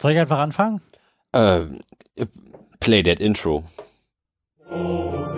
Soll 0.00 0.12
ich 0.12 0.20
einfach 0.20 0.38
anfangen? 0.38 0.80
Äh, 1.32 1.62
play 2.78 3.02
that 3.02 3.20
intro. 3.20 3.64
Ja, 4.70 5.37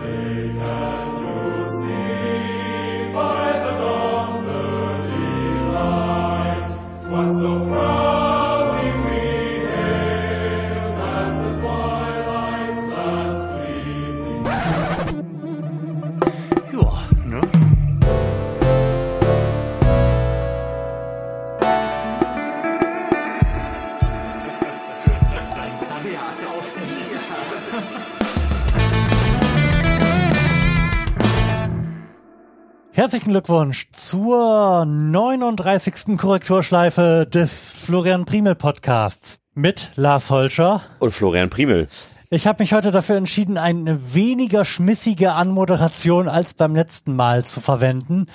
Herzlichen 33.01 33.31
Glückwunsch 33.31 33.91
zur 33.93 34.85
39. 34.85 36.19
Korrekturschleife 36.19 37.27
des 37.27 37.71
Florian 37.71 38.27
Primel 38.27 38.55
Podcasts 38.55 39.41
mit 39.55 39.93
Lars 39.97 40.29
Holscher. 40.29 40.83
Und 40.99 41.13
Florian 41.13 41.49
Primel. 41.49 41.89
Ich 42.29 42.47
habe 42.47 42.63
mich 42.63 42.75
heute 42.75 42.91
dafür 42.91 43.17
entschieden, 43.17 43.57
eine 43.57 44.15
weniger 44.15 44.67
schmissige 44.67 45.33
Anmoderation 45.33 46.29
als 46.29 46.53
beim 46.53 46.75
letzten 46.75 47.17
Mal 47.17 47.47
zu 47.47 47.63
verwenden, 47.63 48.27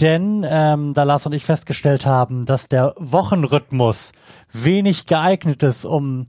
denn 0.00 0.46
ähm, 0.48 0.94
da 0.94 1.02
Lars 1.02 1.26
und 1.26 1.32
ich 1.32 1.44
festgestellt 1.44 2.06
haben, 2.06 2.44
dass 2.44 2.68
der 2.68 2.94
Wochenrhythmus 2.98 4.12
wenig 4.52 5.06
geeignet 5.06 5.64
ist, 5.64 5.84
um 5.84 6.28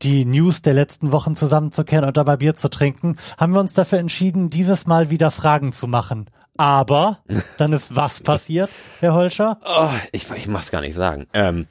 die 0.00 0.24
News 0.24 0.62
der 0.62 0.72
letzten 0.72 1.12
Wochen 1.12 1.36
zusammenzukehren 1.36 2.06
und 2.06 2.16
dabei 2.16 2.38
Bier 2.38 2.54
zu 2.54 2.70
trinken, 2.70 3.16
haben 3.36 3.52
wir 3.52 3.60
uns 3.60 3.74
dafür 3.74 3.98
entschieden, 3.98 4.48
dieses 4.48 4.86
Mal 4.86 5.10
wieder 5.10 5.30
Fragen 5.30 5.72
zu 5.72 5.86
machen. 5.86 6.30
Aber 6.60 7.24
dann 7.56 7.72
ist 7.72 7.96
was 7.96 8.20
passiert, 8.22 8.68
Herr 9.00 9.14
Holscher? 9.14 9.58
Oh, 9.64 9.88
ich, 10.12 10.30
ich 10.30 10.46
mach's 10.46 10.70
gar 10.70 10.82
nicht 10.82 10.94
sagen. 10.94 11.26
Ähm, 11.32 11.66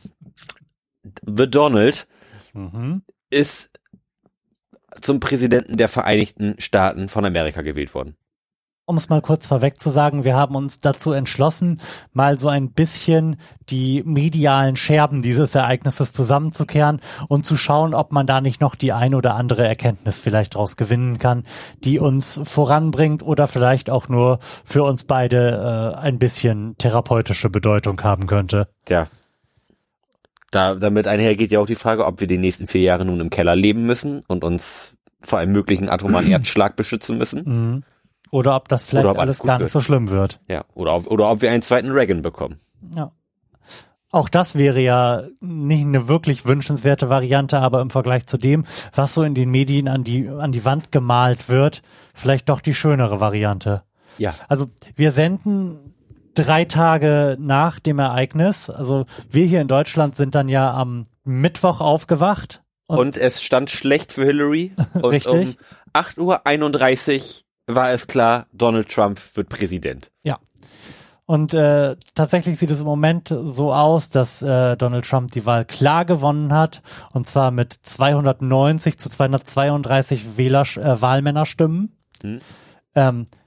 The 1.23 1.47
Donald 1.47 2.07
Mhm. 2.53 3.03
ist 3.29 3.69
zum 4.99 5.19
Präsidenten 5.19 5.77
der 5.77 5.89
Vereinigten 5.89 6.55
Staaten 6.57 7.07
von 7.07 7.23
Amerika 7.23 7.61
gewählt 7.61 7.93
worden. 7.93 8.17
Um 8.89 8.97
es 8.97 9.07
mal 9.07 9.21
kurz 9.21 9.45
vorweg 9.45 9.79
zu 9.79 9.91
sagen, 9.91 10.23
wir 10.23 10.35
haben 10.35 10.55
uns 10.55 10.79
dazu 10.79 11.11
entschlossen, 11.11 11.79
mal 12.11 12.39
so 12.39 12.49
ein 12.49 12.71
bisschen 12.71 13.35
die 13.69 14.01
medialen 14.03 14.75
Scherben 14.75 15.21
dieses 15.21 15.53
Ereignisses 15.53 16.11
zusammenzukehren 16.11 16.99
und 17.27 17.45
zu 17.45 17.55
schauen, 17.55 17.93
ob 17.93 18.11
man 18.11 18.25
da 18.25 18.41
nicht 18.41 18.61
noch 18.61 18.73
die 18.73 18.91
ein 18.91 19.13
oder 19.13 19.35
andere 19.35 19.67
Erkenntnis 19.67 20.17
vielleicht 20.17 20.55
daraus 20.55 20.75
gewinnen 20.75 21.19
kann, 21.19 21.43
die 21.83 21.99
uns 21.99 22.39
voranbringt 22.43 23.21
oder 23.21 23.45
vielleicht 23.45 23.91
auch 23.91 24.09
nur 24.09 24.39
für 24.65 24.81
uns 24.81 25.03
beide 25.03 25.93
äh, 25.95 25.99
ein 25.99 26.17
bisschen 26.17 26.75
therapeutische 26.79 27.51
Bedeutung 27.51 28.01
haben 28.01 28.25
könnte. 28.25 28.69
Tja. 28.85 29.05
Da, 30.49 30.73
damit 30.73 31.05
einhergeht 31.05 31.51
ja 31.51 31.59
auch 31.59 31.67
die 31.67 31.75
Frage, 31.75 32.07
ob 32.07 32.21
wir 32.21 32.27
die 32.27 32.39
nächsten 32.39 32.65
vier 32.65 32.81
Jahre 32.81 33.05
nun 33.05 33.19
im 33.19 33.29
Keller 33.29 33.55
leben 33.55 33.85
müssen 33.85 34.23
und 34.27 34.43
uns 34.43 34.95
vor 35.21 35.37
einem 35.37 35.51
möglichen 35.51 35.89
atomaren 35.89 36.27
Erdschlag 36.31 36.75
beschützen 36.75 37.19
müssen. 37.19 37.43
Mhm. 37.45 37.83
Oder 38.31 38.55
ob 38.55 38.67
das 38.67 38.83
vielleicht 38.83 39.07
ob 39.07 39.17
alles 39.17 39.41
alles 39.41 39.47
gar 39.47 39.55
nicht 39.55 39.61
wird. 39.61 39.71
so 39.71 39.81
schlimm 39.81 40.09
wird. 40.09 40.39
Ja. 40.47 40.65
Oder 40.73 40.95
ob, 40.95 41.07
oder 41.07 41.31
ob 41.31 41.41
wir 41.41 41.51
einen 41.51 41.61
zweiten 41.61 41.91
Reagan 41.91 42.21
bekommen. 42.21 42.57
Ja. 42.95 43.11
Auch 44.11 44.29
das 44.29 44.55
wäre 44.55 44.79
ja 44.79 45.23
nicht 45.39 45.85
eine 45.85 46.07
wirklich 46.07 46.45
wünschenswerte 46.45 47.09
Variante, 47.09 47.59
aber 47.59 47.81
im 47.81 47.91
Vergleich 47.91 48.25
zu 48.25 48.37
dem, 48.37 48.65
was 48.93 49.13
so 49.13 49.21
in 49.23 49.35
den 49.35 49.51
Medien 49.51 49.87
an 49.87 50.03
die, 50.03 50.27
an 50.27 50.51
die 50.51 50.65
Wand 50.65 50.91
gemalt 50.91 51.47
wird, 51.47 51.83
vielleicht 52.15 52.49
doch 52.49 52.61
die 52.61 52.73
schönere 52.73 53.19
Variante. 53.19 53.83
Ja. 54.17 54.33
Also 54.47 54.67
wir 54.95 55.11
senden 55.11 55.93
drei 56.33 56.65
Tage 56.65 57.37
nach 57.39 57.79
dem 57.79 57.99
Ereignis. 57.99 58.69
Also 58.69 59.05
wir 59.29 59.45
hier 59.45 59.61
in 59.61 59.67
Deutschland 59.67 60.15
sind 60.15 60.33
dann 60.33 60.49
ja 60.49 60.73
am 60.73 61.05
Mittwoch 61.23 61.79
aufgewacht. 61.79 62.63
Und, 62.87 63.17
es 63.17 63.43
stand 63.43 63.69
schlecht 63.69 64.11
für 64.11 64.25
Hillary. 64.25 64.71
Und 64.95 65.05
Richtig. 65.05 65.31
um 65.33 65.55
8.31 65.93 66.17
Uhr 66.17 67.48
war 67.75 67.91
es 67.91 68.07
klar, 68.07 68.47
Donald 68.53 68.89
Trump 68.89 69.19
wird 69.35 69.49
Präsident. 69.49 70.11
Ja. 70.23 70.37
Und 71.25 71.53
äh, 71.53 71.95
tatsächlich 72.15 72.57
sieht 72.57 72.71
es 72.71 72.79
im 72.79 72.87
Moment 72.87 73.35
so 73.43 73.71
aus, 73.71 74.09
dass 74.09 74.41
äh, 74.41 74.75
Donald 74.75 75.07
Trump 75.07 75.31
die 75.31 75.45
Wahl 75.45 75.63
klar 75.63 76.03
gewonnen 76.03 76.51
hat. 76.53 76.81
Und 77.13 77.27
zwar 77.27 77.51
mit 77.51 77.77
290 77.83 78.97
zu 78.97 79.09
232 79.09 80.37
Wähler, 80.37 80.63
äh, 80.77 80.99
Wahlmännerstimmen. 80.99 81.95
Hm. 82.23 82.41
Ähm, 82.95 83.27
äh, 83.31 83.38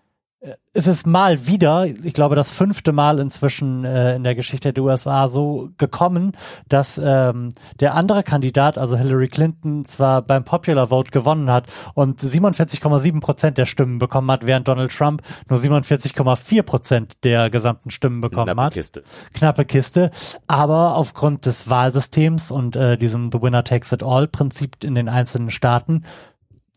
es 0.72 0.88
ist 0.88 1.06
mal 1.06 1.46
wieder, 1.46 1.86
ich 1.86 2.14
glaube, 2.14 2.34
das 2.34 2.50
fünfte 2.50 2.92
Mal 2.92 3.20
inzwischen 3.20 3.84
äh, 3.84 4.16
in 4.16 4.24
der 4.24 4.34
Geschichte 4.34 4.72
der 4.72 4.82
USA 4.82 5.28
so 5.28 5.70
gekommen, 5.78 6.32
dass 6.68 7.00
ähm, 7.02 7.50
der 7.78 7.94
andere 7.94 8.24
Kandidat, 8.24 8.76
also 8.76 8.96
Hillary 8.96 9.28
Clinton, 9.28 9.84
zwar 9.84 10.22
beim 10.22 10.42
Popular 10.42 10.88
Vote 10.88 11.12
gewonnen 11.12 11.50
hat 11.50 11.66
und 11.94 12.20
47,7 12.20 13.20
Prozent 13.20 13.56
der 13.56 13.66
Stimmen 13.66 13.98
bekommen 13.98 14.30
hat, 14.30 14.44
während 14.44 14.66
Donald 14.66 14.90
Trump 14.90 15.22
nur 15.48 15.60
47,4 15.60 16.62
Prozent 16.62 17.24
der 17.24 17.48
gesamten 17.48 17.90
Stimmen 17.90 18.20
bekommen 18.20 18.46
Knappe 18.46 18.62
hat 18.62 18.74
Kiste. 18.74 19.04
knappe 19.34 19.64
Kiste, 19.64 20.10
aber 20.48 20.96
aufgrund 20.96 21.46
des 21.46 21.70
Wahlsystems 21.70 22.50
und 22.50 22.74
äh, 22.74 22.96
diesem 22.96 23.30
The 23.30 23.40
Winner 23.40 23.62
Takes 23.62 23.92
It 23.92 24.02
All 24.02 24.26
Prinzip 24.26 24.82
in 24.82 24.96
den 24.96 25.08
einzelnen 25.08 25.50
Staaten, 25.50 26.04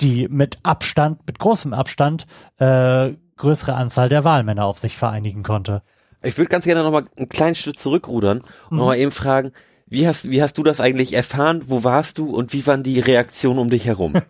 die 0.02 0.28
mit 0.28 0.60
Abstand, 0.64 1.22
mit 1.26 1.40
großem 1.40 1.74
Abstand, 1.74 2.28
äh, 2.60 3.14
größere 3.38 3.76
Anzahl 3.76 4.10
der 4.10 4.24
Wahlmänner 4.24 4.66
auf 4.66 4.80
sich 4.80 4.98
vereinigen 4.98 5.44
konnte. 5.44 5.82
Ich 6.22 6.38
würde 6.38 6.50
ganz 6.50 6.66
gerne 6.66 6.84
nochmal 6.84 7.06
einen 7.18 7.30
kleinen 7.30 7.56
Schritt 7.56 7.80
zurückrudern 7.80 8.42
und 8.70 8.78
nochmal 8.78 8.98
eben 8.98 9.12
fragen, 9.12 9.52
wie 9.88 10.08
hast, 10.08 10.32
wie 10.32 10.42
hast 10.42 10.58
du 10.58 10.64
das 10.64 10.82
eigentlich 10.82 11.14
erfahren? 11.14 11.64
Wo 11.68 11.84
warst 11.84 12.18
du 12.18 12.32
und 12.36 12.54
wie 12.54 12.66
waren 12.66 12.82
die 12.82 13.00
Reaktionen 13.00 13.60
um 13.60 13.70
dich 13.70 13.86
herum? 13.86 14.14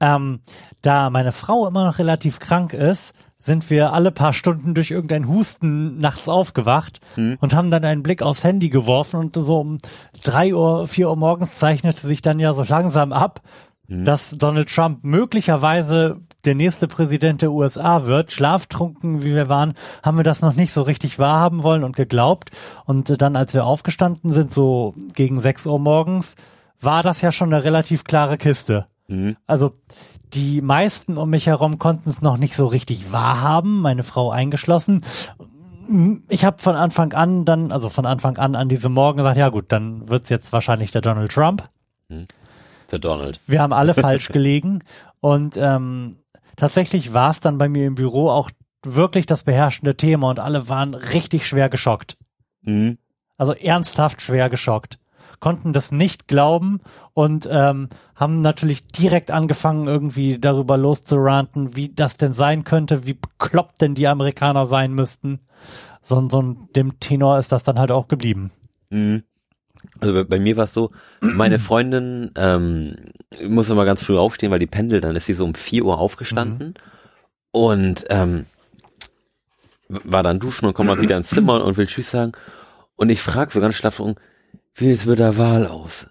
Ähm, 0.00 0.40
da 0.80 1.10
meine 1.10 1.32
Frau 1.32 1.66
immer 1.66 1.84
noch 1.84 1.98
relativ 1.98 2.38
krank 2.38 2.72
ist, 2.72 3.14
sind 3.36 3.68
wir 3.68 3.92
alle 3.92 4.12
paar 4.12 4.32
Stunden 4.32 4.72
durch 4.72 4.90
irgendein 4.90 5.28
Husten 5.28 5.98
nachts 5.98 6.28
aufgewacht 6.28 7.00
und 7.40 7.54
haben 7.54 7.70
dann 7.70 7.84
einen 7.84 8.02
Blick 8.02 8.22
aufs 8.22 8.44
Handy 8.44 8.70
geworfen 8.70 9.20
und 9.20 9.34
so 9.34 9.60
um 9.60 9.78
drei 10.22 10.54
Uhr, 10.54 10.86
vier 10.86 11.10
Uhr 11.10 11.16
morgens 11.16 11.58
zeichnete 11.58 12.06
sich 12.06 12.22
dann 12.22 12.40
ja 12.40 12.54
so 12.54 12.62
langsam 12.62 13.12
ab, 13.12 13.42
dass 13.88 14.30
Donald 14.30 14.72
Trump 14.74 15.02
möglicherweise 15.02 16.20
der 16.48 16.54
nächste 16.54 16.88
Präsident 16.88 17.42
der 17.42 17.52
USA 17.52 18.06
wird. 18.06 18.32
Schlaftrunken, 18.32 19.22
wie 19.22 19.34
wir 19.34 19.50
waren, 19.50 19.74
haben 20.02 20.16
wir 20.16 20.24
das 20.24 20.40
noch 20.40 20.54
nicht 20.54 20.72
so 20.72 20.80
richtig 20.80 21.18
wahrhaben 21.18 21.62
wollen 21.62 21.84
und 21.84 21.94
geglaubt. 21.94 22.50
Und 22.86 23.20
dann, 23.20 23.36
als 23.36 23.52
wir 23.52 23.66
aufgestanden 23.66 24.32
sind, 24.32 24.50
so 24.50 24.94
gegen 25.14 25.40
sechs 25.40 25.66
Uhr 25.66 25.78
morgens, 25.78 26.36
war 26.80 27.02
das 27.02 27.20
ja 27.20 27.32
schon 27.32 27.52
eine 27.52 27.64
relativ 27.64 28.04
klare 28.04 28.38
Kiste. 28.38 28.86
Also 29.46 29.74
die 30.32 30.62
meisten 30.62 31.18
um 31.18 31.28
mich 31.28 31.46
herum 31.46 31.78
konnten 31.78 32.08
es 32.08 32.22
noch 32.22 32.38
nicht 32.38 32.54
so 32.54 32.66
richtig 32.66 33.12
wahrhaben, 33.12 33.80
meine 33.80 34.04
Frau 34.04 34.30
eingeschlossen. 34.30 35.04
Ich 36.28 36.46
habe 36.46 36.58
von 36.58 36.76
Anfang 36.76 37.12
an 37.12 37.44
dann, 37.44 37.72
also 37.72 37.90
von 37.90 38.06
Anfang 38.06 38.38
an 38.38 38.54
an 38.54 38.70
diesem 38.70 38.92
Morgen 38.92 39.18
gesagt, 39.18 39.36
ja 39.36 39.50
gut, 39.50 39.66
dann 39.68 40.08
wird's 40.08 40.30
jetzt 40.30 40.52
wahrscheinlich 40.52 40.92
der 40.92 41.02
Donald 41.02 41.30
Trump. 41.30 41.68
Der 42.90 42.98
Donald. 42.98 43.38
Wir 43.46 43.60
haben 43.60 43.72
alle 43.74 43.92
falsch 43.94 44.28
gelegen 44.28 44.80
und 45.20 45.56
ähm, 45.58 46.16
tatsächlich 46.58 47.14
war 47.14 47.30
es 47.30 47.40
dann 47.40 47.56
bei 47.56 47.68
mir 47.68 47.86
im 47.86 47.94
Büro 47.94 48.28
auch 48.28 48.50
wirklich 48.84 49.26
das 49.26 49.44
beherrschende 49.44 49.96
Thema 49.96 50.28
und 50.28 50.40
alle 50.40 50.68
waren 50.68 50.94
richtig 50.94 51.46
schwer 51.46 51.68
geschockt. 51.68 52.18
Mhm. 52.62 52.98
Also 53.36 53.52
ernsthaft 53.52 54.20
schwer 54.20 54.50
geschockt. 54.50 54.98
Konnten 55.40 55.72
das 55.72 55.92
nicht 55.92 56.26
glauben 56.26 56.80
und 57.14 57.48
ähm, 57.50 57.88
haben 58.16 58.40
natürlich 58.40 58.86
direkt 58.88 59.30
angefangen, 59.30 59.86
irgendwie 59.86 60.38
darüber 60.38 60.76
loszuranten, 60.76 61.76
wie 61.76 61.90
das 61.90 62.16
denn 62.16 62.32
sein 62.32 62.64
könnte, 62.64 63.06
wie 63.06 63.14
bekloppt 63.14 63.80
denn 63.80 63.94
die 63.94 64.08
Amerikaner 64.08 64.66
sein 64.66 64.92
müssten. 64.92 65.40
So, 66.02 66.28
so 66.28 66.42
dem 66.74 66.98
Tenor 66.98 67.38
ist 67.38 67.52
das 67.52 67.62
dann 67.62 67.78
halt 67.78 67.92
auch 67.92 68.08
geblieben. 68.08 68.50
Mhm. 68.90 69.22
Also 70.00 70.14
bei, 70.14 70.24
bei 70.24 70.38
mir 70.38 70.56
war 70.56 70.64
es 70.64 70.74
so, 70.74 70.90
meine 71.20 71.58
Freundin 71.58 72.30
ähm, 72.36 72.96
muss 73.46 73.68
immer 73.70 73.84
ganz 73.84 74.02
früh 74.04 74.16
aufstehen, 74.18 74.50
weil 74.50 74.58
die 74.58 74.66
pendelt, 74.66 75.04
dann 75.04 75.16
ist 75.16 75.26
sie 75.26 75.34
so 75.34 75.44
um 75.44 75.54
4 75.54 75.84
Uhr 75.84 75.98
aufgestanden 75.98 76.74
und 77.52 78.04
ähm, 78.10 78.46
war 79.88 80.22
dann 80.22 80.40
duschen 80.40 80.66
und 80.66 80.74
kommt 80.74 80.88
mal 80.88 81.00
wieder 81.00 81.16
ins 81.16 81.28
Zimmer 81.30 81.64
und 81.64 81.76
will 81.76 81.86
Tschüss 81.86 82.10
sagen. 82.10 82.32
Und 82.96 83.08
ich 83.10 83.20
frage 83.20 83.52
so 83.52 83.60
ganz 83.60 83.76
schlaff, 83.76 84.00
wie 84.74 84.86
sieht's 84.88 85.06
mit 85.06 85.18
der 85.18 85.36
Wahl 85.38 85.66
aus? 85.66 86.06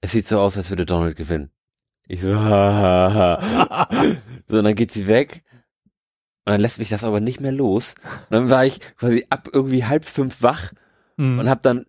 Es 0.00 0.12
sieht 0.12 0.26
so 0.26 0.38
aus, 0.40 0.56
als 0.56 0.70
würde 0.70 0.86
Donald 0.86 1.16
gewinnen. 1.16 1.50
Ich 2.08 2.22
so, 2.22 2.34
ha, 2.34 3.12
ha, 3.12 3.68
ha. 3.70 3.88
So, 4.48 4.58
und 4.58 4.64
dann 4.64 4.74
geht 4.74 4.92
sie 4.92 5.06
weg. 5.06 5.42
Und 6.44 6.52
dann 6.52 6.60
lässt 6.60 6.78
mich 6.78 6.88
das 6.88 7.02
aber 7.04 7.20
nicht 7.20 7.40
mehr 7.40 7.52
los. 7.52 7.94
Und 8.04 8.30
dann 8.30 8.50
war 8.50 8.64
ich 8.64 8.80
quasi 8.96 9.26
ab 9.30 9.48
irgendwie 9.52 9.84
halb 9.84 10.04
fünf 10.04 10.42
wach 10.42 10.72
Mhm. 11.18 11.38
und 11.38 11.48
habe 11.48 11.62
dann 11.62 11.86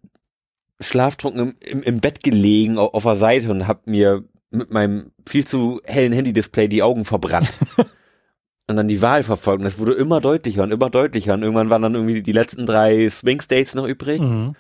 schlaftrunken 0.80 1.56
im, 1.60 1.84
im, 1.84 2.00
Bett 2.00 2.24
gelegen 2.24 2.78
auf, 2.78 2.94
auf 2.94 3.04
der 3.04 3.16
Seite 3.16 3.50
und 3.50 3.68
hab 3.68 3.88
mir 3.88 4.24
mit 4.52 4.72
meinem 4.72 5.12
viel 5.28 5.46
zu 5.46 5.82
hellen 5.84 6.14
Handy-Display 6.14 6.68
die 6.68 6.84
Augen 6.84 7.06
verbrannt. 7.06 7.52
und 8.68 8.76
dann 8.76 8.88
die 8.88 9.02
Wahl 9.02 9.24
verfolgt. 9.24 9.62
Und 9.62 9.68
es 9.68 9.80
wurde 9.80 9.94
immer 9.94 10.22
deutlicher 10.22 10.64
und 10.64 10.72
immer 10.72 10.90
deutlicher. 10.90 11.34
Und 11.34 11.44
irgendwann 11.44 11.70
waren 11.70 11.82
dann 11.82 11.96
irgendwie 11.96 12.22
die 12.22 12.34
letzten 12.34 12.66
drei 12.66 13.10
Swing 13.10 13.42
States 13.42 13.76
noch 13.76 13.88
übrig. 13.88 14.22
Mhm. 14.22 14.56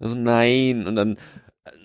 Also 0.00 0.14
nein. 0.14 0.86
Und 0.86 0.96
dann, 0.96 1.16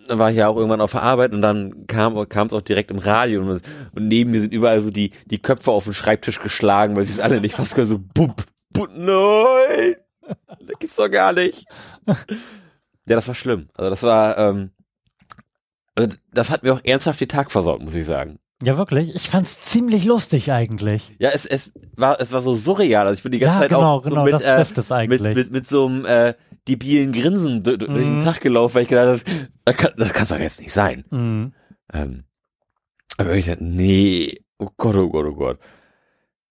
dann 0.08 0.20
war 0.20 0.32
ich 0.32 0.38
ja 0.38 0.48
auch 0.48 0.58
irgendwann 0.58 0.82
auf 0.82 0.92
der 0.92 1.04
Arbeit 1.04 1.34
und 1.34 1.42
dann 1.42 1.86
kam 1.88 2.28
kam 2.30 2.48
es 2.48 2.54
auch 2.54 2.62
direkt 2.62 2.92
im 2.92 3.00
Radio 3.00 3.42
und, 3.42 3.62
und 3.94 4.08
neben 4.08 4.32
mir 4.32 4.42
sind 4.42 4.54
überall 4.54 4.82
so 4.82 4.90
die 4.90 5.12
die 5.26 5.40
Köpfe 5.40 5.72
auf 5.72 5.84
den 5.84 5.94
Schreibtisch 5.94 6.40
geschlagen, 6.40 6.96
weil 6.96 7.06
sie 7.06 7.14
es 7.14 7.20
alle 7.20 7.42
nicht 7.42 7.56
fast 7.56 7.76
so 7.76 8.00
bump, 8.00 8.44
bump, 8.72 8.92
nein, 8.96 9.96
das 10.48 10.80
gibt's 10.80 10.96
doch 10.96 11.12
gar 11.12 11.34
nicht. 11.34 11.66
Ja, 13.08 13.16
das 13.16 13.28
war 13.28 13.36
schlimm. 13.36 13.70
Also 13.74 13.90
das 13.90 14.04
war, 14.04 14.38
ähm, 14.38 14.72
also 15.96 16.16
das 16.34 16.52
hat 16.52 16.64
mir 16.64 16.74
auch 16.74 16.82
ernsthaft 16.84 17.20
den 17.22 17.30
Tag 17.30 17.52
versaut, 17.52 17.82
muss 17.82 17.96
ich 17.96 18.06
sagen. 18.06 18.40
Ja, 18.64 18.76
wirklich. 18.78 19.14
Ich 19.16 19.30
fand's 19.30 19.62
ziemlich 19.62 20.06
lustig 20.06 20.52
eigentlich. 20.52 21.14
Ja, 21.20 21.30
es, 21.30 21.46
es 21.46 21.72
war 21.96 22.20
es 22.20 22.32
war 22.32 22.42
so 22.42 22.56
surreal. 22.56 23.06
Also 23.06 23.18
ich 23.18 23.24
bin 23.24 23.32
die 23.32 23.38
ganze 23.40 23.54
Ja, 23.56 23.62
Zeit 23.62 23.70
genau, 23.70 23.98
auch 23.98 24.04
so 24.04 24.10
genau, 24.10 24.24
mit, 24.24 24.34
das 24.34 24.46
äh, 24.46 24.56
trifft 24.56 24.78
es 24.80 24.92
eigentlich. 24.92 25.22
mit, 25.22 25.36
mit 25.36 25.52
mit 25.52 25.68
so 25.68 25.86
einem 25.86 26.06
äh, 26.06 26.34
debilen 26.68 27.14
Grinsen 27.14 27.62
durch, 27.64 27.78
durch 27.78 27.92
den 27.94 28.20
Mhm. 28.20 28.24
Tag 28.24 28.42
gelaufen, 28.42 28.76
weil 28.76 28.82
ich 28.84 28.88
gedacht 28.90 29.08
habe, 29.28 29.48
das 29.66 29.78
kann 29.78 29.92
das 29.98 30.14
kann's 30.14 30.30
doch 30.30 30.40
jetzt 30.40 30.60
nicht 30.60 30.74
sein. 30.74 31.06
Mhm. 31.12 31.54
Ähm, 31.94 32.24
aber 33.18 33.36
ich 33.36 33.46
dachte, 33.46 33.64
nee, 33.64 34.40
oh 34.58 34.70
Gott, 34.76 34.96
oh 34.96 35.10
Gott, 35.10 35.26
oh 35.28 35.36
Gott. 35.36 35.60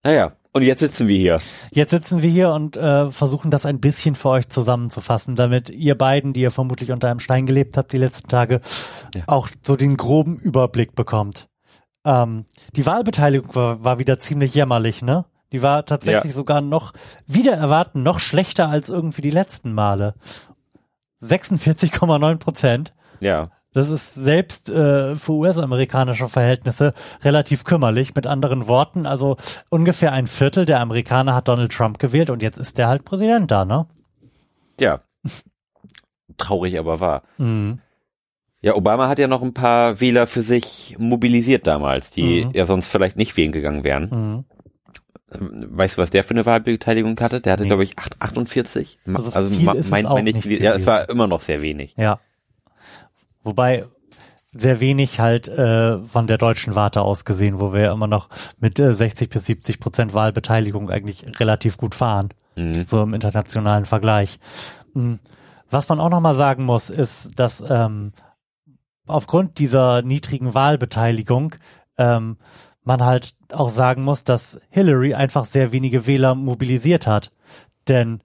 Naja, 0.05 0.37
und 0.57 0.63
jetzt 0.63 0.81
sitzen 0.81 1.07
wir 1.09 1.17
hier. 1.19 1.41
Jetzt 1.71 1.91
sitzen 1.91 2.23
wir 2.23 2.31
hier 2.31 2.51
und 2.53 2.77
äh, 2.77 3.11
versuchen 3.11 3.51
das 3.51 3.65
ein 3.67 3.79
bisschen 3.81 4.15
für 4.15 4.31
euch 4.31 4.49
zusammenzufassen, 4.49 5.35
damit 5.37 5.71
ihr 5.71 5.97
beiden, 5.97 6.33
die 6.33 6.41
ihr 6.41 6.51
vermutlich 6.51 6.91
unter 6.91 7.09
einem 7.11 7.21
Stein 7.21 7.47
gelebt 7.47 7.77
habt 7.77 7.93
die 7.93 7.99
letzten 7.99 8.29
Tage, 8.29 8.61
Ja. 9.15 9.23
auch 9.27 9.49
so 9.63 9.77
den 9.77 9.97
groben 9.97 10.37
Überblick 10.37 10.95
bekommt. 10.95 11.49
Ähm, 12.05 12.47
die 12.75 12.87
Wahlbeteiligung 12.87 13.55
war, 13.55 13.85
war 13.85 13.99
wieder 13.99 14.19
ziemlich 14.19 14.55
jämmerlich, 14.55 15.03
ne? 15.03 15.25
Die 15.53 15.63
war 15.63 15.87
tatsächlich 15.87 16.33
Ja. 16.33 16.37
sogar 16.37 16.61
noch, 16.61 16.93
wieder 17.27 17.53
erwarten, 17.55 18.03
noch 18.03 18.19
schlechter 18.19 18.69
als 18.69 18.89
irgendwie 18.89 19.23
die 19.23 19.31
letzten 19.31 19.73
Male. 19.73 20.15
46,9 21.21 22.39
Prozent. 22.39 22.95
Ja. 23.21 23.51
Das 23.77 23.91
ist 23.91 24.15
selbst 24.15 24.71
äh, 24.71 25.17
für 25.17 25.33
US-amerikanische 25.33 26.29
Verhältnisse 26.29 26.95
relativ 27.23 27.65
kümmerlich. 27.65 28.15
Mit 28.15 28.27
anderen 28.27 28.69
Worten, 28.69 29.05
also 29.07 29.37
ungefähr 29.69 30.13
ein 30.13 30.27
Viertel 30.27 30.65
der 30.65 30.81
Amerikaner 30.81 31.35
hat 31.35 31.47
Donald 31.49 31.73
Trump 31.73 31.99
gewählt 31.99 32.31
und 32.31 32.43
jetzt 32.43 32.57
ist 32.57 32.79
der 32.79 32.89
halt 32.89 33.05
Präsident 33.05 33.51
da, 33.51 33.65
ne? 33.67 33.87
Ja. 34.81 35.01
Traurig, 36.39 36.79
aber 36.79 37.01
wahr. 37.01 37.23
Mhm. 37.39 37.81
Ja, 38.63 38.75
Obama 38.75 39.09
hat 39.09 39.19
ja 39.19 39.29
noch 39.29 39.43
ein 39.43 39.55
paar 39.55 40.01
Wähler 40.01 40.27
für 40.27 40.43
sich 40.43 40.97
mobilisiert 40.99 41.67
damals, 41.67 42.11
die 42.11 42.45
Mhm. 42.47 42.51
ja 42.55 42.67
sonst 42.67 42.89
vielleicht 42.89 43.17
nicht 43.17 43.37
wählen 43.37 43.53
gegangen 43.53 43.85
wären. 43.85 44.09
Mhm. 44.11 44.45
Weißt 45.77 45.99
du, 45.99 46.03
was 46.03 46.11
der 46.11 46.25
für 46.25 46.31
eine 46.35 46.47
Wahlbeteiligung 46.47 47.19
hatte? 47.21 47.41
Der 47.41 47.53
hatte, 47.53 47.65
Nee. 47.65 47.69
glaube 47.69 47.85
ich, 47.85 47.99
8, 47.99 48.17
48. 48.21 48.99
Ma- 49.05 49.19
Also 49.19 49.51
viel 49.51 49.69
ist 49.75 49.85
es 49.87 49.91
mein, 49.91 50.07
auch 50.07 50.15
mein 50.15 50.25
nicht 50.25 50.45
ja, 50.47 50.73
es 50.75 50.87
war 50.87 51.09
immer 51.11 51.27
noch 51.27 51.41
sehr 51.41 51.61
wenig. 51.61 51.95
Ja. 51.99 52.21
Wobei 53.47 53.87
sehr 54.53 54.81
wenig 54.81 55.21
halt 55.21 55.49
äh, 55.49 55.99
von 55.99 56.27
der 56.27 56.39
deutschen 56.39 56.75
Warte 56.75 57.03
aus 57.03 57.25
gesehen, 57.25 57.61
wo 57.61 57.73
wir 57.73 57.81
ja 57.81 57.93
immer 57.93 58.07
noch 58.07 58.29
mit 58.59 58.79
äh, 58.79 58.95
60 58.95 59.29
bis 59.29 59.47
70 59.47 59.81
Prozent 59.81 60.15
Wahlbeteiligung 60.15 60.91
eigentlich 60.91 61.25
relativ 61.41 61.77
gut 61.77 61.95
fahren. 61.95 62.31
Mhm. 62.57 62.85
so 62.85 63.03
im 63.03 63.15
internationalen 63.15 63.85
Vergleich. 63.85 64.39
Mm, 64.95 65.15
Was 65.71 65.89
man 65.89 66.01
auch 66.01 66.09
nochmal 66.09 66.35
sagen 66.35 66.65
muss, 66.65 66.91
ist, 66.91 67.39
dass 67.39 67.63
ähm, 67.69 68.13
aufgrund 69.07 69.59
dieser 69.59 70.03
niedrigen 70.03 70.55
Wahlbeteiligung 70.55 71.55
ähm, 71.99 72.39
man 72.83 73.05
halt 73.05 73.35
auch 73.53 73.69
sagen 73.69 74.03
muss, 74.03 74.25
dass 74.25 74.61
Hillary 74.71 75.15
einfach 75.15 75.45
sehr 75.45 75.73
wenige 75.73 76.07
Wähler 76.07 76.35
mobilisiert 76.35 77.07
hat. 77.07 77.33
Denn 77.89 78.23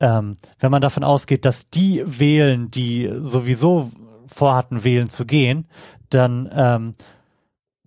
ähm, 0.00 0.36
wenn 0.58 0.70
man 0.70 0.82
davon 0.82 1.04
ausgeht, 1.04 1.44
dass 1.44 1.68
die 1.70 2.02
wählen, 2.04 2.70
die 2.70 3.10
sowieso 3.20 3.90
vorhatten, 4.38 4.84
wählen 4.84 5.08
zu 5.10 5.26
gehen, 5.26 5.66
dann 6.10 6.48
ähm, 6.52 6.94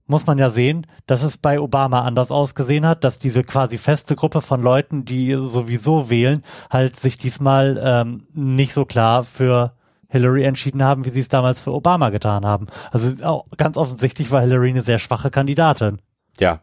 muss 0.06 0.28
man 0.28 0.38
ja 0.38 0.50
sehen, 0.50 0.86
dass 1.08 1.24
es 1.24 1.38
bei 1.38 1.60
Obama 1.60 2.02
anders 2.02 2.32
ausgesehen 2.32 2.86
hat, 2.86 3.04
dass 3.04 3.18
diese 3.18 3.44
quasi 3.44 3.78
feste 3.78 4.16
Gruppe 4.16 4.42
von 4.42 4.62
Leuten, 4.62 5.06
die 5.06 5.34
sowieso 5.40 6.10
wählen, 6.10 6.44
halt 6.70 7.00
sich 7.00 7.18
diesmal 7.18 7.82
ähm, 7.84 8.28
nicht 8.34 8.74
so 8.74 8.86
klar 8.86 9.24
für 9.24 9.74
Hillary 10.10 10.44
entschieden 10.44 10.84
haben, 10.84 11.06
wie 11.06 11.10
sie 11.10 11.22
es 11.22 11.30
damals 11.30 11.62
für 11.62 11.74
Obama 11.74 12.10
getan 12.10 12.46
haben. 12.46 12.68
Also 12.92 13.44
ganz 13.56 13.78
offensichtlich 13.78 14.30
war 14.32 14.42
Hillary 14.42 14.70
eine 14.70 14.82
sehr 14.82 15.00
schwache 15.00 15.32
Kandidatin. 15.32 16.00
Ja. 16.38 16.60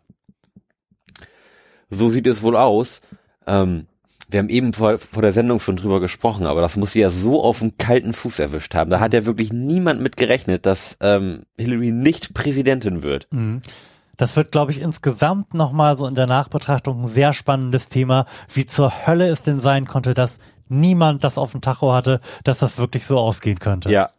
So 1.88 2.11
sieht 2.11 2.26
es 2.26 2.43
wohl 2.43 2.56
aus. 2.56 3.00
Ähm, 3.46 3.87
wir 4.30 4.40
haben 4.40 4.48
eben 4.50 4.72
vor, 4.75 4.98
vor 4.98 5.22
der 5.22 5.32
Sendung 5.32 5.58
schon 5.60 5.76
drüber 5.76 6.00
gesprochen, 6.00 6.46
aber 6.46 6.60
das 6.60 6.76
muss 6.76 6.92
sie 6.92 7.00
ja 7.00 7.10
so 7.10 7.42
auf 7.42 7.60
dem 7.60 7.78
kalten 7.78 8.12
Fuß 8.12 8.38
erwischt 8.38 8.75
haben. 8.75 8.90
Da 8.90 9.00
hat 9.00 9.14
ja 9.14 9.25
wirklich 9.25 9.52
niemand 9.52 10.00
mit 10.00 10.16
gerechnet, 10.16 10.66
dass 10.66 10.96
ähm, 11.00 11.40
Hillary 11.56 11.90
nicht 11.90 12.34
Präsidentin 12.34 13.02
wird. 13.02 13.26
Das 14.16 14.36
wird, 14.36 14.52
glaube 14.52 14.72
ich, 14.72 14.80
insgesamt 14.80 15.54
nochmal 15.54 15.96
so 15.96 16.06
in 16.06 16.14
der 16.14 16.26
Nachbetrachtung 16.26 17.02
ein 17.02 17.06
sehr 17.06 17.32
spannendes 17.32 17.88
Thema, 17.88 18.26
wie 18.52 18.66
zur 18.66 19.06
Hölle 19.06 19.28
es 19.28 19.42
denn 19.42 19.60
sein 19.60 19.86
konnte, 19.86 20.12
dass 20.12 20.38
niemand 20.69 21.25
das 21.25 21.38
auf 21.38 21.52
dem 21.52 21.62
Tacho 21.62 21.92
hatte, 21.92 22.20
dass 22.44 22.58
das 22.58 22.76
wirklich 22.76 23.06
so 23.06 23.19
ausgehen 23.19 23.58
könnte. 23.58 23.90
Ja, 23.90 24.10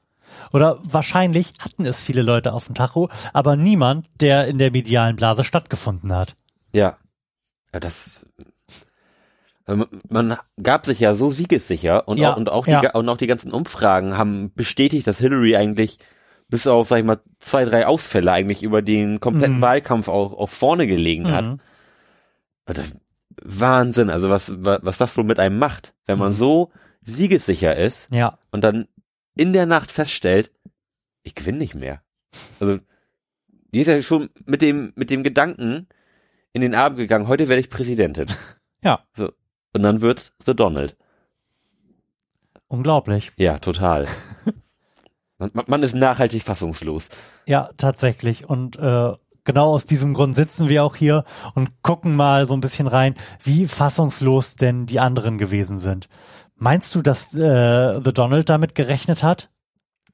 Oder 0.54 0.80
wahrscheinlich 0.84 1.54
hatten 1.60 1.86
es 1.86 2.02
viele 2.02 2.24
Leute 2.24 2.54
auf 2.54 2.66
dem 2.66 2.76
Tacho, 2.76 3.10
aber 3.34 3.56
niemand, 3.56 4.08
der 4.20 4.48
in 4.48 4.58
der 4.58 4.72
medialen 4.72 5.16
Blase 5.16 5.44
stattgefunden 5.44 6.14
hat. 6.14 6.36
ja. 6.74 6.98
Ja, 7.72 7.80
das. 7.80 8.26
Man 10.10 10.38
gab 10.62 10.86
sich 10.86 11.00
ja 11.00 11.16
so 11.16 11.30
siegessicher 11.32 12.08
und, 12.08 12.18
Ja, 12.18 12.34
auch, 12.34 12.38
und, 12.38 12.50
auch 12.50 12.68
ja. 12.68 12.82
die, 12.82 12.88
und 12.98 13.08
auch 13.10 13.18
die 13.18 13.28
ganzen 13.28 13.52
Umfragen 13.52 14.18
haben 14.18 14.52
bestätigt, 14.54 15.06
dass 15.08 15.20
Hillary 15.20 15.56
eigentlich 15.56 16.00
bis 16.50 16.66
auf, 16.68 16.88
sag 16.88 16.98
ich 17.00 17.06
mal, 17.06 17.20
zwei, 17.40 17.66
drei 17.66 17.86
Ausfälle 17.86 18.32
eigentlich 18.32 18.64
über 18.64 18.82
den 18.82 19.20
kompletten 19.20 19.58
Mhm. 19.58 19.62
Wahlkampf 19.62 20.08
auch, 20.08 20.34
auch 20.34 20.50
vorne 20.50 20.88
gelegen 20.88 21.32
hat. 21.32 21.46
Mhm. 21.46 21.60
Das 22.66 22.78
ist 22.80 23.02
Wahnsinn, 23.44 24.10
also 24.10 24.30
was, 24.30 24.52
was, 24.64 24.80
was 24.84 24.98
das 24.98 25.16
wohl 25.18 25.24
mit 25.24 25.40
einem 25.40 25.60
macht, 25.60 25.94
wenn 26.06 26.18
man 26.20 26.30
Mhm. 26.30 26.36
so 26.36 26.72
siegessicher 27.02 27.76
ist 27.76 28.10
Ja, 28.12 28.38
und 28.52 28.64
dann 28.64 28.88
in 29.36 29.54
der 29.54 29.66
Nacht 29.66 29.92
feststellt, 29.92 30.52
ich 31.24 31.36
gewinne 31.36 31.60
nicht 31.60 31.76
mehr. 31.76 32.02
Also, 32.60 32.78
die 33.74 33.80
ist 33.82 33.88
ja 33.88 34.02
schon 34.02 34.30
mit 34.46 34.62
dem, 34.62 34.92
mit 34.96 35.10
dem 35.10 35.24
Gedanken 35.24 35.88
in 36.54 36.62
den 36.62 36.76
Abend 36.76 36.98
gegangen, 36.98 37.28
heute 37.28 37.48
werde 37.48 37.62
ich 37.62 37.70
Präsidentin. 37.70 38.26
Ja. 38.84 39.04
So. 39.16 39.32
Und 39.74 39.84
dann 39.84 40.02
wird's 40.02 40.34
The 40.46 40.56
Donald. 40.56 40.96
unglaublich. 42.68 43.32
Ja, 43.38 43.60
total. 43.60 44.08
man, 45.38 45.52
man- 45.68 45.84
ist 45.84 45.96
nachhaltig 45.96 46.44
fassungslos. 46.44 47.10
Ja, 47.46 47.70
tatsächlich. 47.78 48.48
Und 48.50 48.78
äh, 48.78 49.12
genau 49.44 49.74
aus 49.74 49.86
diesem 49.86 50.14
Grund 50.14 50.36
sitzen 50.36 50.70
wir 50.70 50.84
auch 50.84 50.96
hier 50.96 51.24
und 51.56 51.82
gucken 51.82 52.16
mal 52.16 52.48
so 52.48 52.54
ein 52.54 52.62
bisschen 52.62 52.88
rein, 52.88 53.16
wie 53.44 53.68
fassungslos 53.68 54.56
denn 54.56 54.86
die 54.86 55.00
anderen 55.00 55.38
gewesen 55.38 55.80
sind. 55.80 56.10
Meinst 56.56 56.94
du, 56.94 57.02
dass 57.02 57.34
äh, 57.34 58.02
The 58.04 58.14
Donald 58.14 58.50
damit 58.50 58.76
gerechnet 58.76 59.24
hat? 59.24 59.50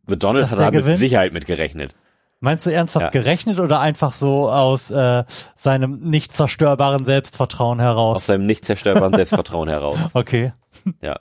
The 0.08 0.18
Donald 0.18 0.44
Dass 0.44 0.52
hat 0.52 0.60
da 0.60 0.72
mit? 0.72 0.98
Sicherheit 0.98 1.34
mit 1.34 1.48
gerechnet. 1.48 1.96
Meinst 2.46 2.66
du 2.66 2.70
ernsthaft 2.72 3.06
Ja. 3.06 3.10
gerechnet 3.10 3.60
oder 3.60 3.80
einfach 3.82 4.14
so 4.14 4.50
aus 4.50 4.90
äh, 4.92 5.24
seinem 5.56 6.00
nicht 6.00 6.32
zerstörbaren 6.34 7.04
Selbstvertrauen 7.04 7.80
Aus 7.80 7.84
heraus? 7.86 8.26
seinem 8.26 8.46
nicht 8.46 8.64
zerstörbaren 8.66 9.14
Selbstvertrauen 9.14 9.68
heraus. 9.68 9.98
Okay. 10.14 10.54
Ja. 11.02 11.20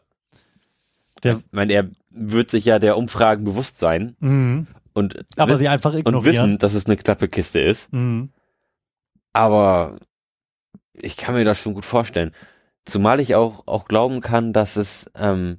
Der, 1.23 1.38
Ich 1.38 1.45
meine, 1.52 1.73
er 1.73 1.88
wird 2.11 2.50
sich 2.50 2.64
ja 2.66 2.78
der 2.78 2.97
Umfragen 2.99 3.45
bewusst 3.45 3.78
sein 3.78 4.14
mhm. 4.21 4.66
und, 4.93 5.25
Aber 5.37 5.59
sie 5.59 5.69
einfach 5.69 5.93
und 5.95 5.99
ignorieren. 6.00 6.35
wissen, 6.35 6.59
dass 6.59 6.75
es 6.75 6.87
eine 6.87 6.97
knappe 6.97 7.28
Kiste 7.28 7.59
ist. 7.61 7.93
Mhm. 7.93 8.31
Aber 9.33 9.97
ich 10.93 11.16
kann 11.16 11.35
mir 11.35 11.45
das 11.45 11.59
schon 11.59 11.75
gut 11.75 11.85
vorstellen. 11.85 12.31
Zumal 12.85 13.19
ich 13.21 13.35
auch, 13.35 13.66
auch 13.66 13.87
glauben 13.87 14.21
kann, 14.21 14.52
dass 14.52 14.76
es 14.76 15.11
ähm, 15.16 15.59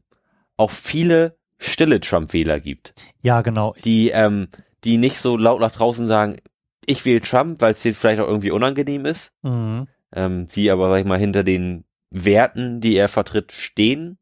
auch 0.57 0.71
viele 0.71 1.35
stille 1.57 1.99
Trump-Wähler 1.99 2.59
gibt, 2.59 2.93
Ja, 3.21 3.41
genau. 3.41 3.73
die, 3.83 4.09
ähm, 4.09 4.47
die 4.85 4.97
nicht 4.97 5.17
so 5.17 5.35
laut 5.35 5.59
nach 5.59 5.71
draußen 5.71 6.07
sagen, 6.07 6.37
ich 6.85 7.03
wähle 7.05 7.21
Trump, 7.21 7.61
weil 7.61 7.73
es 7.73 7.81
denen 7.81 7.95
vielleicht 7.95 8.21
auch 8.21 8.27
irgendwie 8.27 8.51
unangenehm 8.51 9.05
ist, 9.05 9.31
Mhm. 9.41 9.87
ähm, 10.13 10.47
die 10.47 10.69
aber, 10.71 10.89
sag 10.89 10.99
ich 10.99 11.05
mal, 11.05 11.19
hinter 11.19 11.43
den 11.43 11.83
Werten, 12.11 12.79
die 12.79 12.95
er 12.95 13.07
vertritt, 13.07 13.51
stehen, 13.51 14.17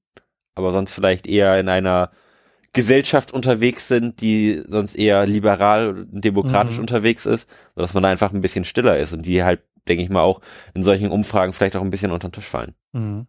aber 0.55 0.71
sonst 0.71 0.93
vielleicht 0.93 1.27
eher 1.27 1.59
in 1.59 1.67
einer 1.69 2.11
Gesellschaft 2.71 3.31
unterwegs 3.31 3.87
sind, 3.87 4.21
die 4.21 4.63
sonst 4.67 4.95
eher 4.95 5.25
liberal 5.27 5.89
und 6.11 6.23
demokratisch 6.25 6.75
Mhm. 6.75 6.81
unterwegs 6.81 7.25
ist, 7.25 7.47
sodass 7.75 7.93
man 7.93 8.03
da 8.03 8.09
einfach 8.09 8.33
ein 8.33 8.41
bisschen 8.41 8.65
stiller 8.65 8.97
ist 8.97 9.13
und 9.13 9.25
die 9.25 9.43
halt, 9.43 9.61
denke 9.87 10.03
ich 10.03 10.09
mal, 10.09 10.21
auch 10.21 10.41
in 10.73 10.81
solchen 10.81 11.11
Umfragen 11.11 11.53
vielleicht 11.53 11.75
auch 11.75 11.81
ein 11.83 11.91
bisschen 11.91 12.11
unter 12.11 12.29
den 12.29 12.33
Tisch 12.33 12.47
fallen. 12.47 12.73
Mhm. 12.93 13.27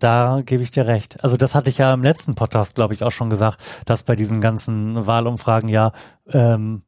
Da 0.00 0.38
gebe 0.44 0.62
ich 0.62 0.70
dir 0.70 0.86
recht. 0.86 1.22
Also 1.22 1.36
das 1.36 1.54
hatte 1.54 1.70
ich 1.70 1.78
ja 1.78 1.92
im 1.92 2.02
letzten 2.02 2.34
Podcast, 2.34 2.74
glaube 2.74 2.94
ich, 2.94 3.04
auch 3.04 3.12
schon 3.12 3.30
gesagt, 3.30 3.58
dass 3.84 4.02
bei 4.02 4.16
diesen 4.16 4.40
ganzen 4.40 5.06
Wahlumfragen 5.06 5.68
ja 5.68 5.92
ähm, 6.28 6.82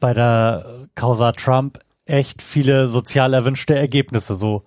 bei 0.00 0.12
der 0.12 0.88
Causa 0.94 1.32
Trump 1.32 1.78
echt 2.04 2.42
viele 2.42 2.88
sozial 2.88 3.34
erwünschte 3.34 3.74
Ergebnisse 3.74 4.34
so 4.34 4.64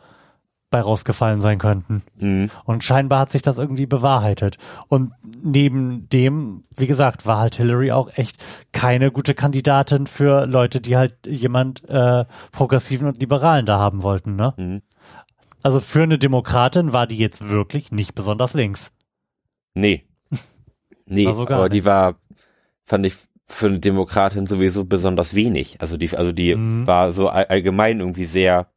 bei 0.70 0.82
rausgefallen 0.82 1.42
sein 1.42 1.58
könnten. 1.58 2.04
Mhm. 2.18 2.50
Und 2.64 2.84
scheinbar 2.84 3.22
hat 3.22 3.32
sich 3.32 3.42
das 3.42 3.58
irgendwie 3.58 3.88
bewahrheitet. 3.88 4.58
Und 4.88 5.14
neben 5.42 6.08
dem, 6.10 6.64
wie 6.76 6.88
gesagt, 6.88 7.26
war 7.26 7.40
halt 7.40 7.56
Hillary 7.56 7.92
auch 7.92 8.10
echt 8.16 8.38
keine 8.72 9.12
gute 9.12 9.34
Kandidatin 9.34 10.06
für 10.06 10.46
Leute, 10.46 10.80
die 10.80 10.96
halt 10.96 11.16
jemand 11.26 11.88
äh, 11.90 12.26
Progressiven 12.52 13.08
und 13.08 13.20
Liberalen 13.20 13.66
da 13.66 13.80
haben 13.80 14.04
wollten. 14.04 14.36
Ne? 14.36 14.54
Mhm. 14.58 14.82
Also 15.64 15.80
für 15.80 16.04
eine 16.04 16.18
Demokratin 16.18 16.94
war 16.94 17.08
die 17.08 17.18
jetzt 17.18 17.50
wirklich 17.50 17.92
nicht 17.92 18.16
besonders 18.16 18.54
links. 18.54 18.92
Nee. 19.74 20.06
Nee, 21.12 21.26
Also 21.26 21.44
aber 21.48 21.70
die 21.70 21.78
nicht. 21.78 21.86
war, 21.86 22.20
fand 22.86 23.04
ich 23.08 23.16
für 23.48 23.66
eine 23.66 23.80
Demokratin 23.80 24.46
sowieso 24.46 24.86
besonders 24.86 25.34
wenig. 25.34 25.78
Also 25.82 25.98
die, 25.98 26.16
also 26.16 26.32
die 26.32 26.54
Mhm. 26.56 26.86
war 26.86 27.12
so 27.14 27.30
all, 27.30 27.46
allgemein 27.46 28.00
irgendwie 28.00 28.26
sehr, 28.26 28.68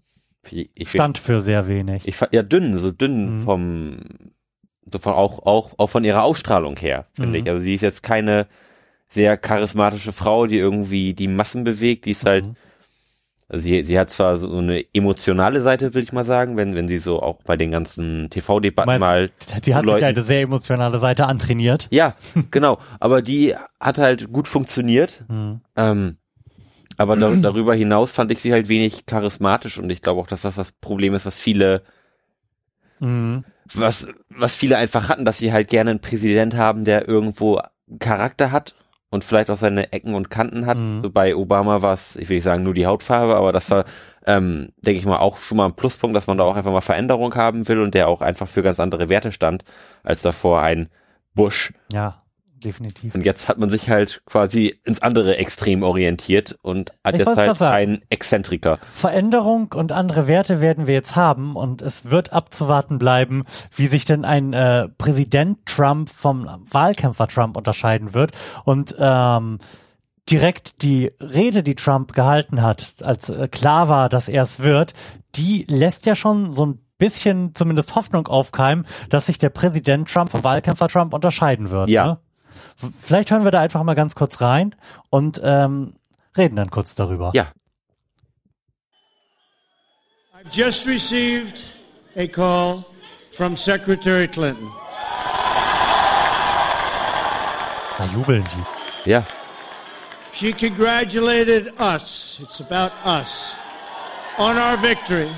ich, 0.51 0.89
Stand 0.89 1.19
für 1.19 1.43
sehr 1.43 1.69
wenig. 1.69 2.09
ich 2.09 2.17
fand, 2.17 2.33
ja 2.33 2.43
dünn, 2.43 2.79
so 2.79 2.91
dünn 2.91 3.41
Mhm. 3.41 3.43
vom, 3.43 3.97
so 4.91 4.99
von 4.99 5.13
auch, 5.13 5.41
auch, 5.45 5.75
auch 5.79 5.89
von 5.89 6.05
ihrer 6.05 6.23
Ausstrahlung 6.23 6.79
her, 6.79 7.07
finde 7.13 7.39
Mhm. 7.39 7.45
ich. 7.45 7.51
Also 7.51 7.61
sie 7.63 7.75
ist 7.75 7.83
jetzt 7.83 8.03
keine 8.03 8.47
sehr 9.11 9.37
charismatische 9.37 10.13
Frau, 10.13 10.47
die 10.47 10.57
irgendwie 10.57 11.13
die 11.13 11.29
Massen 11.29 11.65
bewegt, 11.65 12.07
die 12.07 12.13
ist 12.13 12.25
halt, 12.25 12.47
Mhm. 12.47 12.57
Sie, 13.53 13.85
sie 13.85 13.99
hat 13.99 14.11
zwar 14.11 14.39
so 14.39 14.51
eine 14.57 14.85
emotionale 14.95 15.61
Seite, 15.61 15.95
will 15.95 16.03
ich 16.03 16.13
mal 16.13 16.25
sagen, 16.25 16.57
wenn, 16.57 16.75
wenn 16.75 16.89
sie 16.89 16.99
so 16.99 17.21
auch 17.23 17.43
bei 17.45 17.57
den 17.57 17.71
ganzen 17.71 18.31
TV-Debatten 18.31 18.99
mal 18.99 19.29
sie 19.47 19.55
hat 19.55 19.65
sich 19.65 19.75
Leuten- 19.75 20.05
eine 20.05 20.23
sehr 20.25 20.41
emotionale 20.43 20.99
Seite 20.99 21.27
antrainiert. 21.27 21.89
Ja, 21.91 22.15
genau. 22.51 22.79
Aber 23.01 23.23
die 23.23 23.55
hat 23.79 23.99
halt 23.99 24.33
gut 24.33 24.49
funktioniert. 24.49 25.25
Mhm. 25.29 25.61
Ähm, 25.77 26.17
aber 26.99 27.17
da, 27.17 27.31
darüber 27.31 27.75
hinaus 27.75 28.13
fand 28.13 28.31
ich 28.33 28.41
sie 28.41 28.53
halt 28.53 28.69
wenig 28.69 29.07
charismatisch 29.07 29.79
und 29.79 29.91
ich 29.91 30.03
glaube 30.03 30.21
auch, 30.21 30.27
dass 30.27 30.43
das 30.43 30.57
das 30.57 30.73
Problem 30.73 31.15
ist, 31.15 31.25
was 31.27 31.39
viele, 31.39 31.83
Mhm. 33.01 33.45
was, 33.75 34.07
was 34.29 34.55
viele 34.55 34.77
einfach 34.77 35.09
hatten, 35.09 35.25
dass 35.25 35.39
sie 35.39 35.53
halt 35.53 35.69
gerne 35.69 35.91
einen 35.91 36.01
Präsident 36.01 36.55
haben, 36.55 36.85
der 36.85 37.09
irgendwo 37.09 37.61
Charakter 37.99 38.53
hat 38.53 38.75
und 39.13 39.25
vielleicht 39.25 39.51
auch 39.51 39.59
seine 39.59 39.93
Ecken 39.93 40.15
und 40.15 40.31
Kanten 40.31 40.65
hat. 40.65 40.79
Mhm. 40.79 41.03
So 41.03 41.11
bei 41.11 41.37
Obama 41.37 41.83
war 41.83 41.93
es, 41.93 42.17
ich 42.17 42.31
will 42.31 42.37
nicht 42.37 42.45
sagen 42.45 42.63
nur 42.63 42.73
die 42.73 42.87
Hautfarbe, 42.87 43.37
aber 43.37 43.53
das 43.53 43.71
war, 43.71 43.85
ähm, 44.27 44.71
denke 44.79 44.99
ich 44.99 45.05
mal, 45.05 45.19
auch 45.19 45.37
schon 45.37 45.59
mal 45.59 45.67
ein 45.67 45.77
Pluspunkt, 45.77 46.17
dass 46.17 46.27
man 46.27 46.39
da 46.39 46.45
auch 46.45 46.57
einfach 46.57 46.73
mal 46.73 46.81
Veränderung 46.81 47.35
haben 47.35 47.69
will 47.69 47.81
und 47.81 47.93
der 47.93 48.09
auch 48.09 48.23
einfach 48.23 48.49
für 48.49 48.63
ganz 48.63 48.81
andere 48.81 49.11
Werte 49.11 49.31
stand, 49.31 49.65
als 50.03 50.23
davor 50.23 50.63
ein 50.63 50.89
Bush, 51.35 51.75
Ja, 51.93 52.22
definitiv. 52.65 53.15
Und 53.15 53.25
jetzt 53.25 53.49
hat 53.49 53.59
man 53.59 53.69
sich 53.69 53.91
halt 53.91 54.23
quasi 54.27 54.79
ins 54.85 55.03
andere 55.03 55.37
Extrem 55.37 55.83
orientiert 55.83 56.59
und 56.63 56.93
hat 57.05 57.15
Ich 57.15 57.21
jetzt 57.21 57.37
halt 57.37 57.61
einen 57.63 58.03
Exzentriker. 58.09 58.79
Veränderung 58.91 59.73
und 59.73 59.93
andere 59.93 60.29
Werte 60.29 60.61
werden 60.61 60.87
wir 60.87 60.95
jetzt 60.95 61.17
haben 61.17 61.57
und 61.57 61.83
es 61.83 62.11
wird 62.11 62.33
abzuwarten 62.33 62.99
bleiben, 62.99 63.43
wie 63.75 63.87
sich 63.87 64.05
denn 64.05 64.25
ein 64.25 64.53
äh, 64.53 64.89
Präsident 64.89 65.67
Trump 65.67 66.09
vom 66.09 66.49
Wahlkämpfer 66.71 67.29
Trump 67.29 67.57
unterscheiden 67.57 68.15
wird 68.15 68.33
und 68.65 68.95
ähm, 68.99 69.59
direkt 70.31 70.83
die 70.83 71.11
Rede, 71.21 71.63
die 71.63 71.75
Trump 71.75 72.13
gehalten 72.13 72.63
hat, 72.63 72.95
als 73.03 73.29
äh, 73.29 73.49
klar 73.49 73.89
war, 73.89 74.09
dass 74.09 74.29
er 74.29 74.43
es 74.43 74.61
wird, 74.61 74.95
die 75.35 75.65
lässt 75.69 76.07
ja 76.07 76.15
schon 76.15 76.53
so 76.53 76.67
ein 76.67 76.79
bisschen 76.99 77.55
zumindest 77.55 77.97
Hoffnung 77.97 78.29
aufkeimen, 78.29 78.87
dass 79.09 79.27
sich 79.27 79.39
der 79.39 79.51
Präsident 79.51 80.09
Trump 80.09 80.31
vom 80.31 80.45
Wahlkämpfer 80.45 80.87
Trump 80.89 81.15
unterscheiden 81.15 81.71
wird. 81.71 81.89
Ja. 81.89 82.07
Ne? 82.07 82.19
Vielleicht 83.01 83.31
hören 83.31 83.45
wir 83.45 83.51
da 83.51 83.61
einfach 83.61 83.83
mal 83.83 83.95
ganz 83.95 84.15
kurz 84.15 84.41
rein 84.41 84.75
und 85.11 85.41
ähm, 85.43 85.95
reden 86.37 86.57
dann 86.57 86.71
kurz 86.71 86.95
darüber. 86.95 87.31
Ja, 87.35 87.47
I've 90.35 90.51
just 90.51 90.87
received 90.87 91.63
a 92.17 92.27
call 92.27 92.85
from 93.33 93.57
Secretary 93.57 94.27
Clinton. 94.27 94.71
Da 97.99 98.05
jubeln 98.07 98.45
die. 98.45 99.11
ja, 99.11 99.25
She 100.33 100.53
congratulated 100.53 101.69
us, 101.79 102.41
it's 102.43 102.61
about 102.61 102.93
us, 103.05 103.55
on 104.39 104.57
our 104.57 104.77
victory. 104.79 105.31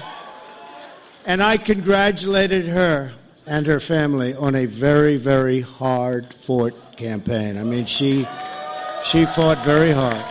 And 1.26 1.42
I 1.42 1.56
congratulated 1.58 2.66
her 2.66 3.10
and 3.46 3.66
her 3.66 3.80
family 3.80 4.34
on 4.34 4.54
a 4.54 4.66
very, 4.66 5.16
very 5.16 5.60
hard 5.62 6.32
fought 6.32 6.74
campaign. 6.96 7.58
I 7.58 7.62
mean, 7.62 7.86
she, 7.86 8.26
she 9.04 9.26
fought 9.26 9.58
very 9.64 9.92
hard. 9.92 10.22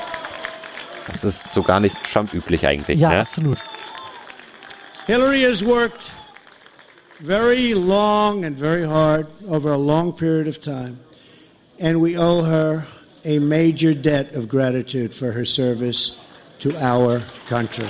das 1.08 1.24
ist 1.24 1.52
so 1.52 1.62
gar 1.62 1.80
nicht 1.80 1.96
Trump-üblich 2.04 2.66
eigentlich. 2.66 3.00
Ja, 3.00 3.10
ne? 3.10 3.20
absolut. 3.20 3.58
Hillary 5.08 5.42
has 5.42 5.64
worked 5.64 6.12
very 7.20 7.74
long 7.74 8.46
and 8.46 8.58
very 8.58 8.86
hard 8.86 9.28
over 9.50 9.74
a 9.74 9.78
long 9.78 10.14
period 10.14 10.48
of 10.48 10.62
time, 10.62 10.98
and 11.80 12.00
we 12.02 12.18
owe 12.18 12.44
her 12.44 12.86
a 13.26 13.40
major 13.40 13.94
debt 13.94 14.34
of 14.34 14.48
gratitude 14.48 15.14
for 15.14 15.32
her 15.32 15.46
service 15.46 16.22
to 16.60 16.76
our 16.78 17.22
country. 17.48 17.90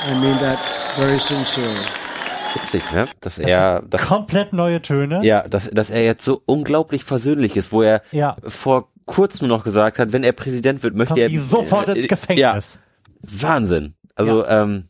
I 0.00 0.14
mean 0.14 0.36
that 0.38 0.58
very 0.96 1.18
sincerely. 1.18 2.01
Witzig, 2.54 2.82
ne? 2.92 3.06
Dass 3.20 3.38
er, 3.38 3.82
dass, 3.88 4.02
Komplett 4.02 4.52
neue 4.52 4.82
Töne. 4.82 5.24
ja, 5.24 5.46
dass, 5.48 5.70
dass 5.70 5.90
er 5.90 6.04
jetzt 6.04 6.24
so 6.24 6.42
unglaublich 6.46 7.04
versöhnlich 7.04 7.56
ist, 7.56 7.72
wo 7.72 7.82
er 7.82 8.02
Ja. 8.10 8.36
vor 8.46 8.88
kurzem 9.06 9.48
noch 9.48 9.64
gesagt 9.64 9.98
hat, 9.98 10.12
wenn 10.12 10.22
er 10.24 10.32
Präsident 10.32 10.82
wird, 10.82 10.94
möchte 10.94 11.14
Kommt 11.14 11.20
er 11.22 11.28
die 11.28 11.38
sofort 11.38 11.88
äh, 11.88 11.92
ins 11.92 12.02
Ja, 12.02 12.06
Gefängnis. 12.08 12.78
Wahnsinn. 13.20 13.94
Also 14.14 14.46
ähm, 14.46 14.88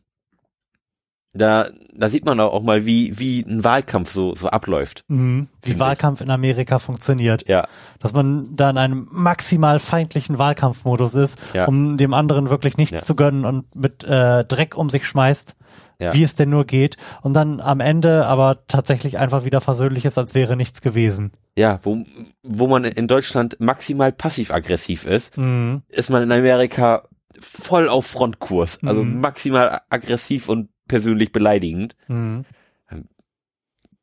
da, 1.35 1.67
da 1.95 2.09
sieht 2.09 2.25
man 2.25 2.39
auch 2.39 2.61
mal, 2.61 2.85
wie 2.85 3.17
wie 3.17 3.41
ein 3.41 3.63
Wahlkampf 3.63 4.11
so 4.11 4.35
so 4.35 4.49
abläuft. 4.49 5.03
Mhm. 5.07 5.47
Wie 5.63 5.79
Wahlkampf 5.79 6.21
in 6.21 6.29
Amerika 6.29 6.77
funktioniert. 6.77 7.47
Ja, 7.47 7.67
Dass 7.99 8.13
man 8.13 8.55
da 8.55 8.69
in 8.69 8.77
einem 8.77 9.07
maximal 9.11 9.79
feindlichen 9.79 10.37
Wahlkampfmodus 10.37 11.15
ist, 11.15 11.39
Ja. 11.53 11.65
um 11.65 11.97
dem 11.97 12.13
anderen 12.13 12.49
wirklich 12.51 12.77
nichts 12.77 12.99
Ja. 12.99 13.03
zu 13.03 13.15
gönnen 13.15 13.45
und 13.45 13.75
mit 13.75 14.03
äh, 14.03 14.43
Dreck 14.45 14.77
um 14.77 14.91
sich 14.91 15.07
schmeißt, 15.07 15.55
Ja. 15.99 16.13
wie 16.13 16.23
es 16.23 16.35
denn 16.35 16.49
nur 16.49 16.65
geht. 16.65 16.97
Und 17.21 17.33
dann 17.33 17.59
am 17.61 17.79
Ende 17.79 18.25
aber 18.25 18.65
tatsächlich 18.67 19.17
einfach 19.17 19.45
wieder 19.45 19.61
versöhnlich 19.61 20.05
ist, 20.05 20.17
als 20.17 20.33
wäre 20.33 20.55
nichts 20.57 20.81
gewesen. 20.81 21.31
ja, 21.55 21.79
wo 21.83 22.03
wo 22.43 22.67
man 22.67 22.83
in 22.83 23.07
Deutschland 23.07 23.57
maximal 23.59 24.11
passiv-aggressiv 24.11 25.05
ist, 25.05 25.37
Mhm. 25.37 25.83
ist 25.87 26.09
man 26.09 26.23
in 26.23 26.31
Amerika 26.31 27.07
voll 27.39 27.87
auf 27.89 28.05
Frontkurs, 28.07 28.79
also 28.83 29.03
Mhm. 29.03 29.21
maximal 29.21 29.81
aggressiv 29.89 30.49
und 30.49 30.69
persönlich 30.87 31.31
beleidigend. 31.31 31.95
Mhm. 32.07 32.45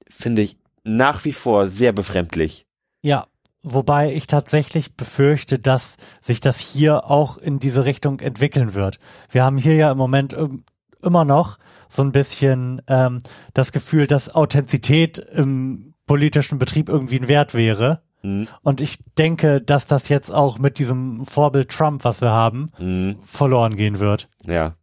Finde 0.09 0.42
ich 0.42 0.59
nach 0.85 1.25
wie 1.25 1.32
vor 1.32 1.68
sehr 1.68 1.92
befremdlich. 1.92 2.66
Ja, 3.02 3.26
wobei 3.62 4.12
ich 4.14 4.26
tatsächlich 4.26 4.94
befürchte, 4.97 5.59
dass 5.59 5.97
sich 6.23 6.40
das 6.40 6.59
hier 6.59 7.11
auch 7.11 7.37
in 7.38 7.59
diese 7.59 7.85
Richtung 7.85 8.20
entwickeln 8.20 8.75
wird. 8.75 8.99
Wir 9.30 9.44
haben 9.44 9.56
hier 9.59 9.75
ja 9.76 9.90
im 9.92 9.99
Moment 9.99 10.32
ähm, 10.35 10.64
immer 11.02 11.25
noch 11.25 11.59
so 11.90 12.02
ein 12.02 12.12
bisschen 12.12 12.80
ähm, 12.87 13.20
das 13.52 13.73
Gefühl, 13.73 14.06
dass 14.06 14.35
Authentizität 14.35 15.18
im 15.18 15.94
politischen 16.06 16.59
Betrieb 16.59 16.88
irgendwie 16.88 17.18
ein 17.20 17.28
Wert 17.28 17.52
wäre. 17.54 18.02
Mhm. 18.23 18.49
Und 18.62 18.80
ich 18.80 18.99
denke, 19.18 19.61
dass 19.61 19.87
das 19.87 20.09
jetzt 20.09 20.30
auch 20.32 20.59
mit 20.59 20.78
diesem 20.78 21.26
Vorbild 21.26 21.70
Trump, 21.70 22.04
was 22.04 22.20
wir 22.20 22.30
haben, 22.30 22.70
Mhm. 22.78 23.18
verloren 23.23 23.76
gehen 23.76 23.99
wird. 23.99 24.28
Ja. 24.44 24.76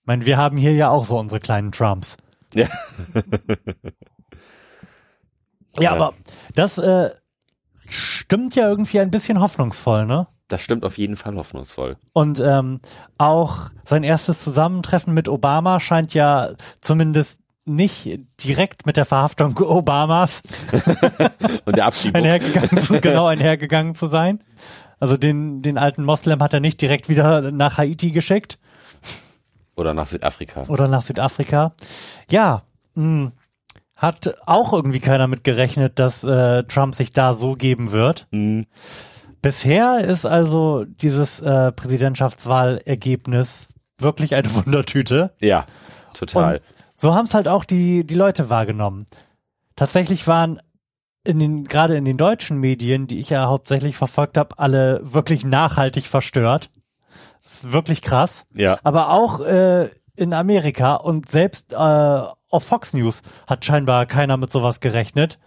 Ich 0.00 0.06
meine, 0.06 0.24
wir 0.26 0.36
haben 0.36 0.56
hier 0.56 0.72
ja 0.72 0.88
auch 0.90 1.04
so 1.04 1.18
unsere 1.18 1.40
kleinen 1.40 1.72
Trumps. 1.72 2.16
Ja. 2.54 2.66
Ja, 3.14 3.22
Ja. 5.80 5.92
aber 5.92 6.14
das 6.54 6.78
äh, 6.78 7.10
stimmt 7.88 8.54
ja 8.54 8.68
irgendwie 8.68 9.00
ein 9.00 9.10
bisschen 9.10 9.40
hoffnungsvoll, 9.40 10.06
ne? 10.06 10.26
Das 10.48 10.62
stimmt 10.62 10.84
auf 10.84 10.96
jeden 10.98 11.16
Fall 11.16 11.34
hoffnungsvoll. 11.36 11.96
Und 12.12 12.40
ähm, 12.40 12.80
auch 13.18 13.70
sein 13.84 14.04
erstes 14.04 14.40
Zusammentreffen 14.44 15.12
mit 15.12 15.28
Obama 15.28 15.80
scheint 15.80 16.14
ja 16.14 16.50
zumindest 16.80 17.40
nicht 17.64 18.20
direkt 18.44 18.86
mit 18.86 18.96
der 18.96 19.06
Verhaftung 19.06 19.58
Obamas 19.58 20.42
Und 21.64 21.76
der 21.76 21.86
Abschiebung. 21.86 22.22
einhergegangen 22.22 22.80
zu, 22.80 23.00
genau 23.00 23.26
einhergegangen 23.26 23.96
zu 23.96 24.06
sein. 24.06 24.38
Also 25.00 25.16
den, 25.16 25.62
den 25.62 25.76
alten 25.78 26.04
Moslem 26.04 26.40
hat 26.42 26.52
er 26.54 26.60
nicht 26.60 26.80
direkt 26.80 27.08
wieder 27.08 27.50
nach 27.50 27.76
Haiti 27.78 28.12
geschickt 28.12 28.58
Oder 29.74 29.94
nach 29.94 30.06
Südafrika. 30.06 30.62
oder 30.68 30.86
nach 30.86 31.02
Südafrika. 31.02 31.72
Ja, 32.30 32.62
mh, 32.94 33.32
hat 33.96 34.34
auch 34.46 34.72
irgendwie 34.72 35.00
keiner 35.00 35.26
mit 35.26 35.42
gerechnet, 35.42 35.98
dass 35.98 36.22
äh, 36.22 36.62
Trump 36.64 36.94
sich 36.94 37.12
da 37.12 37.34
so 37.34 37.54
geben 37.54 37.90
wird. 37.90 38.26
Mhm. 38.30 38.66
Bisher 39.46 40.04
ist 40.04 40.26
also 40.26 40.84
dieses 40.84 41.38
äh, 41.38 41.70
Präsidentschaftswahlergebnis 41.70 43.68
wirklich 43.96 44.34
eine 44.34 44.52
Wundertüte. 44.66 45.34
Ja, 45.38 45.66
total. 46.14 46.56
Und 46.56 46.62
so 46.96 47.14
haben 47.14 47.26
es 47.26 47.34
halt 47.34 47.46
auch 47.46 47.64
die, 47.64 48.04
die 48.04 48.16
Leute 48.16 48.50
wahrgenommen. 48.50 49.06
tatsächlich 49.76 50.26
waren 50.26 50.60
in 51.22 51.38
den, 51.38 51.62
gerade 51.62 51.96
in 51.96 52.04
den 52.04 52.16
deutschen 52.16 52.58
Medien, 52.58 53.06
die 53.06 53.20
ich 53.20 53.30
ja 53.30 53.46
hauptsächlich 53.46 53.96
verfolgt 53.96 54.36
habe, 54.36 54.58
alle 54.58 55.00
wirklich 55.04 55.44
nachhaltig 55.44 56.08
verstört. 56.08 56.70
Das 57.44 57.52
ist 57.52 57.72
wirklich 57.72 58.02
krass. 58.02 58.46
Ja. 58.52 58.80
Aber 58.82 59.10
auch 59.10 59.38
äh, 59.38 59.90
in 60.16 60.32
Amerika 60.32 60.96
und 60.96 61.28
selbst 61.28 61.72
äh, 61.72 61.76
auf 61.76 62.64
Fox 62.64 62.94
News 62.94 63.22
hat 63.46 63.64
scheinbar 63.64 64.06
keiner 64.06 64.38
mit 64.38 64.50
sowas 64.50 64.80
gerechnet. 64.80 65.38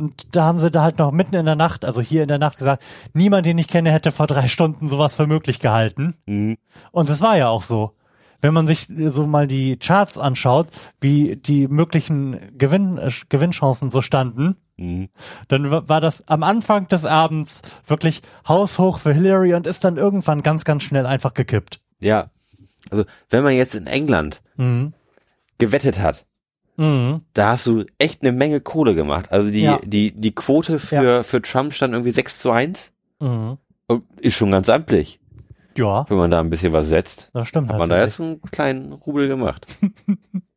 Und 0.00 0.34
da 0.34 0.44
haben 0.44 0.58
sie 0.58 0.70
da 0.70 0.82
halt 0.82 0.98
noch 0.98 1.12
mitten 1.12 1.34
in 1.36 1.44
der 1.44 1.56
Nacht, 1.56 1.84
also 1.84 2.00
hier 2.00 2.22
in 2.22 2.28
der 2.28 2.38
Nacht 2.38 2.56
gesagt, 2.56 2.82
niemand, 3.12 3.44
den 3.44 3.58
ich 3.58 3.68
kenne, 3.68 3.92
hätte 3.92 4.12
vor 4.12 4.26
drei 4.26 4.48
Stunden 4.48 4.88
sowas 4.88 5.14
für 5.14 5.26
möglich 5.26 5.58
gehalten. 5.60 6.14
Mhm. 6.24 6.56
Und 6.90 7.10
es 7.10 7.20
war 7.20 7.36
ja 7.36 7.48
auch 7.48 7.62
so. 7.62 7.92
Wenn 8.40 8.54
man 8.54 8.66
sich 8.66 8.88
so 9.10 9.26
mal 9.26 9.46
die 9.46 9.76
Charts 9.76 10.16
anschaut, 10.16 10.68
wie 11.02 11.36
die 11.36 11.68
möglichen 11.68 12.56
Gewinn, 12.56 12.96
äh, 12.96 13.10
Gewinnchancen 13.28 13.90
so 13.90 14.00
standen, 14.00 14.56
Mhm. 14.78 15.10
dann 15.48 15.70
wa- 15.70 15.82
war 15.88 16.00
das 16.00 16.26
am 16.26 16.42
Anfang 16.42 16.88
des 16.88 17.04
Abends 17.04 17.60
wirklich 17.86 18.22
haushoch 18.48 18.98
für 18.98 19.12
Hillary 19.12 19.52
und 19.52 19.66
ist 19.66 19.84
dann 19.84 19.98
irgendwann 19.98 20.42
ganz, 20.42 20.64
ganz 20.64 20.82
schnell 20.84 21.04
einfach 21.04 21.34
gekippt. 21.34 21.80
Ja. 21.98 22.30
Also, 22.90 23.04
wenn 23.28 23.42
man 23.44 23.52
jetzt 23.52 23.74
in 23.74 23.86
England 23.86 24.40
Mhm. 24.56 24.94
gewettet 25.58 26.00
hat, 26.00 26.24
Mhm. 26.80 27.20
da 27.34 27.50
hast 27.50 27.66
du 27.66 27.84
echt 27.98 28.22
eine 28.22 28.32
Menge 28.32 28.60
Kohle 28.60 28.94
gemacht. 28.94 29.30
Also 29.30 29.50
die, 29.50 29.60
Ja. 29.60 29.78
die, 29.84 30.12
die 30.12 30.32
Quote 30.34 30.78
für, 30.78 31.22
für 31.24 31.42
Trump 31.42 31.74
stand 31.74 31.92
irgendwie 31.92 32.10
6 32.12 32.38
zu 32.38 32.50
1. 32.50 32.92
Mhm. 33.20 33.58
Ist 34.20 34.34
schon 34.36 34.50
ganz 34.50 34.68
amtlich, 34.70 35.20
Ja, 35.76 36.06
wenn 36.08 36.16
man 36.16 36.30
da 36.30 36.40
ein 36.40 36.48
bisschen 36.48 36.72
was 36.72 36.88
setzt. 36.88 37.28
das 37.34 37.48
stimmt. 37.48 37.68
Hat 37.70 37.76
man 37.78 37.90
da 37.90 38.00
jetzt 38.02 38.18
einen 38.20 38.40
kleinen 38.40 38.92
Rubel 38.92 39.28
gemacht. 39.28 39.66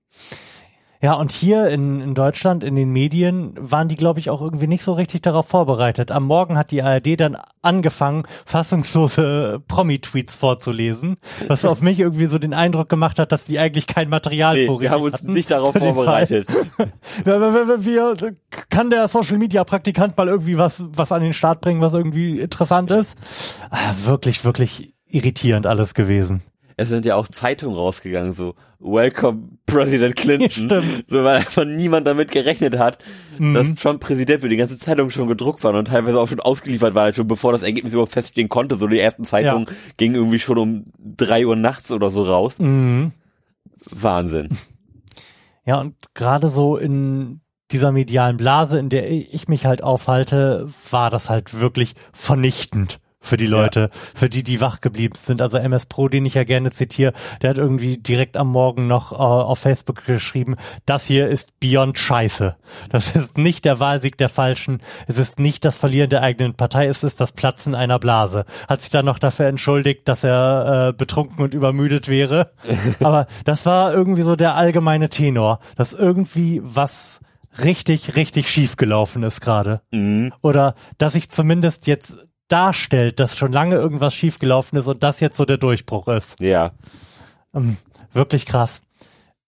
Ja, 1.03 1.15
und 1.15 1.33
hier 1.33 1.67
in, 1.67 2.00
in 2.00 2.15
Deutschland, 2.15 2.63
in 2.63 2.77
den 2.77 2.89
Medien, 2.89 3.55
waren 3.60 3.89
die, 3.89 3.98
glaube 3.98 4.22
ich, 4.22 4.29
auch 4.29 4.41
irgendwie 4.41 4.67
nicht 4.67 4.83
so 4.83 4.93
richtig 4.93 5.22
darauf 5.22 5.45
vorbereitet. 5.45 6.12
Am 6.12 6.24
Morgen 6.24 6.57
hat 6.57 6.72
die 6.72 6.81
ARD 6.81 7.19
dann 7.19 7.38
angefangen, 7.62 8.24
fassungslose 8.45 9.62
Promi-Tweets 9.67 10.38
vorzulesen, 10.38 11.17
was 11.50 11.65
auf 11.65 11.81
mich 11.81 12.00
irgendwie 12.00 12.27
so 12.27 12.39
den 12.39 12.53
Eindruck 12.53 12.88
gemacht 12.88 13.19
hat, 13.19 13.33
dass 13.33 13.43
die 13.43 13.60
eigentlich 13.60 13.86
kein 13.86 14.07
Material 14.07 14.55
Nee, 14.55 14.79
wir 14.79 14.91
haben 14.91 15.03
uns 15.03 15.22
nicht 15.24 15.51
darauf 15.51 15.74
vorbereitet. 15.74 16.50
Fall. 16.50 16.93
Wir, 17.25 17.41
wir, 17.41 17.86
wir, 17.86 17.86
wir, 17.86 18.36
kann 18.69 18.89
der 18.89 19.10
Social-Media-Praktikant 19.10 20.15
mal 20.15 20.29
irgendwie 20.29 20.57
was, 20.57 20.86
was 20.88 21.12
an 21.12 21.22
den 21.22 21.33
Start 21.33 21.60
bringen, 21.60 21.81
was 21.81 21.93
irgendwie 21.93 22.39
interessant 22.39 22.91
ist? 22.91 23.17
Ah, 23.72 23.93
wirklich, 24.05 24.45
wirklich 24.45 24.93
irritierend 25.05 25.67
alles 25.67 25.95
gewesen. 25.95 26.43
Es 26.77 26.89
sind 26.89 27.06
ja 27.06 27.15
auch 27.15 27.27
Zeitungen 27.27 27.75
rausgegangen, 27.75 28.34
so 28.34 28.56
Welcome 28.80 29.58
President 29.65 30.15
Clinton. 30.15 30.50
Stimmt. 30.51 31.06
So 31.08 31.24
weil 31.24 31.38
einfach 31.38 31.65
niemand 31.65 32.08
damit 32.08 32.32
gerechnet 32.32 32.77
hat, 32.77 32.98
dass 33.39 33.75
Trump 33.75 34.01
Präsident 34.01 34.42
wird. 34.42 34.51
Die 34.51 34.58
ganze 34.58 34.77
Zeitung 34.77 35.10
schon 35.10 35.27
gedruckt 35.27 35.63
waren 35.63 35.75
und 35.75 35.86
teilweise 35.86 36.20
auch 36.20 36.27
schon 36.27 36.39
ausgeliefert 36.39 36.96
war, 36.96 37.13
schon 37.13 37.27
bevor 37.27 37.51
das 37.51 37.63
Ergebnis 37.63 37.94
überhaupt 37.94 38.12
feststehen 38.12 38.50
konnte. 38.50 38.75
So 38.75 38.88
die 38.88 39.00
ersten 39.00 39.24
Zeitungen 39.24 39.68
gingen 39.98 40.15
irgendwie 40.15 40.39
schon 40.39 40.58
um 40.58 40.86
drei 40.98 41.46
Uhr 41.46 41.56
nachts 41.56 41.92
oder 41.92 42.10
so 42.10 42.24
raus. 42.24 42.60
Mhm. 42.60 43.12
Wahnsinn. 43.89 44.50
Ja, 45.65 45.80
und 45.80 45.96
gerade 46.13 46.50
so 46.50 46.75
in 46.75 47.39
dieser 47.72 47.94
medialen 47.94 48.36
Blase, 48.36 48.80
in 48.80 48.89
der 48.89 49.10
ich 49.10 49.48
mich 49.48 49.65
halt 49.65 49.82
aufhalte, 49.82 50.68
war 50.92 51.10
das 51.10 51.30
halt 51.30 51.60
wirklich 51.60 51.94
vernichtend 52.12 53.00
für 53.24 53.38
die 53.38 53.48
Leute, 53.48 53.89
für 54.13 54.30
die, 54.30 54.44
die 54.44 54.62
wach 54.62 54.82
geblieben 54.82 55.15
sind. 55.15 55.42
Also 55.42 55.58
MS 55.58 55.86
Pro, 55.86 56.10
den 56.10 56.25
ich 56.25 56.34
ja 56.34 56.44
gerne 56.44 56.72
zitiere, 56.72 57.13
der 57.42 57.51
hat 57.51 57.58
irgendwie 57.58 57.98
direkt 57.98 58.38
am 58.38 58.50
Morgen 58.50 58.86
noch 58.88 59.13
äh, 59.13 59.15
auf 59.15 59.60
Facebook 59.60 60.03
geschrieben, 60.06 60.56
das 60.86 61.06
hier 61.06 61.27
ist 61.30 61.60
Beyond 61.60 61.98
Scheiße. 61.98 62.56
Das 62.89 63.15
ist 63.15 63.38
nicht 63.38 63.65
der 63.65 63.80
Wahlsieg 63.80 64.18
der 64.18 64.30
Falschen, 64.30 64.82
es 65.08 65.18
ist 65.18 65.39
nicht 65.39 65.63
das 65.63 65.77
Verlieren 65.77 66.10
der 66.10 66.22
eigenen 66.22 66.53
Partei, 66.53 66.88
es 66.88 67.03
ist 67.03 67.22
das 67.22 67.32
Platzen 67.32 67.75
einer 67.75 67.98
Blase. 67.98 68.46
Hat 68.68 68.82
sich 68.82 68.89
dann 68.89 69.06
noch 69.06 69.20
dafür 69.20 69.48
entschuldigt, 69.48 70.08
dass 70.08 70.24
er 70.24 70.89
äh, 70.89 70.94
betrunken 70.94 71.44
und 71.44 71.53
übermüdet 71.53 72.10
wäre. 72.10 72.51
Aber 73.00 73.27
das 73.46 73.65
war 73.65 73.94
irgendwie 73.94 74.24
so 74.24 74.36
der 74.36 74.55
allgemeine 74.55 75.07
Tenor, 75.07 75.59
dass 75.77 75.94
irgendwie 75.94 76.59
was 76.62 77.22
richtig, 77.64 78.16
richtig 78.16 78.50
schief 78.50 78.75
gelaufen 78.77 79.24
ist 79.24 79.42
gerade. 79.42 79.81
Mhm. 79.92 80.33
Oder 80.42 80.75
dass 80.98 81.14
sich 81.14 81.29
zumindest 81.29 81.88
jetzt 81.88 82.16
darstellt, 82.48 83.20
dass 83.20 83.38
schon 83.38 83.51
lange 83.51 83.75
irgendwas 83.75 84.14
schiefgelaufen 84.14 84.77
ist 84.77 84.88
und 84.88 85.03
das 85.03 85.20
jetzt 85.20 85.38
so 85.38 85.46
der 85.46 85.58
Durchbruch 85.58 86.08
ist. 86.08 86.40
Ja. 86.40 86.72
Ähm, 87.53 87.77
wirklich 88.12 88.46
krass. 88.46 88.82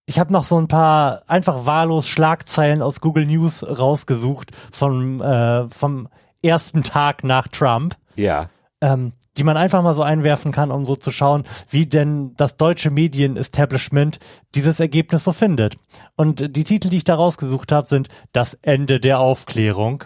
Ich 0.07 0.19
habe 0.19 0.31
noch 0.31 0.45
so 0.45 0.59
ein 0.59 0.67
paar 0.67 1.23
einfach 1.27 1.65
wahllos 1.65 2.07
Schlagzeilen 2.07 2.81
aus 2.81 3.01
Google 3.01 3.25
News 3.25 3.63
rausgesucht 3.63 4.51
vom, 4.71 5.21
äh, 5.21 5.67
vom 5.69 6.07
ersten 6.43 6.83
Tag 6.83 7.23
nach 7.23 7.47
Trump, 7.47 7.95
Ja. 8.15 8.49
ähm, 8.81 9.13
die 9.37 9.43
man 9.43 9.57
einfach 9.57 9.81
mal 9.81 9.95
so 9.95 10.03
einwerfen 10.03 10.51
kann, 10.51 10.71
um 10.71 10.85
so 10.85 10.95
zu 10.95 11.09
schauen, 11.11 11.43
wie 11.69 11.87
denn 11.87 12.35
das 12.37 12.55
deutsche 12.55 12.91
Medienestablishment 12.91 14.19
dieses 14.53 14.79
Ergebnis 14.79 15.23
so 15.23 15.31
findet. 15.31 15.77
Und 16.15 16.55
die 16.55 16.63
Titel, 16.63 16.89
die 16.89 16.97
ich 16.97 17.03
da 17.03 17.15
rausgesucht 17.15 17.71
habe, 17.71 17.87
sind 17.87 18.07
Das 18.31 18.53
Ende 18.61 18.99
der 18.99 19.19
Aufklärung, 19.19 20.03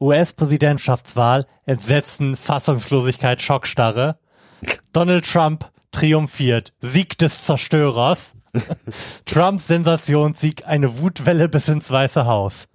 US-Präsidentschaftswahl, 0.00 1.44
Entsetzen, 1.66 2.36
Fassungslosigkeit, 2.36 3.40
Schockstarre, 3.42 4.18
Donald 4.92 5.24
Trump 5.30 5.70
triumphiert, 5.90 6.72
Sieg 6.80 7.18
des 7.18 7.42
Zerstörers, 7.44 8.34
Trumps 9.26 9.66
Sensationssieg, 9.66 10.66
eine 10.66 10.98
Wutwelle 11.00 11.48
bis 11.48 11.68
ins 11.68 11.90
Weiße 11.90 12.26
Haus. 12.26 12.68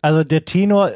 Also 0.00 0.24
der 0.24 0.44
Tenor 0.44 0.90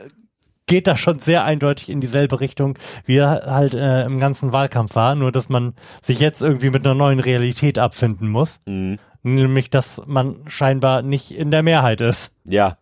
geht 0.67 0.87
da 0.87 0.97
schon 0.97 1.19
sehr 1.19 1.45
eindeutig 1.45 1.89
in 1.89 2.01
dieselbe 2.01 2.41
Richtung, 2.41 2.79
wie 3.07 3.17
er 3.17 3.43
halt 3.47 3.73
äh, 3.75 4.05
im 4.05 4.21
ganzen 4.21 4.53
Wahlkampf 4.53 4.95
war, 4.95 5.15
nur 5.15 5.33
dass 5.33 5.49
man 5.49 5.75
sich 6.03 6.21
jetzt 6.21 6.43
irgendwie 6.43 6.71
mit 6.71 6.85
einer 6.85 6.95
neuen 6.95 7.21
Realität 7.21 7.79
abfinden 7.79 8.29
muss, 8.29 8.61
Mhm. 8.67 8.99
nämlich 9.23 9.71
dass 9.71 10.03
man 10.07 10.37
scheinbar 10.47 11.01
nicht 11.03 11.31
in 11.31 11.51
der 11.51 11.63
Mehrheit 11.63 12.01
ist. 12.03 12.33
Ja. 12.45 12.77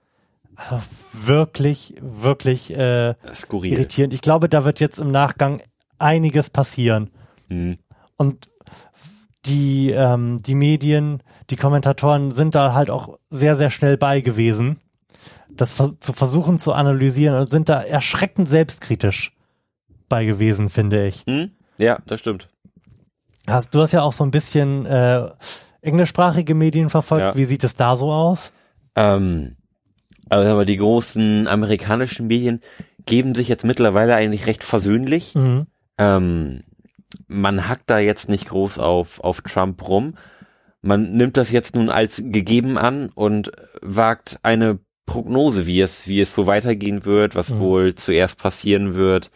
Wirklich, 1.13 1.95
wirklich 2.01 2.71
äh, 2.71 3.15
Skurril. 3.35 3.73
irritierend. 3.73 4.15
Ich 4.15 4.21
glaube, 4.21 4.49
da 4.49 4.65
wird 4.65 4.81
jetzt 4.81 4.99
im 4.99 5.11
Nachgang 5.11 5.63
einiges 5.99 6.51
passieren. 6.51 7.11
Mhm. 7.49 7.79
Und 8.17 8.51
die, 9.45 9.91
ähm, 9.91 10.43
die 10.43 10.55
Medien, 10.55 11.23
die 11.51 11.57
Kommentatoren 11.57 12.33
sind 12.33 12.55
da 12.55 12.75
halt 12.75 12.91
auch 12.91 13.19
sehr, 13.31 13.57
sehr 13.57 13.71
schnell 13.71 13.97
bei 13.97 14.21
gewesen, 14.21 14.81
das 15.49 15.75
vers 15.75 15.99
zu 16.01 16.13
versuchen 16.13 16.59
zu 16.59 16.73
analysieren 16.73 17.39
und 17.39 17.49
sind 17.49 17.69
da 17.69 17.81
erschreckend 17.81 18.49
selbstkritisch 18.49 19.33
bei 20.09 20.25
gewesen, 20.25 20.71
finde 20.71 21.07
ich. 21.07 21.25
Mhm. 21.27 21.53
Ja, 21.79 21.99
das 22.07 22.21
stimmt. 22.21 22.49
Hast, 23.47 23.75
du 23.75 23.81
hast 23.81 23.93
ja 23.93 24.03
auch 24.03 24.13
so 24.13 24.25
ein 24.25 24.31
bisschen 24.31 24.87
äh, 24.87 25.31
englischsprachige 25.81 26.55
Medien 26.55 26.91
verfolgt. 26.91 27.23
Ja. 27.23 27.37
Wie 27.37 27.45
sieht 27.45 27.63
es 27.65 27.77
da 27.77 27.95
so 27.95 28.13
aus? 28.13 28.53
Ähm, 28.97 29.56
aber 30.29 30.65
die 30.65 30.77
großen 30.77 31.47
amerikanischen 31.47 32.27
Medien 32.27 32.61
geben 33.05 33.35
sich 33.35 33.49
jetzt 33.49 33.65
mittlerweile 33.65 34.15
eigentlich 34.15 34.47
recht 34.47 34.65
versöhnlich. 34.65 35.35
Mhm. 35.35 35.67
Ähm, 35.99 36.65
man 37.29 37.69
hackt 37.69 37.89
da 37.89 37.99
jetzt 37.99 38.29
nicht 38.29 38.49
groß 38.49 38.79
auf, 38.79 39.21
auf 39.21 39.41
Trump 39.43 39.87
rum. 39.89 40.17
Man 40.83 41.13
nimmt 41.13 41.37
das 41.37 41.51
jetzt 41.51 41.75
nun 41.75 41.89
als 41.89 42.23
gegeben 42.25 42.79
an 42.79 43.11
und 43.15 43.53
wagt 43.83 44.39
eine 44.43 44.79
Prognose, 45.07 45.67
wie 45.67 45.81
es, 45.81 46.09
wie 46.09 46.21
es 46.21 46.37
wohl 46.37 46.47
weitergehen 46.47 47.05
wird, 47.05 47.37
was 47.37 47.51
Mhm. 47.51 47.61
wohl 47.61 47.95
zuerst 47.95 48.39
passieren 48.39 48.95
wird. 48.95 49.31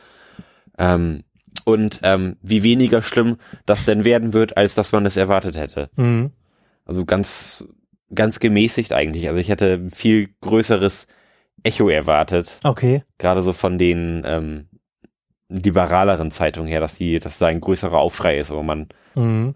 Ähm, 0.79 1.22
und 1.64 2.00
ähm, 2.03 2.37
wie 2.42 2.62
weniger 2.62 3.03
schlimm 3.03 3.37
das 3.66 3.85
denn 3.85 4.05
werden 4.05 4.33
wird, 4.33 4.57
als 4.57 4.74
dass 4.74 4.92
man 4.92 5.07
es 5.07 5.16
erwartet 5.16 5.57
hätte. 5.57 5.90
Mhm. 5.96 6.31
Also 6.85 7.05
ganz, 7.05 7.64
ganz 8.14 8.40
gemäßigt 8.40 8.92
eigentlich. 8.92 9.29
Also 9.29 9.40
ich 9.40 9.49
hätte 9.49 9.88
viel 9.90 10.31
größeres 10.40 11.07
Echo 11.62 11.88
erwartet, 11.88 12.59
Okay. 12.64 13.05
gerade 13.18 13.42
so 13.42 13.53
von 13.53 13.77
den 13.79 14.23
ähm, 14.25 14.68
liberaleren 15.49 16.31
Zeitungen 16.31 16.68
her, 16.68 16.81
dass 16.81 16.96
die, 16.96 17.18
dass 17.18 17.38
da 17.38 17.46
ein 17.49 17.61
größerer 17.61 17.99
Aufschrei 17.99 18.38
ist. 18.38 18.51
Aber 18.51 18.62
man, 18.62 18.88
Mhm. 19.14 19.55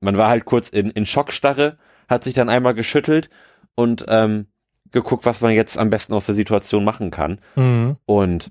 man 0.00 0.16
war 0.16 0.28
halt 0.30 0.44
kurz 0.44 0.68
in, 0.68 0.90
in 0.90 1.06
Schockstarre, 1.06 1.78
hat 2.08 2.24
sich 2.24 2.34
dann 2.34 2.48
einmal 2.48 2.74
geschüttelt 2.74 3.28
und 3.74 4.04
ähm, 4.08 4.46
geguckt, 4.90 5.26
was 5.26 5.40
man 5.42 5.52
jetzt 5.52 5.76
am 5.78 5.90
besten 5.90 6.14
aus 6.14 6.26
der 6.26 6.34
Situation 6.34 6.82
machen 6.84 7.10
kann. 7.10 7.40
Mhm. 7.56 7.96
Und 8.06 8.50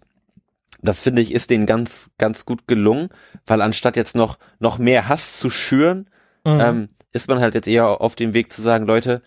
das 0.81 1.01
finde 1.01 1.23
ich 1.23 1.33
ist 1.33 1.49
denen 1.49 1.65
ganz, 1.65 2.11
ganz 2.19 2.45
gut 2.45 2.67
gelungen, 2.67 3.09
weil 3.47 3.61
anstatt 3.61 3.97
jetzt 3.97 4.15
noch, 4.15 4.37
noch 4.59 4.77
mehr 4.77 5.07
Hass 5.07 5.37
zu 5.39 5.49
schüren, 5.49 6.09
Mhm. 6.45 6.59
ähm, 6.61 6.87
ist 7.17 7.27
man 7.27 7.39
halt 7.39 7.53
jetzt 7.55 7.67
eher 7.67 7.99
auf 8.01 8.15
dem 8.15 8.33
Weg 8.33 8.51
zu 8.51 8.61
sagen, 8.61 8.85
Leute, 8.85 9.21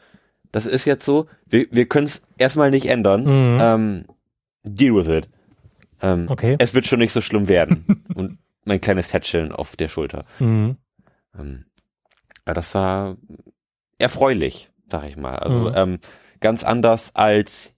das 0.53 0.64
ist 0.66 0.85
jetzt 0.85 1.05
so, 1.05 1.26
wir, 1.46 1.66
wir 1.70 1.87
können 1.87 2.07
es 2.07 2.22
erstmal 2.38 2.70
nicht 2.70 2.87
ändern. 2.87 3.22
Mhm. 3.24 3.59
Ähm, 3.61 4.05
deal 4.64 4.94
with 4.94 5.09
it. 5.09 5.29
Ähm, 6.03 6.26
Okay. 6.29 6.57
Es 6.59 6.72
wird 6.74 6.87
schon 6.87 6.98
nicht 7.00 7.12
so 7.12 7.20
schlimm 7.20 7.46
werden. 7.48 7.85
Und 8.14 8.38
mein 8.64 8.81
kleines 8.81 9.09
Tätscheln 9.09 9.53
auf 9.53 9.76
der 9.76 9.88
Schulter. 9.88 10.24
Mhm. 10.38 10.76
Ähm, 11.38 11.64
ja, 12.46 12.55
das 12.55 12.74
war 12.74 13.16
erfreulich, 13.98 14.70
sag 14.90 15.05
ich 15.09 15.16
mal. 15.16 15.37
Also 15.37 15.68
Mhm. 15.70 15.74
ähm, 15.76 15.98
ganz 16.40 16.64
anders 16.64 17.14
als 17.14 17.74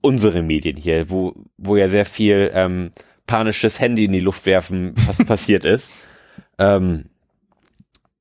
unsere 0.00 0.42
Medien 0.42 0.76
hier, 0.76 1.10
wo, 1.10 1.34
wo 1.56 1.76
ja 1.76 1.88
sehr 1.88 2.06
viel 2.06 2.50
ähm, 2.54 2.92
panisches 3.26 3.80
Handy 3.80 4.04
in 4.04 4.12
die 4.12 4.20
Luft 4.20 4.46
werfen, 4.46 4.94
was 5.06 5.18
passiert 5.26 5.64
ist. 5.64 5.90
Ähm, 6.58 7.06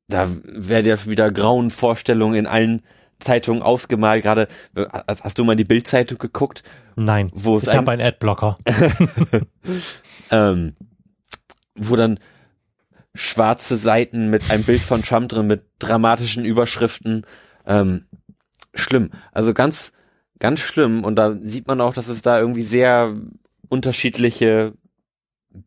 da 0.07 0.27
werden 0.43 0.85
ja 0.87 1.05
wieder 1.05 1.31
grauen 1.31 1.69
Vorstellungen 1.71 2.35
in 2.35 2.47
allen 2.47 2.81
Zeitungen 3.19 3.61
ausgemalt. 3.61 4.23
Gerade 4.23 4.47
äh, 4.75 4.85
hast 5.05 5.37
du 5.39 5.43
mal 5.43 5.53
in 5.53 5.57
die 5.57 5.63
Bildzeitung 5.65 6.17
geguckt? 6.17 6.63
Nein, 6.95 7.31
Wo 7.33 7.57
ich 7.57 7.69
ein- 7.69 7.77
habe 7.77 7.91
einen 7.91 8.01
Adblocker. 8.01 8.55
ähm, 10.31 10.75
wo 11.75 11.95
dann 11.95 12.19
schwarze 13.13 13.77
Seiten 13.77 14.29
mit 14.29 14.49
einem 14.51 14.63
Bild 14.63 14.81
von 14.81 15.01
Trump 15.01 15.29
drin, 15.29 15.47
mit 15.47 15.63
dramatischen 15.79 16.45
Überschriften. 16.45 17.25
Ähm, 17.65 18.05
schlimm. 18.73 19.11
Also 19.31 19.53
ganz, 19.53 19.91
ganz 20.39 20.59
schlimm. 20.59 21.03
Und 21.03 21.15
da 21.15 21.35
sieht 21.39 21.67
man 21.67 21.81
auch, 21.81 21.93
dass 21.93 22.07
es 22.07 22.21
da 22.21 22.39
irgendwie 22.39 22.61
sehr 22.63 23.15
unterschiedliche 23.69 24.73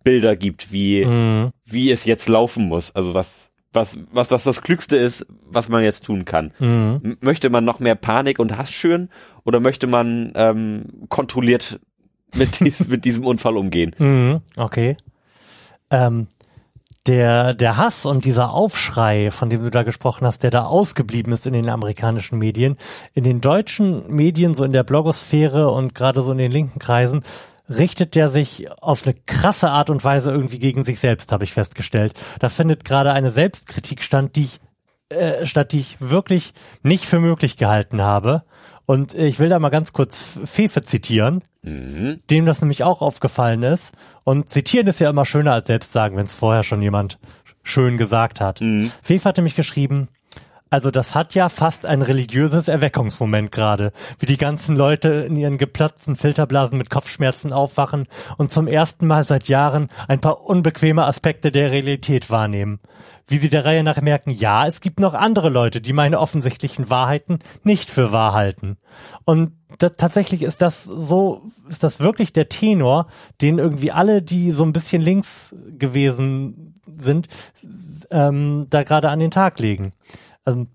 Bilder 0.05 0.37
gibt, 0.37 0.72
wie, 0.72 1.05
Mhm. 1.05 1.50
wie 1.64 1.90
es 1.90 2.05
jetzt 2.05 2.29
laufen 2.29 2.66
muss. 2.68 2.94
Also 2.94 3.14
was, 3.14 3.49
was, 3.72 3.98
was, 4.11 4.30
was 4.30 4.44
das 4.44 4.62
Klügste 4.62 4.96
ist, 4.96 5.26
was 5.44 5.68
man 5.68 5.85
jetzt 5.85 6.04
tun 6.04 6.24
kann. 6.24 6.52
Mhm. 6.59 7.16
Möchte 7.20 7.50
man 7.50 7.64
noch 7.64 7.80
mehr 7.80 7.94
Panik 7.94 8.38
und 8.38 8.56
Hass 8.56 8.70
schüren 8.70 9.11
oder 9.44 9.61
möchte 9.61 9.87
man 9.87 10.33
ähm, 10.35 11.06
kontrolliert 11.09 11.80
mit, 12.35 12.61
dies, 12.61 12.88
mit 12.88 13.04
diesem 13.04 13.26
Unfall 13.26 13.56
umgehen? 13.56 13.94
Mhm. 13.98 14.40
Okay. 14.56 14.96
Ähm, 15.90 16.26
der, 17.06 17.54
der 17.54 17.76
Hass 17.76 18.04
und 18.04 18.24
dieser 18.24 18.52
Aufschrei, 18.52 19.30
von 19.30 19.48
dem 19.48 19.62
du 19.62 19.70
da 19.70 19.85
gesprochen 19.85 20.26
hast, 20.26 20.42
der 20.42 20.50
da 20.50 20.64
ausgeblieben 20.64 21.33
ist 21.33 21.46
in 21.46 21.54
den 21.54 21.70
amerikanischen 21.70 22.38
Medien, 22.38 22.76
in 23.14 23.24
den 23.24 23.40
deutschen 23.40 24.06
Medien, 24.14 24.54
so 24.54 24.64
in 24.64 24.72
der 24.72 24.85
Blogosphäre 24.85 25.70
und 25.70 25.94
gerade 25.94 26.22
so 26.22 26.33
in 26.33 26.38
den 26.38 26.52
linken 26.52 26.78
Kreisen, 26.78 27.22
richtet 27.70 28.14
der 28.14 28.28
sich 28.28 28.70
auf 28.83 29.06
eine 29.06 29.14
krasse 29.26 29.70
Art 29.70 29.88
und 29.88 30.04
Weise 30.04 30.30
irgendwie 30.30 30.59
gegen 30.59 30.85
sich 30.85 31.00
selbst, 31.00 31.33
habe 31.33 31.44
ich 31.44 31.52
festgestellt. 31.52 32.12
Da 32.40 32.48
findet 32.48 32.85
gerade 32.85 33.12
eine 33.12 33.30
Selbstkritik 33.30 34.02
stand, 34.02 34.37
die 34.37 34.44
ich, 34.44 34.61
äh, 35.09 35.46
statt, 35.46 35.72
die 35.72 35.80
ich 35.80 35.96
wirklich 36.00 36.52
nicht 36.83 37.06
für 37.06 37.20
möglich 37.20 37.56
gehalten 37.56 38.02
habe. 38.02 38.42
Und 38.87 39.14
ich 39.14 39.38
will 39.38 39.48
da 39.48 39.59
mal 39.59 39.68
ganz 39.70 39.92
kurz 39.92 40.38
Fefe 40.44 40.83
zitieren 40.83 41.42
dem 41.62 42.46
das 42.46 42.61
nämlich 42.61 42.85
auch 42.85 43.02
aufgefallen 43.02 43.62
ist. 43.62 43.92
Und 44.24 44.48
zitieren 44.48 44.87
ist 44.87 45.00
ja 45.00 45.11
immer 45.11 45.26
schöner 45.26 45.52
als 45.52 45.66
selbst 45.66 45.92
sagen, 45.92 46.16
wenn 46.16 46.26
es 46.26 46.35
vorher 46.35 46.62
schon 46.62 46.83
jemand 46.83 47.18
schön 47.62 47.98
gesagt 47.98 48.40
hat. 48.40 48.61
Mhm. 48.61 48.90
Fefe 49.02 49.28
hat 49.28 49.37
nämlich 49.37 49.54
geschrieben, 49.54 50.09
also 50.70 50.92
das 50.92 51.16
hat 51.16 51.35
ja 51.35 51.48
fast 51.48 51.85
ein 51.85 52.00
religiöses 52.00 52.68
Erweckungsmoment 52.68 53.50
gerade, 53.50 53.92
wie 54.20 54.26
die 54.26 54.37
ganzen 54.37 54.76
Leute 54.76 55.09
in 55.09 55.35
ihren 55.35 55.59
geplatzten 55.59 56.14
Filterblasen 56.14 56.78
mit 56.78 56.90
Kopfschmerzen 56.90 57.52
aufwachen 57.52 58.06
und 58.38 58.52
zum 58.52 58.68
ersten 58.68 59.09
Mal 59.09 59.26
seit 59.26 59.48
Jahren 59.48 59.88
ein 60.06 60.20
paar 60.20 60.46
unbequeme 60.46 61.04
Aspekte 61.04 61.50
der 61.50 61.72
Realität 61.72 62.30
wahrnehmen. 62.30 62.78
Wie 63.26 63.38
sie 63.38 63.48
der 63.48 63.64
Reihe 63.64 63.83
nach 63.83 64.00
merken, 64.00 64.30
ja, 64.30 64.66
es 64.66 64.80
gibt 64.80 65.00
noch 65.00 65.14
andere 65.14 65.48
Leute, 65.48 65.80
die 65.80 65.92
meine 65.92 66.20
offensichtlichen 66.20 66.88
Wahrheiten 66.88 67.40
nicht 67.64 67.90
für 67.90 68.12
wahr 68.12 68.35
halten. 68.35 68.76
Und 69.24 69.52
tatsächlich 69.78 70.42
ist 70.42 70.62
das 70.62 70.85
so, 70.85 71.42
ist 71.68 71.83
das 71.83 71.98
wirklich 72.00 72.33
der 72.33 72.48
Tenor, 72.48 73.06
den 73.40 73.59
irgendwie 73.59 73.92
alle, 73.92 74.22
die 74.22 74.52
so 74.52 74.64
ein 74.64 74.72
bisschen 74.72 75.02
links 75.02 75.54
gewesen 75.78 76.80
sind, 76.96 77.28
ähm, 78.11 78.66
da 78.70 78.83
gerade 78.83 79.11
an 79.11 79.18
den 79.18 79.30
Tag 79.30 79.59
legen. 79.59 79.92
Ähm, 80.50 80.68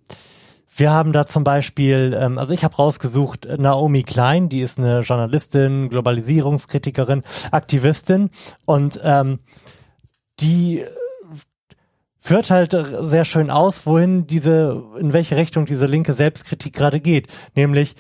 wir 0.78 0.92
haben 0.92 1.14
da 1.14 1.26
zum 1.26 1.44
Beispiel, 1.44 2.18
ähm, 2.20 2.38
also 2.38 2.54
ich 2.54 2.64
habe 2.64 2.76
rausgesucht, 2.76 3.46
äh, 3.46 3.58
Naomi 3.58 4.04
Klein, 4.04 4.50
die 4.50 4.62
ist 4.62 4.78
eine 4.78 5.02
Journalistin, 5.02 5.90
Globalisierungskritikerin, 5.90 7.24
Aktivistin 7.52 8.30
und 8.66 9.00
ähm, 9.04 9.40
die 10.42 10.84
führt 12.20 12.50
halt 12.50 12.74
äh, 12.74 12.84
sehr 13.06 13.24
schön 13.24 13.50
aus, 13.50 13.86
wohin 13.86 14.28
diese, 14.28 14.84
in 15.00 15.14
welche 15.14 15.38
Richtung 15.38 15.66
diese 15.66 15.86
linke 15.86 16.14
Selbstkritik 16.14 16.74
gerade 16.74 17.00
geht. 17.00 17.28
Nämlich 17.56 17.96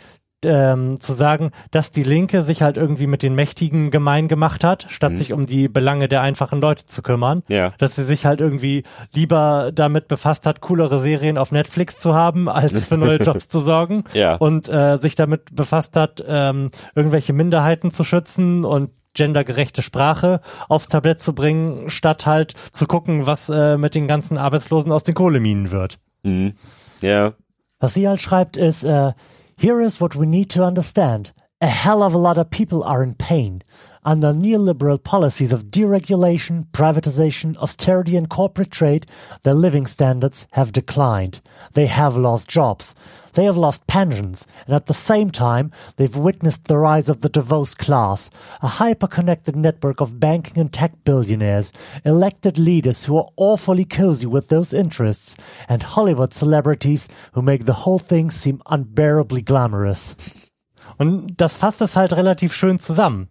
ähm, 0.46 1.00
zu 1.00 1.14
sagen, 1.14 1.52
dass 1.72 1.92
die 1.92 2.04
Linke 2.04 2.42
sich 2.42 2.62
halt 2.62 2.78
irgendwie 2.78 3.08
mit 3.08 3.24
den 3.24 3.36
Mächtigen 3.36 3.92
gemein 3.92 4.28
gemacht 4.28 4.64
hat, 4.64 4.88
statt 4.90 5.18
sich 5.18 5.34
um 5.34 5.46
die 5.46 5.68
Belange 5.68 6.08
der 6.08 6.22
einfachen 6.22 6.62
Leute 6.62 6.86
zu 6.86 7.02
kümmern. 7.02 7.44
Ja. 7.48 7.74
Dass 7.78 7.96
sie 7.96 8.04
sich 8.04 8.26
halt 8.26 8.42
irgendwie 8.42 8.84
lieber 9.14 9.72
damit 9.74 10.08
befasst 10.08 10.46
hat, 10.46 10.62
coolere 10.62 11.00
Serien 11.00 11.38
auf 11.38 11.52
Netflix 11.52 11.98
zu 11.98 12.14
haben, 12.14 12.48
als 12.50 12.86
für 12.86 12.98
neue 12.98 13.18
Jobs 13.18 13.50
zu 13.50 13.62
sorgen. 13.62 14.04
Ja. 14.14 14.36
Und 14.36 14.70
äh, 14.70 14.98
sich 14.98 15.16
damit 15.16 15.54
befasst 15.56 15.98
hat, 15.98 16.24
ähm, 16.26 16.72
irgendwelche 16.96 17.34
Minderheiten 17.34 17.92
zu 17.92 18.06
schützen 18.06 18.64
und 18.64 18.92
gendergerechte 19.14 19.82
Sprache 19.82 20.42
aufs 20.70 20.88
Tablett 20.88 21.22
zu 21.22 21.34
bringen, 21.34 21.90
statt 21.90 22.26
halt 22.26 22.54
zu 22.72 22.86
gucken, 22.86 23.26
was 23.26 23.50
äh, 23.50 23.78
mit 23.78 23.96
den 23.96 24.08
ganzen 24.08 24.38
Arbeitslosen 24.38 24.92
aus 24.92 25.04
den 25.04 25.16
Kohleminen 25.16 25.72
wird. 25.72 25.98
Mhm. 26.24 26.54
Ja. 27.02 27.34
Was 27.80 27.94
sie 27.94 28.08
halt 28.08 28.22
schreibt 28.22 28.58
ist, 28.58 28.84
uh, 28.84 29.14
here 29.58 29.80
is 29.80 30.02
what 30.02 30.16
we 30.16 30.26
need 30.26 30.50
to 30.52 30.64
understand. 30.64 31.32
A 31.62 31.68
hell 31.68 32.04
of 32.04 32.14
a 32.14 32.18
lot 32.18 32.38
of 32.38 32.50
people 32.50 32.84
are 32.84 33.02
in 33.02 33.14
pain. 33.14 33.62
Under 34.04 34.34
neoliberal 34.34 35.02
policies 35.02 35.54
of 35.54 35.72
deregulation, 35.72 36.66
privatization, 36.74 37.56
austerity 37.58 38.18
and 38.18 38.30
corporate 38.30 38.70
trade, 38.70 39.06
their 39.44 39.54
living 39.54 39.86
standards 39.88 40.48
have 40.52 40.74
declined. 40.74 41.42
They 41.72 41.86
have 41.86 42.18
lost 42.18 42.50
jobs. 42.50 42.94
They 43.36 43.46
have 43.46 43.58
lost 43.58 43.86
pensions. 43.88 44.48
And 44.66 44.76
at 44.76 44.88
the 44.88 44.94
same 44.94 45.30
time, 45.30 45.72
they've 45.98 46.16
witnessed 46.16 46.66
the 46.66 46.78
rise 46.78 47.10
of 47.10 47.22
the 47.22 47.30
Davos 47.30 47.76
class, 47.76 48.30
a 48.62 48.68
hyper-connected 48.68 49.56
network 49.56 50.02
of 50.02 50.20
banking 50.20 50.60
and 50.60 50.72
tech 50.72 51.04
billionaires, 51.04 51.72
elected 52.04 52.58
leaders 52.58 53.06
who 53.06 53.18
are 53.18 53.30
awfully 53.36 53.86
cozy 53.86 54.26
with 54.26 54.48
those 54.48 54.74
interests, 54.74 55.36
and 55.68 55.84
Hollywood 55.84 56.34
celebrities 56.34 57.08
who 57.34 57.42
make 57.42 57.66
the 57.66 57.84
whole 57.86 58.00
thing 58.00 58.32
seem 58.32 58.62
unbearably 58.66 59.42
glamorous. 59.42 60.16
Und 60.98 61.36
das 61.38 61.56
fasst 61.56 61.82
es 61.82 61.96
halt 61.96 62.14
relativ 62.14 62.54
schön 62.54 62.80
zusammen, 62.80 63.28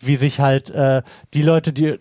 wie 0.00 0.16
sich 0.16 0.40
halt 0.40 0.70
äh, 0.70 1.02
die 1.34 1.42
Leute, 1.42 1.72
die 1.72 1.98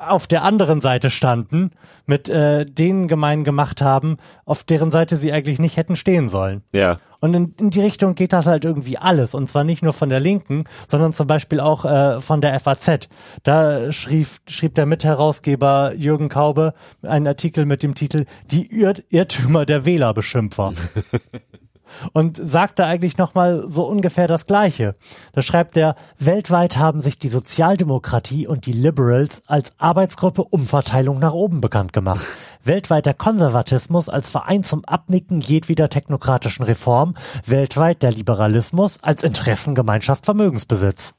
auf 0.00 0.26
der 0.26 0.42
anderen 0.44 0.80
Seite 0.80 1.10
standen, 1.10 1.72
mit 2.06 2.28
äh, 2.28 2.64
denen 2.64 3.08
gemein 3.08 3.44
gemacht 3.44 3.82
haben, 3.82 4.16
auf 4.44 4.64
deren 4.64 4.90
Seite 4.90 5.16
sie 5.16 5.32
eigentlich 5.32 5.58
nicht 5.58 5.76
hätten 5.76 5.96
stehen 5.96 6.28
sollen. 6.28 6.62
Ja. 6.72 6.98
Und 7.20 7.34
in, 7.34 7.54
in 7.60 7.70
die 7.70 7.82
Richtung 7.82 8.14
geht 8.14 8.32
das 8.32 8.46
halt 8.46 8.64
irgendwie 8.64 8.96
alles. 8.96 9.34
Und 9.34 9.48
zwar 9.48 9.62
nicht 9.62 9.82
nur 9.82 9.92
von 9.92 10.08
der 10.08 10.20
Linken, 10.20 10.64
sondern 10.88 11.12
zum 11.12 11.26
Beispiel 11.26 11.60
auch 11.60 11.84
äh, 11.84 12.20
von 12.20 12.40
der 12.40 12.58
FAZ. 12.58 13.08
Da 13.42 13.92
schrieb, 13.92 14.28
schrieb 14.48 14.74
der 14.74 14.86
Mitherausgeber 14.86 15.92
Jürgen 15.94 16.30
Kaube 16.30 16.72
einen 17.02 17.26
Artikel 17.26 17.66
mit 17.66 17.82
dem 17.82 17.94
Titel 17.94 18.24
Die 18.50 18.74
Irr 18.74 18.94
Irrtümer 19.10 19.66
der 19.66 19.84
Wählerbeschimpfer. 19.84 20.72
Und 22.12 22.40
sagt 22.42 22.78
da 22.78 22.86
eigentlich 22.86 23.18
nochmal 23.18 23.68
so 23.68 23.86
ungefähr 23.86 24.26
das 24.26 24.46
Gleiche. 24.46 24.94
Da 25.32 25.42
schreibt 25.42 25.76
er, 25.76 25.94
Weltweit 26.18 26.76
haben 26.76 27.00
sich 27.00 27.18
die 27.18 27.28
Sozialdemokratie 27.28 28.46
und 28.46 28.66
die 28.66 28.72
Liberals 28.72 29.42
als 29.46 29.72
Arbeitsgruppe 29.78 30.44
Umverteilung 30.44 31.18
nach 31.18 31.32
oben 31.32 31.60
bekannt 31.60 31.92
gemacht. 31.92 32.24
Weltweit 32.62 33.06
der 33.06 33.14
Konservatismus 33.14 34.08
als 34.08 34.30
Verein 34.30 34.62
zum 34.62 34.84
Abnicken 34.84 35.40
jedweder 35.40 35.88
technokratischen 35.88 36.64
Reform. 36.64 37.14
Weltweit 37.46 38.02
der 38.02 38.12
Liberalismus 38.12 39.02
als 39.02 39.22
Interessengemeinschaft 39.22 40.24
Vermögensbesitz. 40.24 41.14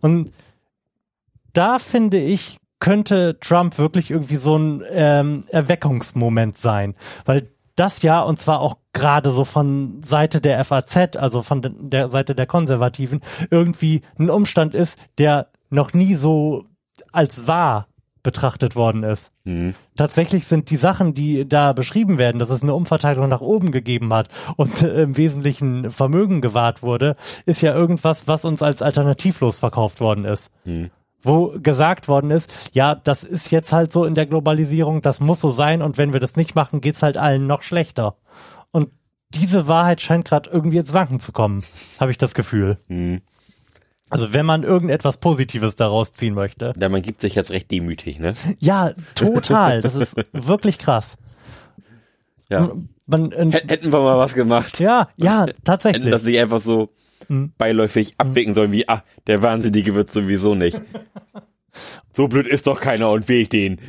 Und 0.00 0.32
da 1.52 1.78
finde 1.78 2.18
ich, 2.18 2.58
könnte 2.80 3.38
Trump 3.38 3.78
wirklich 3.78 4.10
irgendwie 4.10 4.36
so 4.36 4.56
ein 4.56 4.82
ähm, 4.90 5.44
Erweckungsmoment 5.48 6.56
sein. 6.56 6.96
Weil 7.24 7.48
das 7.76 8.02
ja, 8.02 8.20
und 8.20 8.38
zwar 8.38 8.60
auch 8.60 8.76
gerade 8.92 9.30
so 9.30 9.44
von 9.44 10.02
Seite 10.02 10.40
der 10.40 10.62
FAZ, 10.64 11.16
also 11.16 11.42
von 11.42 11.62
de- 11.62 11.72
der 11.78 12.08
Seite 12.10 12.34
der 12.34 12.46
Konservativen, 12.46 13.20
irgendwie 13.50 14.02
ein 14.18 14.30
Umstand 14.30 14.74
ist, 14.74 14.98
der 15.18 15.48
noch 15.70 15.92
nie 15.92 16.14
so 16.14 16.64
als 17.12 17.46
wahr 17.46 17.86
betrachtet 18.22 18.76
worden 18.76 19.02
ist. 19.02 19.32
Tatsächlich 19.96 20.46
sind 20.46 20.70
die 20.70 20.76
Sachen, 20.76 21.12
die 21.12 21.48
da 21.48 21.72
beschrieben 21.72 22.18
werden, 22.18 22.38
dass 22.38 22.50
es 22.50 22.62
eine 22.62 22.74
Umverteilung 22.74 23.28
nach 23.28 23.40
oben 23.40 23.72
gegeben 23.72 24.12
hat 24.14 24.28
und 24.56 24.82
äh, 24.82 25.02
im 25.02 25.16
Wesentlichen 25.16 25.90
Vermögen 25.90 26.40
gewahrt 26.40 26.82
wurde, 26.82 27.16
ist 27.46 27.62
ja 27.62 27.74
irgendwas, 27.74 28.28
was 28.28 28.44
uns 28.44 28.62
als 28.62 28.80
alternativlos 28.80 29.58
verkauft 29.58 30.00
worden 30.00 30.24
ist. 30.24 30.50
Wo 31.22 31.54
gesagt 31.60 32.08
worden 32.08 32.30
ist, 32.30 32.70
ja, 32.72 32.94
das 32.96 33.22
ist 33.22 33.50
jetzt 33.50 33.72
halt 33.72 33.92
so 33.92 34.04
in 34.04 34.14
der 34.14 34.26
Globalisierung, 34.26 35.02
das 35.02 35.20
muss 35.20 35.40
so 35.40 35.50
sein 35.50 35.80
und 35.82 35.96
wenn 35.98 36.12
wir 36.12 36.20
das 36.20 36.36
nicht 36.36 36.54
machen, 36.54 36.80
geht's 36.80 37.02
halt 37.02 37.16
allen 37.16 37.46
noch 37.46 37.62
schlechter. 37.62 38.16
Und 38.72 38.90
diese 39.30 39.68
Wahrheit 39.68 40.00
scheint 40.00 40.24
gerade 40.26 40.50
irgendwie 40.50 40.78
ins 40.78 40.92
Wanken 40.92 41.20
zu 41.20 41.32
kommen, 41.32 41.62
habe 42.00 42.10
ich 42.10 42.18
das 42.18 42.34
Gefühl. 42.34 42.76
Also 44.10 44.32
wenn 44.34 44.44
man 44.44 44.62
irgendetwas 44.62 45.18
Positives 45.18 45.76
daraus 45.76 46.12
ziehen 46.12 46.34
möchte. 46.34 46.72
Ja, 46.78 46.88
man 46.88 47.02
gibt 47.02 47.20
sich 47.20 47.34
jetzt 47.34 47.50
recht 47.50 47.70
demütig, 47.70 48.18
ne? 48.18 48.34
Ja, 48.58 48.92
total. 49.14 49.80
Das 49.80 49.94
ist 49.94 50.16
wirklich 50.32 50.78
krass. 50.78 51.16
Ja. 52.50 52.70
Man, 53.06 53.32
äh, 53.32 53.50
Hätten 53.66 53.90
wir 53.92 54.00
mal 54.00 54.18
was 54.18 54.34
gemacht. 54.34 54.78
ja, 54.80 55.08
ja, 55.16 55.46
Hätten 55.46 55.64
tatsächlich. 55.64 56.10
das 56.10 56.24
nicht 56.24 56.38
einfach 56.38 56.60
so 56.60 56.90
Hm. 57.28 57.52
beiläufig 57.58 58.14
abwinken 58.18 58.54
sollen, 58.54 58.72
wie, 58.72 58.88
ah, 58.88 59.02
der 59.26 59.42
Wahnsinnige 59.42 59.94
wird 59.94 60.10
sowieso 60.10 60.54
nicht. 60.54 60.80
so 62.12 62.28
blöd 62.28 62.46
ist 62.46 62.66
doch 62.66 62.80
keiner 62.80 63.10
und 63.10 63.28
will 63.28 63.42
ich 63.42 63.48
den. 63.48 63.80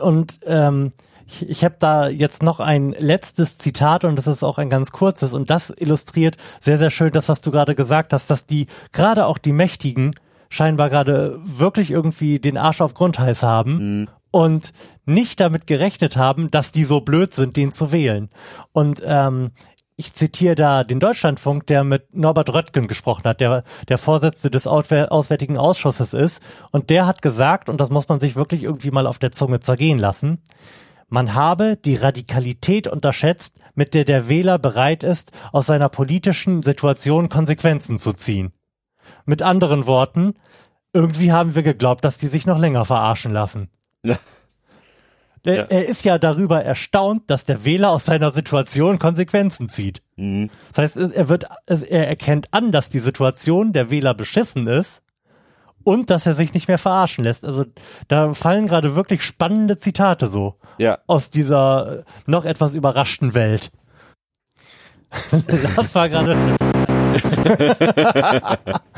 Und 0.00 0.40
ähm, 0.44 0.92
ich, 1.26 1.48
ich 1.48 1.64
habe 1.64 1.76
da 1.78 2.08
jetzt 2.08 2.42
noch 2.42 2.60
ein 2.60 2.94
letztes 2.98 3.58
Zitat 3.58 4.04
und 4.04 4.16
das 4.16 4.26
ist 4.26 4.42
auch 4.42 4.58
ein 4.58 4.70
ganz 4.70 4.92
kurzes 4.92 5.34
und 5.34 5.50
das 5.50 5.70
illustriert 5.70 6.36
sehr, 6.60 6.78
sehr 6.78 6.90
schön 6.90 7.10
das, 7.12 7.28
was 7.28 7.40
du 7.40 7.50
gerade 7.50 7.74
gesagt 7.74 8.12
hast, 8.12 8.30
dass 8.30 8.46
die, 8.46 8.66
gerade 8.92 9.26
auch 9.26 9.38
die 9.38 9.52
Mächtigen, 9.52 10.12
scheinbar 10.48 10.90
gerade 10.90 11.40
wirklich 11.42 11.90
irgendwie 11.90 12.38
den 12.38 12.56
Arsch 12.56 12.80
auf 12.80 12.94
Grundheiß 12.94 13.42
haben 13.42 14.08
und 14.30 14.72
nicht 15.04 15.40
damit 15.40 15.66
gerechnet 15.66 16.16
haben, 16.16 16.50
dass 16.50 16.70
die 16.70 16.84
so 16.84 17.00
blöd 17.00 17.34
sind, 17.34 17.56
den 17.56 17.72
zu 17.72 17.90
wählen. 17.90 18.28
Und 18.72 19.02
ähm, 19.04 19.50
ich 19.96 20.12
zitiere 20.12 20.54
da 20.54 20.84
den 20.84 21.00
Deutschlandfunk, 21.00 21.66
der 21.66 21.82
mit 21.82 22.14
Norbert 22.14 22.52
Röttgen 22.52 22.86
gesprochen 22.86 23.24
hat, 23.24 23.40
der 23.40 23.64
der 23.88 23.98
Vorsitzende 23.98 24.50
des 24.50 24.66
Auswär 24.66 25.10
Auswärtigen 25.10 25.56
Ausschusses 25.56 26.12
ist. 26.12 26.42
Und 26.70 26.90
der 26.90 27.06
hat 27.06 27.22
gesagt, 27.22 27.68
und 27.68 27.80
das 27.80 27.90
muss 27.90 28.08
man 28.08 28.20
sich 28.20 28.36
wirklich 28.36 28.62
irgendwie 28.62 28.90
mal 28.90 29.06
auf 29.06 29.18
der 29.18 29.32
Zunge 29.32 29.60
zergehen 29.60 29.98
lassen, 29.98 30.42
man 31.08 31.34
habe 31.34 31.76
die 31.76 31.94
Radikalität 31.94 32.88
unterschätzt, 32.88 33.58
mit 33.74 33.94
der 33.94 34.04
der 34.04 34.28
Wähler 34.28 34.58
bereit 34.58 35.04
ist, 35.04 35.30
aus 35.52 35.66
seiner 35.66 35.88
politischen 35.88 36.62
Situation 36.62 37.28
Konsequenzen 37.28 37.96
zu 37.96 38.12
ziehen. 38.12 38.52
Mit 39.24 39.40
anderen 39.40 39.86
Worten, 39.86 40.34
irgendwie 40.92 41.30
haben 41.30 41.54
wir 41.54 41.62
geglaubt, 41.62 42.04
dass 42.04 42.18
die 42.18 42.26
sich 42.26 42.44
noch 42.44 42.58
länger 42.58 42.84
verarschen 42.84 43.32
lassen. 43.32 43.70
Der, 45.46 45.54
Ja. 45.54 45.62
Er 45.68 45.86
ist 45.88 46.04
ja 46.04 46.18
darüber 46.18 46.62
erstaunt, 46.62 47.30
dass 47.30 47.44
der 47.44 47.64
Wähler 47.64 47.90
aus 47.90 48.04
seiner 48.04 48.32
Situation 48.32 48.98
Konsequenzen 48.98 49.68
zieht. 49.68 50.02
Mhm. 50.16 50.50
Das 50.74 50.96
heißt, 50.96 50.96
er 51.14 51.28
wird, 51.28 51.46
er 51.66 52.08
erkennt 52.08 52.48
an, 52.52 52.72
dass 52.72 52.88
die 52.88 52.98
Situation 52.98 53.72
der 53.72 53.90
Wähler 53.90 54.12
beschissen 54.14 54.66
ist 54.66 55.02
und 55.84 56.10
dass 56.10 56.26
er 56.26 56.34
sich 56.34 56.52
nicht 56.52 56.66
mehr 56.68 56.78
verarschen 56.78 57.22
lässt. 57.24 57.44
Also 57.44 57.64
da 58.08 58.34
fallen 58.34 58.66
gerade 58.66 58.96
wirklich 58.96 59.22
spannende 59.22 59.76
Zitate 59.76 60.26
so 60.26 60.56
Ja. 60.78 60.98
aus 61.06 61.30
dieser 61.30 61.98
äh, 62.00 62.02
noch 62.26 62.44
etwas 62.44 62.74
überraschten 62.74 63.32
Welt. 63.34 63.70
das 65.76 65.94
war 65.94 66.08
gerade. 66.08 66.56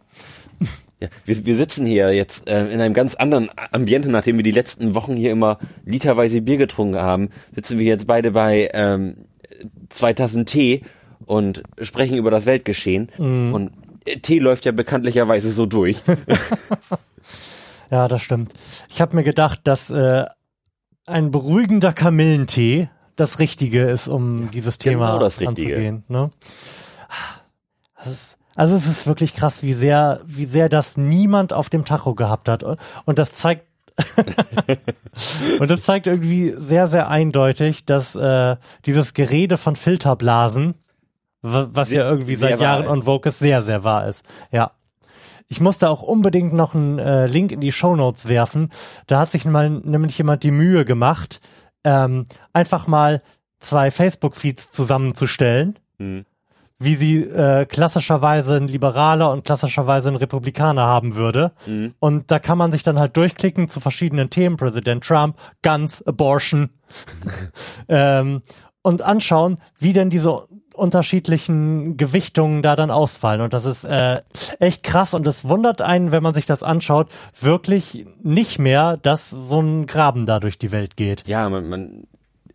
Ja, 1.00 1.08
wir, 1.24 1.46
wir 1.46 1.56
sitzen 1.56 1.86
hier 1.86 2.12
jetzt 2.12 2.48
äh, 2.48 2.66
in 2.68 2.80
einem 2.80 2.94
ganz 2.94 3.14
anderen 3.14 3.50
Ambiente, 3.72 4.10
nachdem 4.10 4.36
wir 4.36 4.42
die 4.42 4.50
letzten 4.50 4.94
Wochen 4.94 5.16
hier 5.16 5.30
immer 5.32 5.58
literweise 5.84 6.42
Bier 6.42 6.58
getrunken 6.58 7.00
haben, 7.00 7.30
sitzen 7.54 7.78
wir 7.78 7.86
jetzt 7.86 8.06
beide 8.06 8.32
bei 8.32 8.68
ähm, 8.74 9.24
zwei 9.88 10.12
Tassen 10.12 10.46
Tee 10.46 10.82
und 11.24 11.62
sprechen 11.80 12.16
über 12.16 12.30
das 12.30 12.46
Weltgeschehen. 12.46 13.10
Und 13.52 13.72
äh, 14.04 14.18
Tee 14.18 14.38
läuft 14.38 14.64
ja 14.66 14.72
bekanntlicherweise 14.72 15.50
so 15.50 15.66
durch. 15.66 16.00
Ja, 17.90 18.06
das 18.06 18.22
stimmt. 18.22 18.52
Ich 18.88 19.00
habe 19.00 19.16
mir 19.16 19.24
gedacht, 19.24 19.62
dass 19.64 19.90
äh, 19.90 20.24
ein 21.06 21.30
beruhigender 21.30 21.92
Kamillentee 21.92 22.88
das 23.16 23.40
Richtige 23.40 23.82
ist, 23.82 24.06
um 24.06 24.50
dieses 24.52 24.78
Thema 24.78 25.06
genau 25.06 25.18
das 25.18 25.40
Richtige. 25.40 25.74
anzugehen. 25.74 26.04
Ne? 26.08 26.30
Das 27.96 28.12
ist, 28.12 28.38
also 28.60 28.76
es 28.76 28.86
ist 28.86 29.06
wirklich 29.06 29.32
krass, 29.34 29.62
wie 29.62 29.72
sehr, 29.72 30.20
wie 30.26 30.44
sehr 30.44 30.68
das 30.68 30.98
niemand 30.98 31.54
auf 31.54 31.70
dem 31.70 31.86
Tacho 31.86 32.14
gehabt 32.14 32.46
hat. 32.46 32.62
Und 33.06 33.18
das 33.18 33.32
zeigt 33.32 33.64
und 35.60 35.70
das 35.70 35.82
zeigt 35.82 36.06
irgendwie 36.06 36.54
sehr, 36.56 36.86
sehr 36.86 37.08
eindeutig, 37.08 37.84
dass 37.86 38.14
äh, 38.14 38.56
dieses 38.86 39.14
Gerede 39.14 39.56
von 39.58 39.76
Filterblasen, 39.76 40.74
wa- 41.42 41.68
was 41.72 41.90
ja 41.90 42.08
irgendwie 42.08 42.34
sehr 42.36 42.50
seit 42.50 42.60
Jahren 42.60 42.86
on 42.86 43.02
Vogue 43.02 43.28
ist, 43.30 43.38
sehr, 43.38 43.62
sehr 43.62 43.84
wahr 43.84 44.06
ist. 44.08 44.24
Ja. 44.50 44.72
Ich 45.48 45.60
musste 45.60 45.88
auch 45.90 46.02
unbedingt 46.02 46.52
noch 46.52 46.74
einen 46.74 46.98
äh, 46.98 47.26
Link 47.26 47.50
in 47.52 47.60
die 47.60 47.72
Shownotes 47.72 48.28
werfen. 48.28 48.70
Da 49.06 49.18
hat 49.20 49.32
sich 49.32 49.44
mal 49.46 49.68
nämlich 49.68 50.16
jemand 50.18 50.44
die 50.44 50.52
Mühe 50.52 50.84
gemacht, 50.84 51.40
ähm, 51.82 52.26
einfach 52.52 52.86
mal 52.86 53.20
zwei 53.58 53.90
Facebook-Feeds 53.90 54.70
zusammenzustellen, 54.70 55.78
Hm. 55.98 56.24
Wie 56.80 56.96
sie 56.96 57.22
äh, 57.22 57.66
klassischerweise 57.66 58.56
ein 58.56 58.66
Liberaler 58.66 59.30
und 59.30 59.44
klassischerweise 59.44 60.08
ein 60.08 60.16
Republikaner 60.16 60.82
haben 60.82 61.14
würde. 61.14 61.52
Mhm. 61.66 61.94
Und 62.00 62.30
da 62.30 62.38
kann 62.38 62.58
man 62.58 62.72
sich 62.72 62.82
dann 62.82 62.98
halt 62.98 63.16
durchklicken 63.16 63.68
zu 63.68 63.80
verschiedenen 63.80 64.30
Themen, 64.30 64.56
Präsident 64.56 65.04
Trump, 65.04 65.36
Guns, 65.62 66.04
Abortion, 66.06 66.70
ähm, 67.88 68.40
und 68.82 69.02
anschauen, 69.02 69.58
wie 69.78 69.92
denn 69.92 70.08
diese 70.08 70.46
unterschiedlichen 70.72 71.98
Gewichtungen 71.98 72.62
da 72.62 72.74
dann 72.74 72.90
ausfallen. 72.90 73.42
Und 73.42 73.52
das 73.52 73.66
ist 73.66 73.84
äh, 73.84 74.22
echt 74.58 74.82
krass 74.82 75.12
und 75.12 75.26
es 75.26 75.46
wundert 75.46 75.82
einen, 75.82 76.10
wenn 76.10 76.22
man 76.22 76.32
sich 76.32 76.46
das 76.46 76.62
anschaut, 76.62 77.08
wirklich 77.38 78.06
nicht 78.22 78.58
mehr, 78.58 78.96
dass 78.96 79.28
so 79.28 79.60
ein 79.60 79.86
Graben 79.86 80.24
da 80.24 80.40
durch 80.40 80.56
die 80.58 80.72
Welt 80.72 80.96
geht. 80.96 81.28
ja, 81.28 81.48
man, 81.50 81.68
man 81.68 82.04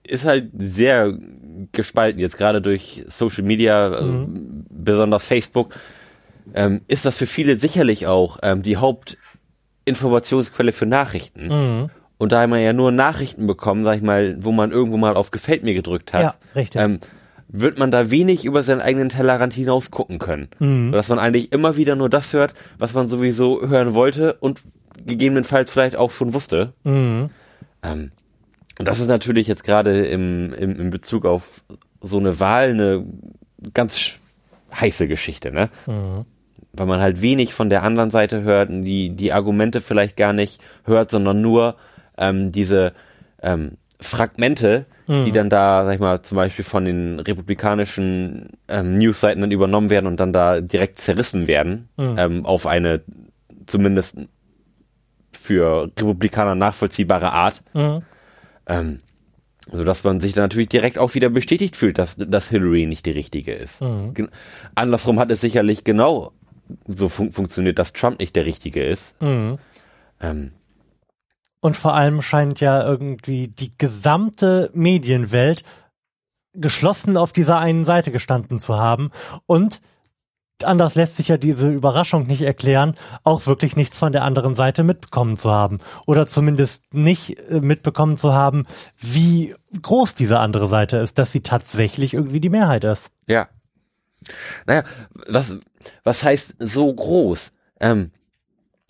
ist 0.07 0.25
halt 0.25 0.49
sehr 0.57 1.17
gespalten, 1.71 2.19
jetzt 2.19 2.37
gerade 2.37 2.61
durch 2.61 3.05
Social 3.07 3.43
Media, 3.43 3.89
also 3.89 4.27
besonders 4.69 5.25
Facebook, 5.25 5.73
ähm, 6.53 6.81
ist 6.87 7.05
das 7.05 7.17
für 7.17 7.25
viele 7.25 7.57
sicherlich 7.57 8.07
auch 8.07 8.37
ähm, 8.43 8.61
die 8.61 8.77
Hauptinformationsquelle 8.77 10.71
für 10.71 10.85
Nachrichten. 10.85 11.47
Mhm. 11.47 11.89
Und 12.17 12.31
da 12.31 12.47
man 12.47 12.61
ja 12.61 12.73
nur 12.73 12.91
Nachrichten 12.91 13.45
bekommen, 13.47 13.83
sag 13.83 13.97
ich 13.97 14.03
mal, 14.03 14.37
wo 14.39 14.51
man 14.51 14.71
irgendwo 14.71 14.97
mal 14.97 15.15
auf 15.15 15.31
Gefällt 15.31 15.63
mir 15.63 15.73
gedrückt 15.73 16.13
hat, 16.13 16.21
Ja, 16.21 16.35
richtig. 16.55 16.81
Ähm, 16.81 16.99
wird 17.47 17.77
man 17.77 17.91
da 17.91 18.09
wenig 18.09 18.45
über 18.45 18.63
seinen 18.63 18.81
eigenen 18.81 19.09
Tellerrand 19.09 19.53
hinaus 19.53 19.91
gucken 19.91 20.19
können. 20.19 20.49
Mhm. 20.59 20.89
Sodass 20.89 21.09
man 21.09 21.19
eigentlich 21.19 21.51
immer 21.51 21.77
wieder 21.77 21.95
nur 21.95 22.09
das 22.09 22.33
hört, 22.33 22.53
was 22.77 22.93
man 22.93 23.07
sowieso 23.07 23.61
hören 23.67 23.93
wollte 23.93 24.33
und 24.33 24.61
gegebenenfalls 25.05 25.69
vielleicht 25.69 25.95
auch 25.95 26.11
schon 26.11 26.33
wusste. 26.33 26.73
Mhm. 26.83 27.29
Ähm, 27.83 28.11
das 28.77 28.99
ist 28.99 29.07
natürlich 29.07 29.47
jetzt 29.47 29.63
gerade 29.63 30.05
im, 30.05 30.53
im, 30.53 30.79
im 30.79 30.89
Bezug 30.89 31.25
auf 31.25 31.61
so 32.01 32.17
eine 32.17 32.39
Wahl 32.39 32.71
eine 32.71 33.05
ganz 33.73 34.19
heiße 34.73 35.07
Geschichte, 35.07 35.51
ne? 35.51 35.69
Weil 36.73 36.87
man 36.87 36.99
halt 36.99 37.21
wenig 37.21 37.53
von 37.53 37.69
der 37.69 37.83
anderen 37.83 38.09
Seite 38.09 38.41
hört, 38.41 38.69
und 38.69 38.83
die, 38.83 39.15
die 39.15 39.31
Argumente 39.31 39.79
vielleicht 39.79 40.17
gar 40.17 40.33
nicht 40.33 40.61
hört, 40.83 41.09
sondern 41.09 41.41
nur 41.41 41.75
ähm, 42.17 42.51
diese 42.51 42.93
ähm, 43.41 43.77
Fragmente, 44.01 44.85
die 45.25 45.31
dann 45.31 45.49
da, 45.49 45.85
sag 45.85 45.93
ich 45.93 45.99
mal, 45.99 46.21
zum 46.23 46.35
Beispiel 46.35 46.65
von 46.65 46.83
den 46.83 47.19
republikanischen 47.19 48.49
ähm, 48.67 48.97
Newsseiten 48.97 49.39
dann 49.39 49.51
übernommen 49.51 49.89
werden 49.89 50.07
und 50.07 50.19
dann 50.19 50.33
da 50.33 50.61
direkt 50.61 50.99
zerrissen 50.99 51.47
werden, 51.47 51.89
ähm, 52.17 52.45
auf 52.45 52.65
eine 52.65 53.01
zumindest 53.67 54.17
für 55.31 55.91
Republikaner 55.97 56.55
nachvollziehbare 56.55 57.31
Art. 57.31 57.63
Mhm. 57.73 58.01
Ähm, 58.67 59.01
so 59.71 59.83
dass 59.83 60.03
man 60.03 60.19
sich 60.19 60.33
dann 60.33 60.43
natürlich 60.43 60.69
direkt 60.69 60.97
auch 60.99 61.15
wieder 61.15 61.29
bestätigt 61.29 61.75
fühlt, 61.75 61.97
dass, 61.97 62.17
dass 62.17 62.49
Hillary 62.49 62.85
nicht 62.85 63.05
die 63.05 63.11
richtige 63.11 63.53
ist. 63.53 63.79
Gen- 63.79 64.29
Andersrum 64.75 65.19
hat 65.19 65.31
es 65.31 65.41
sicherlich 65.41 65.83
genau 65.83 66.33
so 66.87 67.09
fun 67.09 67.31
funktioniert, 67.31 67.79
dass 67.79 67.93
Trump 67.93 68.19
nicht 68.19 68.35
der 68.35 68.45
richtige 68.45 68.83
ist. 68.83 69.19
Mhm. 69.21 69.57
Ähm, 70.21 70.51
Und 71.61 71.77
vor 71.77 71.95
allem 71.95 72.21
scheint 72.21 72.59
ja 72.59 72.83
irgendwie 72.83 73.47
die 73.47 73.75
gesamte 73.77 74.69
Medienwelt 74.73 75.63
geschlossen 76.53 77.17
auf 77.17 77.33
dieser 77.33 77.57
einen 77.57 77.83
Seite 77.83 78.11
gestanden 78.11 78.59
zu 78.59 78.77
haben 78.77 79.09
und 79.47 79.81
anders 80.63 80.95
lässt 80.95 81.17
sich 81.17 81.27
ja 81.27 81.37
diese 81.37 81.69
Überraschung 81.69 82.27
nicht 82.27 82.41
erklären, 82.41 82.95
auch 83.23 83.45
wirklich 83.45 83.75
nichts 83.75 83.97
von 83.97 84.11
der 84.11 84.23
anderen 84.23 84.55
Seite 84.55 84.83
mitbekommen 84.83 85.37
zu 85.37 85.51
haben 85.51 85.79
oder 86.05 86.27
zumindest 86.27 86.93
nicht 86.93 87.37
äh, 87.49 87.59
mitbekommen 87.59 88.17
zu 88.17 88.33
haben, 88.33 88.65
wie 88.99 89.55
groß 89.81 90.15
diese 90.15 90.39
andere 90.39 90.67
Seite 90.67 90.97
ist, 90.97 91.17
dass 91.17 91.31
sie 91.31 91.41
tatsächlich 91.41 92.13
irgendwie 92.13 92.39
die 92.39 92.49
Mehrheit 92.49 92.83
ist. 92.83 93.11
ja. 93.27 93.47
Naja, 94.65 94.83
was, 95.27 95.59
was 96.03 96.23
heißt 96.23 96.55
so 96.57 96.91
groß? 96.91 97.51
Ähm, 97.79 98.09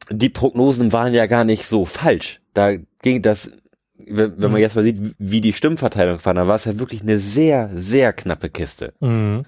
die 0.09 0.29
Prognosen 0.29 0.93
waren 0.93 1.13
ja 1.13 1.25
gar 1.25 1.43
nicht 1.43 1.65
so 1.65 1.83
falsch. 1.83 2.39
Da 2.53 2.77
ging 3.01 3.21
das, 3.21 3.51
wenn, 3.97 4.41
wenn 4.41 4.51
man 4.51 4.61
jetzt 4.61 4.77
mal 4.77 4.83
sieht, 4.83 5.15
wie 5.17 5.41
die 5.41 5.51
Stimmverteilung 5.51 6.23
war, 6.23 6.33
da 6.33 6.47
war 6.47 6.55
es 6.55 6.63
ja 6.63 6.79
wirklich 6.79 7.01
eine 7.01 7.17
sehr, 7.17 7.69
sehr 7.73 8.13
knappe 8.13 8.49
Kiste. 8.49 8.93
Mhm. 9.01 9.43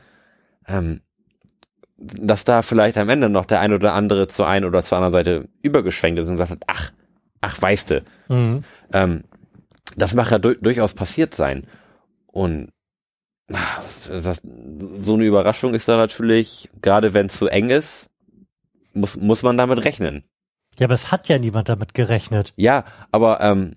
ähm, 0.68 1.00
dass 1.98 2.46
da 2.46 2.62
vielleicht 2.62 2.98
am 2.98 3.10
Ende 3.10 3.30
noch 3.30 3.46
der 3.46 3.60
ein 3.60 3.74
oder 3.74 3.94
andere 3.94 4.28
zur 4.28 4.48
einen 4.48 4.66
oder 4.66 4.84
zur 4.84 4.98
anderen 4.98 5.14
Seite 5.14 5.50
übergeschwenkt 5.64 6.20
ist 6.20 6.30
und 6.30 6.40
hat, 6.40 6.60
ach, 6.68 6.92
ach, 7.42 7.62
weißt 7.62 7.92
du, 7.92 8.04
Mhm. 8.30 8.64
ähm, 8.94 9.24
das 9.96 10.14
mag 10.14 10.30
ja 10.32 10.38
du 10.38 10.56
durchaus 10.56 10.94
passiert 10.94 11.34
sein. 11.34 11.66
Und 12.28 12.70
ah, 13.52 13.82
das, 14.10 14.42
so 15.04 15.14
eine 15.16 15.26
Überraschung 15.26 15.74
ist 15.74 15.88
da 15.88 15.98
natürlich, 15.98 16.70
gerade 16.82 17.14
wenn 17.14 17.28
es 17.28 17.40
so 17.40 17.48
eng 17.48 17.70
ist, 17.70 18.08
muss, 18.94 19.16
muss 19.16 19.44
man 19.44 19.58
damit 19.58 19.84
rechnen. 19.84 20.24
Ja, 20.78 20.86
aber 20.86 20.94
es 20.94 21.12
hat 21.12 21.28
ja 21.30 21.40
niemand 21.40 21.70
damit 21.70 21.96
gerechnet. 21.96 22.54
Ja, 22.58 22.86
aber 23.12 23.42
ähm, 23.42 23.76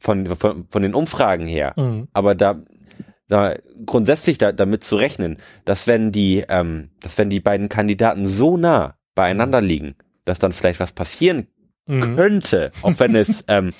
von, 0.00 0.26
von, 0.36 0.66
von 0.70 0.82
den 0.82 0.94
Umfragen 0.94 1.46
her. 1.46 1.74
Mhm. 1.76 2.08
Aber 2.12 2.34
da, 2.34 2.60
da 3.28 3.54
grundsätzlich 3.86 4.38
da, 4.38 4.52
damit 4.52 4.84
zu 4.84 4.96
rechnen, 4.96 5.38
dass 5.64 5.86
wenn 5.86 6.12
die, 6.12 6.44
ähm, 6.48 6.90
dass 7.00 7.18
wenn 7.18 7.30
die 7.30 7.40
beiden 7.40 7.68
Kandidaten 7.68 8.26
so 8.26 8.56
nah 8.56 8.96
beieinander 9.14 9.60
liegen, 9.60 9.94
dass 10.24 10.38
dann 10.38 10.52
vielleicht 10.52 10.80
was 10.80 10.92
passieren 10.92 11.46
Mhm. 11.86 12.16
könnte, 12.16 12.70
auch 12.82 12.98
wenn 12.98 13.14
es, 13.14 13.44
ähm, 13.48 13.72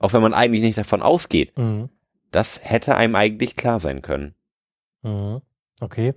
auch 0.00 0.12
wenn 0.12 0.22
man 0.22 0.34
eigentlich 0.34 0.62
nicht 0.62 0.78
davon 0.78 1.00
ausgeht, 1.00 1.56
Mhm. 1.56 1.88
das 2.32 2.60
hätte 2.62 2.96
einem 2.96 3.14
eigentlich 3.14 3.54
klar 3.56 3.78
sein 3.78 4.02
können. 4.02 4.34
Mhm. 5.02 5.40
Okay. 5.80 6.14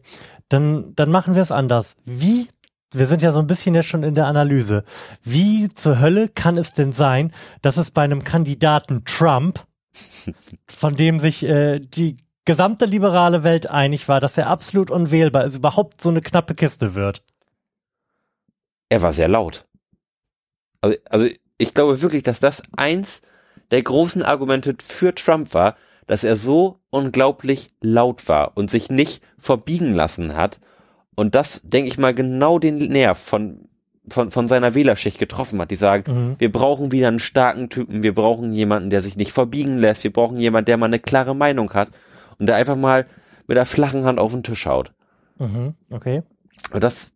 Dann, 0.50 0.94
dann 0.96 1.10
machen 1.10 1.36
wir 1.36 1.42
es 1.42 1.52
anders. 1.52 1.96
Wie, 2.06 2.48
wir 2.94 3.08
sind 3.08 3.22
ja 3.22 3.32
so 3.32 3.40
ein 3.40 3.48
bisschen 3.48 3.74
jetzt 3.76 3.88
schon 3.88 4.04
in 4.04 4.14
der 4.16 4.28
Analyse. 4.28 4.84
Wie 5.24 5.70
zur 5.70 6.00
Hölle 6.00 6.30
kann 6.30 6.58
es 6.58 6.74
denn 6.74 6.94
sein, 6.94 7.32
dass 7.62 7.78
es 7.78 7.92
bei 7.92 8.04
einem 8.04 8.24
Kandidaten 8.24 9.06
Trump, 9.06 9.66
von 10.68 10.96
dem 10.96 11.20
sich 11.20 11.44
äh, 11.44 11.80
die 11.80 12.18
gesamte 12.46 12.86
liberale 12.86 13.44
Welt 13.44 13.68
einig 13.70 14.08
war, 14.08 14.20
dass 14.20 14.38
er 14.38 14.48
absolut 14.48 14.92
unwählbar 14.92 15.44
ist, 15.46 15.56
überhaupt 15.56 16.02
so 16.02 16.10
eine 16.10 16.22
knappe 16.22 16.56
Kiste 16.56 16.96
wird? 16.96 17.24
Er 18.90 19.02
war 19.02 19.14
sehr 19.14 19.28
laut. 19.28 19.66
Also, 20.82 20.98
also 21.10 21.28
ich 21.58 21.74
glaube 21.74 22.02
wirklich, 22.02 22.24
dass 22.24 22.40
das 22.40 22.62
eins 22.78 23.22
der 23.72 23.82
großen 23.82 24.22
Argumente 24.24 24.76
für 24.82 25.16
Trump 25.16 25.54
war, 25.54 25.76
dass 26.08 26.24
er 26.24 26.36
so 26.36 26.80
unglaublich 26.92 27.70
laut 27.82 28.28
war 28.30 28.56
und 28.56 28.70
sich 28.70 28.90
nicht 28.92 29.24
verbiegen 29.40 29.94
lassen 29.94 30.36
hat. 30.38 30.60
Und 31.16 31.34
das, 31.34 31.62
denke 31.64 31.90
ich 31.90 31.98
mal, 31.98 32.14
genau 32.14 32.60
den 32.60 32.78
Nerv 32.78 33.18
von, 33.18 33.70
von, 34.08 34.30
von 34.30 34.48
seiner 34.48 34.76
Wählerschicht 34.76 35.18
getroffen 35.18 35.60
hat, 35.60 35.72
die 35.72 35.78
sagen, 35.78 36.04
Mhm. 36.14 36.36
wir 36.38 36.52
brauchen 36.52 36.92
wieder 36.92 37.08
einen 37.08 37.20
starken 37.20 37.70
Typen, 37.70 38.04
wir 38.04 38.14
brauchen 38.14 38.54
jemanden, 38.54 38.92
der 38.92 39.02
sich 39.02 39.16
nicht 39.16 39.32
verbiegen 39.32 39.78
lässt, 39.80 40.04
wir 40.04 40.14
brauchen 40.14 40.38
jemanden, 40.38 40.66
der 40.66 40.78
mal 40.78 40.86
eine 40.86 41.00
klare 41.00 41.36
Meinung 41.36 41.74
hat 41.74 41.90
und 42.40 42.48
der 42.48 42.56
einfach 42.56 42.76
mal 42.76 43.06
mit 43.48 43.58
der 43.58 43.66
flachen 43.66 44.06
Hand 44.06 44.20
auf 44.20 44.32
den 44.32 44.44
Tisch 44.44 44.66
haut. 44.66 44.94
Mhm. 45.38 45.76
Okay. 45.90 46.24
Und 46.72 46.84
das, 46.84 47.12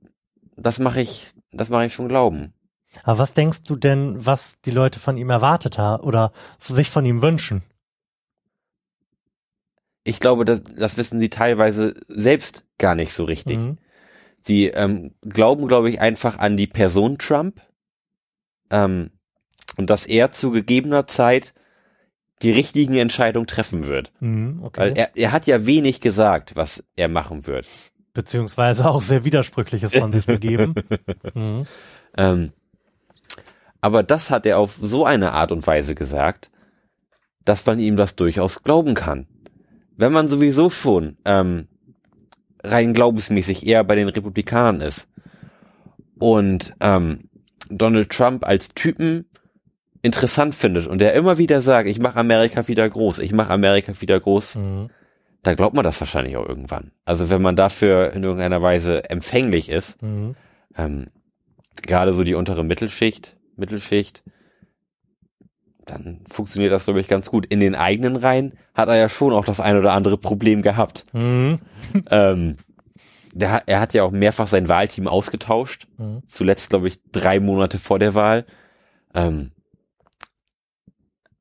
das 0.56 0.80
mache 0.80 1.02
ich, 1.02 1.34
das 1.52 1.70
mache 1.70 1.86
ich 1.86 1.94
schon 1.94 2.10
glauben. 2.10 2.54
Aber 3.04 3.20
was 3.20 3.34
denkst 3.34 3.64
du 3.64 3.76
denn, 3.76 4.26
was 4.26 4.62
die 4.62 4.72
Leute 4.72 5.00
von 5.00 5.18
ihm 5.18 5.30
erwartet 5.30 5.78
haben 5.78 6.04
oder 6.04 6.32
sich 6.60 6.90
von 6.90 7.06
ihm 7.06 7.22
wünschen? 7.22 7.64
ich 10.10 10.20
glaube, 10.20 10.44
das, 10.46 10.64
das 10.64 10.98
wissen 10.98 11.20
sie 11.20 11.30
teilweise 11.30 11.94
selbst 12.08 12.64
gar 12.78 12.96
nicht 12.96 13.14
so 13.14 13.24
richtig. 13.26 13.58
Mhm. 13.58 13.78
Sie 14.42 14.68
ähm, 14.68 15.14
glauben, 15.22 15.68
glaube 15.68 15.90
ich, 15.90 16.00
einfach 16.00 16.40
an 16.40 16.58
die 16.58 16.68
Person 16.68 17.18
Trump 17.18 17.62
ähm, 18.72 19.12
und 19.78 19.90
dass 19.90 20.06
er 20.06 20.32
zu 20.32 20.52
gegebener 20.52 21.08
Zeit 21.08 21.54
die 22.42 22.52
richtigen 22.52 22.96
Entscheidungen 22.96 23.48
treffen 23.48 23.86
wird. 23.86 24.12
Mhm. 24.20 24.62
Okay. 24.64 24.80
Weil 24.80 24.98
er, 24.98 25.16
er 25.16 25.32
hat 25.32 25.48
ja 25.48 25.66
wenig 25.66 26.02
gesagt, 26.02 26.56
was 26.56 26.84
er 26.96 27.08
machen 27.08 27.48
wird. 27.48 27.68
Beziehungsweise 28.14 28.90
auch 28.90 29.02
sehr 29.02 29.26
Widersprüchliches 29.26 29.94
von 29.94 30.12
sich 30.12 30.26
gegeben. 30.26 30.76
Mhm. 31.36 31.68
Ähm, 32.18 32.54
aber 33.82 34.04
das 34.04 34.30
hat 34.30 34.46
er 34.46 34.58
auf 34.58 34.80
so 34.82 35.06
eine 35.06 35.34
Art 35.34 35.52
und 35.52 35.66
Weise 35.68 35.94
gesagt, 35.94 36.50
dass 37.46 37.66
man 37.66 37.80
ihm 37.80 37.98
das 37.98 38.16
durchaus 38.16 38.64
glauben 38.64 38.96
kann. 38.96 39.28
Wenn 39.96 40.12
man 40.12 40.28
sowieso 40.28 40.70
schon 40.70 41.18
ähm, 41.26 41.68
rein 42.64 42.94
glaubensmäßig 42.94 43.66
eher 43.66 43.84
bei 43.84 43.96
den 43.96 44.10
Republikanern 44.10 44.82
ist 44.82 45.08
und 46.18 46.74
ähm, 46.80 47.30
Donald 47.70 48.10
Trump 48.10 48.46
als 48.46 48.70
Typen 48.70 49.29
interessant 50.02 50.56
findet 50.56 50.88
und 50.88 51.00
der 51.00 51.14
immer 51.14 51.38
wieder 51.38 51.62
sagt, 51.62 51.90
ich 51.90 52.00
mache 52.00 52.18
Amerika 52.20 52.68
wieder 52.68 52.90
groß, 52.90 53.20
ich 53.20 53.34
mache 53.34 53.52
Amerika 53.52 53.94
wieder 54.00 54.20
groß, 54.20 54.56
Mhm. 54.56 54.90
dann 55.44 55.56
glaubt 55.56 55.76
man 55.76 55.84
das 55.84 56.00
wahrscheinlich 56.00 56.38
auch 56.38 56.48
irgendwann. 56.48 56.92
Also 57.06 57.30
wenn 57.30 57.42
man 57.42 57.56
dafür 57.56 58.14
in 58.14 58.24
irgendeiner 58.24 58.62
Weise 58.62 59.10
empfänglich 59.10 59.70
ist, 59.70 60.02
Mhm. 60.02 60.36
ähm, 60.78 61.08
gerade 61.86 62.14
so 62.14 62.24
die 62.24 62.36
untere 62.36 62.64
Mittelschicht, 62.64 63.36
Mittelschicht, 63.58 64.24
dann 65.86 66.22
funktioniert 66.30 66.72
das, 66.72 66.86
glaube 66.86 67.00
ich, 67.00 67.08
ganz 67.08 67.30
gut. 67.30 67.46
In 67.48 67.60
den 67.60 67.74
eigenen 67.76 68.16
Reihen 68.16 68.54
hat 68.76 68.90
er 68.90 68.96
ja 68.98 69.10
schon 69.10 69.34
auch 69.34 69.46
das 69.46 69.60
ein 69.60 69.76
oder 69.78 69.94
andere 69.94 70.18
Problem 70.18 70.62
gehabt. 70.62 71.06
Mhm. 71.14 71.60
ähm, 72.12 72.58
der, 73.34 73.64
er 73.66 73.80
hat 73.80 73.94
ja 73.94 74.04
auch 74.04 74.12
mehrfach 74.12 74.48
sein 74.48 74.70
Wahlteam 74.70 75.08
ausgetauscht. 75.08 75.88
Mhm. 75.98 76.22
Zuletzt, 76.28 76.70
glaube 76.70 76.88
ich, 76.88 77.00
drei 77.12 77.40
Monate 77.40 77.80
vor 77.80 77.98
der 78.00 78.14
Wahl. 78.16 78.46
Ähm, 79.16 79.52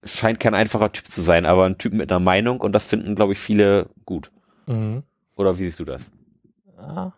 scheint 0.09 0.41
kein 0.41 0.55
einfacher 0.55 0.93
Typ 0.93 1.07
zu 1.07 1.23
sein, 1.23 1.47
aber 1.47 1.65
ein 1.67 1.79
Typ 1.79 1.93
mit 1.93 2.11
einer 2.11 2.21
Meinung 2.21 2.61
und 2.61 2.73
das 2.73 2.85
finden, 2.85 3.15
glaube 3.15 3.33
ich, 3.33 3.39
viele 3.39 3.87
gut. 4.05 4.31
Mhm. 4.67 5.03
Oder 5.37 5.59
wie 5.59 5.65
siehst 5.65 5.81
du 5.81 5.85
das? 5.85 6.11
Ja. 6.79 7.13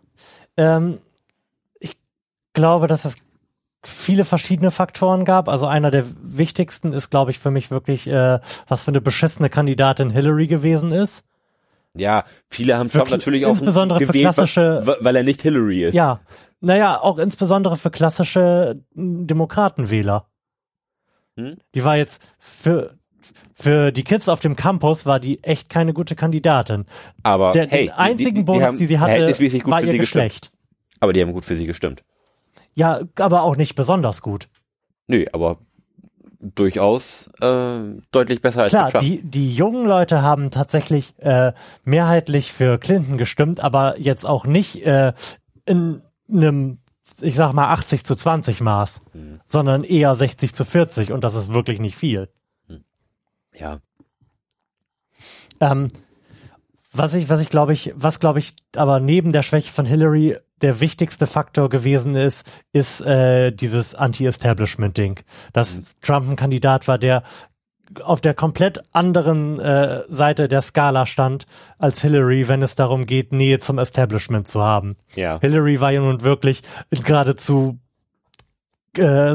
Ähm, 0.56 0.98
ich 1.78 1.96
glaube, 2.52 2.86
dass 2.86 3.04
es 3.04 3.16
viele 3.82 4.24
verschiedene 4.24 4.70
Faktoren 4.70 5.24
gab. 5.24 5.48
Also 5.48 5.66
einer 5.66 5.90
der 5.90 6.04
wichtigsten 6.22 6.92
ist, 6.92 7.10
glaube 7.10 7.30
ich, 7.30 7.38
für 7.38 7.50
mich 7.50 7.70
wirklich, 7.70 8.06
äh, 8.06 8.38
was 8.68 8.82
für 8.82 8.90
eine 8.90 9.00
beschissene 9.00 9.48
Kandidatin 9.48 10.10
Hillary 10.10 10.46
gewesen 10.48 10.92
ist. 10.92 11.24
Ja, 11.94 12.24
viele 12.48 12.78
haben 12.78 12.88
Für 12.88 12.98
Trump 12.98 13.10
natürlich 13.10 13.44
auch 13.46 13.50
insbesondere 13.50 13.98
für 14.00 14.06
gewählt, 14.06 14.26
klassische- 14.26 14.82
weil, 14.84 14.96
weil 15.00 15.16
er 15.16 15.22
nicht 15.22 15.42
Hillary 15.42 15.84
ist. 15.84 15.94
Ja, 15.94 16.20
naja, 16.60 17.00
auch 17.00 17.18
insbesondere 17.18 17.76
für 17.76 17.90
klassische 17.90 18.80
Demokratenwähler. 18.94 20.26
Hm? 21.48 21.56
Die 21.74 21.84
war 21.84 21.96
jetzt 21.96 22.20
für 22.38 22.98
für 23.54 23.92
die 23.92 24.04
Kids 24.04 24.28
auf 24.28 24.40
dem 24.40 24.56
Campus 24.56 25.04
war 25.04 25.20
die 25.20 25.42
echt 25.44 25.68
keine 25.68 25.92
gute 25.92 26.16
Kandidatin. 26.16 26.86
Aber 27.22 27.52
Der, 27.52 27.68
hey, 27.68 27.86
den 27.86 27.92
einzigen 27.92 28.44
Bonus, 28.46 28.62
haben 28.62 28.78
die 28.78 28.86
sie 28.86 28.98
hatte, 28.98 29.12
war 29.12 29.20
ihr 29.20 29.34
sie 29.34 29.98
gestimmt. 29.98 30.00
Geschlecht. 30.00 30.52
Aber 30.98 31.12
die 31.12 31.20
haben 31.20 31.32
gut 31.32 31.44
für 31.44 31.56
sie 31.56 31.66
gestimmt. 31.66 32.02
Ja, 32.74 33.00
aber 33.18 33.42
auch 33.42 33.56
nicht 33.56 33.74
besonders 33.74 34.22
gut. 34.22 34.48
Nö, 35.08 35.26
aber 35.32 35.58
durchaus 36.40 37.28
äh, 37.40 37.80
deutlich 38.12 38.40
besser 38.40 38.62
als 38.62 38.70
Klar, 38.70 38.90
Trump. 38.90 39.04
die, 39.04 39.22
die 39.22 39.54
jungen 39.54 39.86
Leute 39.86 40.22
haben 40.22 40.50
tatsächlich 40.50 41.14
äh, 41.18 41.52
mehrheitlich 41.84 42.52
für 42.52 42.78
Clinton 42.78 43.18
gestimmt, 43.18 43.60
aber 43.60 44.00
jetzt 44.00 44.24
auch 44.24 44.46
nicht 44.46 44.84
äh, 44.86 45.12
in 45.66 46.02
einem, 46.30 46.78
ich 47.20 47.34
sag 47.36 47.52
mal, 47.52 47.70
80 47.72 48.04
zu 48.04 48.14
20 48.14 48.60
Maß, 48.60 49.00
Mhm. 49.12 49.40
sondern 49.46 49.84
eher 49.84 50.14
60 50.14 50.54
zu 50.54 50.64
40 50.64 51.12
und 51.12 51.22
das 51.24 51.34
ist 51.34 51.52
wirklich 51.52 51.80
nicht 51.80 51.96
viel. 51.96 52.28
ja. 53.58 53.78
Ähm, 55.60 55.88
was 56.92 57.14
ich, 57.14 57.28
was 57.28 57.40
ich 57.40 57.48
glaube 57.50 57.72
ich, 57.72 57.92
was 57.94 58.18
glaube 58.20 58.38
ich, 58.38 58.54
aber 58.74 58.98
neben 59.00 59.32
der 59.32 59.42
Schwäche 59.42 59.70
von 59.70 59.86
Hillary 59.86 60.36
der 60.60 60.80
wichtigste 60.80 61.26
Faktor 61.26 61.68
gewesen 61.68 62.14
ist, 62.16 62.44
ist 62.72 63.00
äh, 63.02 63.50
dieses 63.52 63.94
Anti-Establishment-Ding. 63.94 65.20
Dass 65.52 65.96
Trump 66.02 66.28
ein 66.28 66.36
Kandidat 66.36 66.86
war, 66.88 66.98
der 66.98 67.22
auf 68.02 68.20
der 68.20 68.34
komplett 68.34 68.82
anderen 68.92 69.58
äh, 69.58 70.02
Seite 70.08 70.48
der 70.48 70.62
Skala 70.62 71.06
stand 71.06 71.46
als 71.78 72.00
Hillary, 72.02 72.46
wenn 72.48 72.62
es 72.62 72.74
darum 72.76 73.06
geht, 73.06 73.32
Nähe 73.32 73.60
zum 73.60 73.78
Establishment 73.78 74.46
zu 74.48 74.60
haben. 74.62 74.96
Ja. 75.14 75.38
Hillary 75.40 75.80
war 75.80 75.90
ja 75.90 76.00
nun 76.00 76.22
wirklich 76.22 76.62
geradezu 76.90 77.78
äh, 78.96 79.34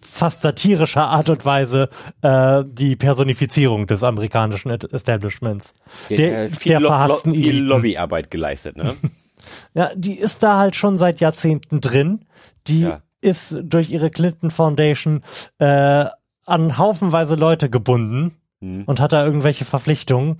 fast 0.00 0.42
satirischer 0.42 1.04
Art 1.06 1.30
und 1.30 1.44
Weise 1.44 1.88
äh, 2.22 2.64
die 2.66 2.96
Personifizierung 2.96 3.86
des 3.86 4.02
amerikanischen 4.02 4.70
Establishments. 4.70 5.72
Der, 6.10 6.44
äh, 6.44 6.50
viel 6.50 6.72
der 6.72 6.80
verhassten 6.80 7.32
Lo 7.32 7.40
viel. 7.40 7.62
Lobbyarbeit 7.62 8.30
geleistet, 8.30 8.76
ne? 8.76 8.96
Ja, 9.74 9.90
die 9.96 10.18
ist 10.18 10.42
da 10.42 10.58
halt 10.58 10.76
schon 10.76 10.96
seit 10.98 11.18
Jahrzehnten 11.20 11.80
drin. 11.80 12.24
Die 12.66 12.82
Ja. 12.82 13.00
ist 13.20 13.56
durch 13.62 13.90
ihre 13.90 14.10
Clinton 14.10 14.50
Foundation 14.50 15.22
äh, 15.58 16.04
an 16.50 16.78
haufenweise 16.78 17.34
Leute 17.34 17.70
gebunden 17.70 18.36
Hm. 18.60 18.84
und 18.84 19.00
hat 19.00 19.12
da 19.12 19.24
irgendwelche 19.24 19.64
Verpflichtungen 19.64 20.36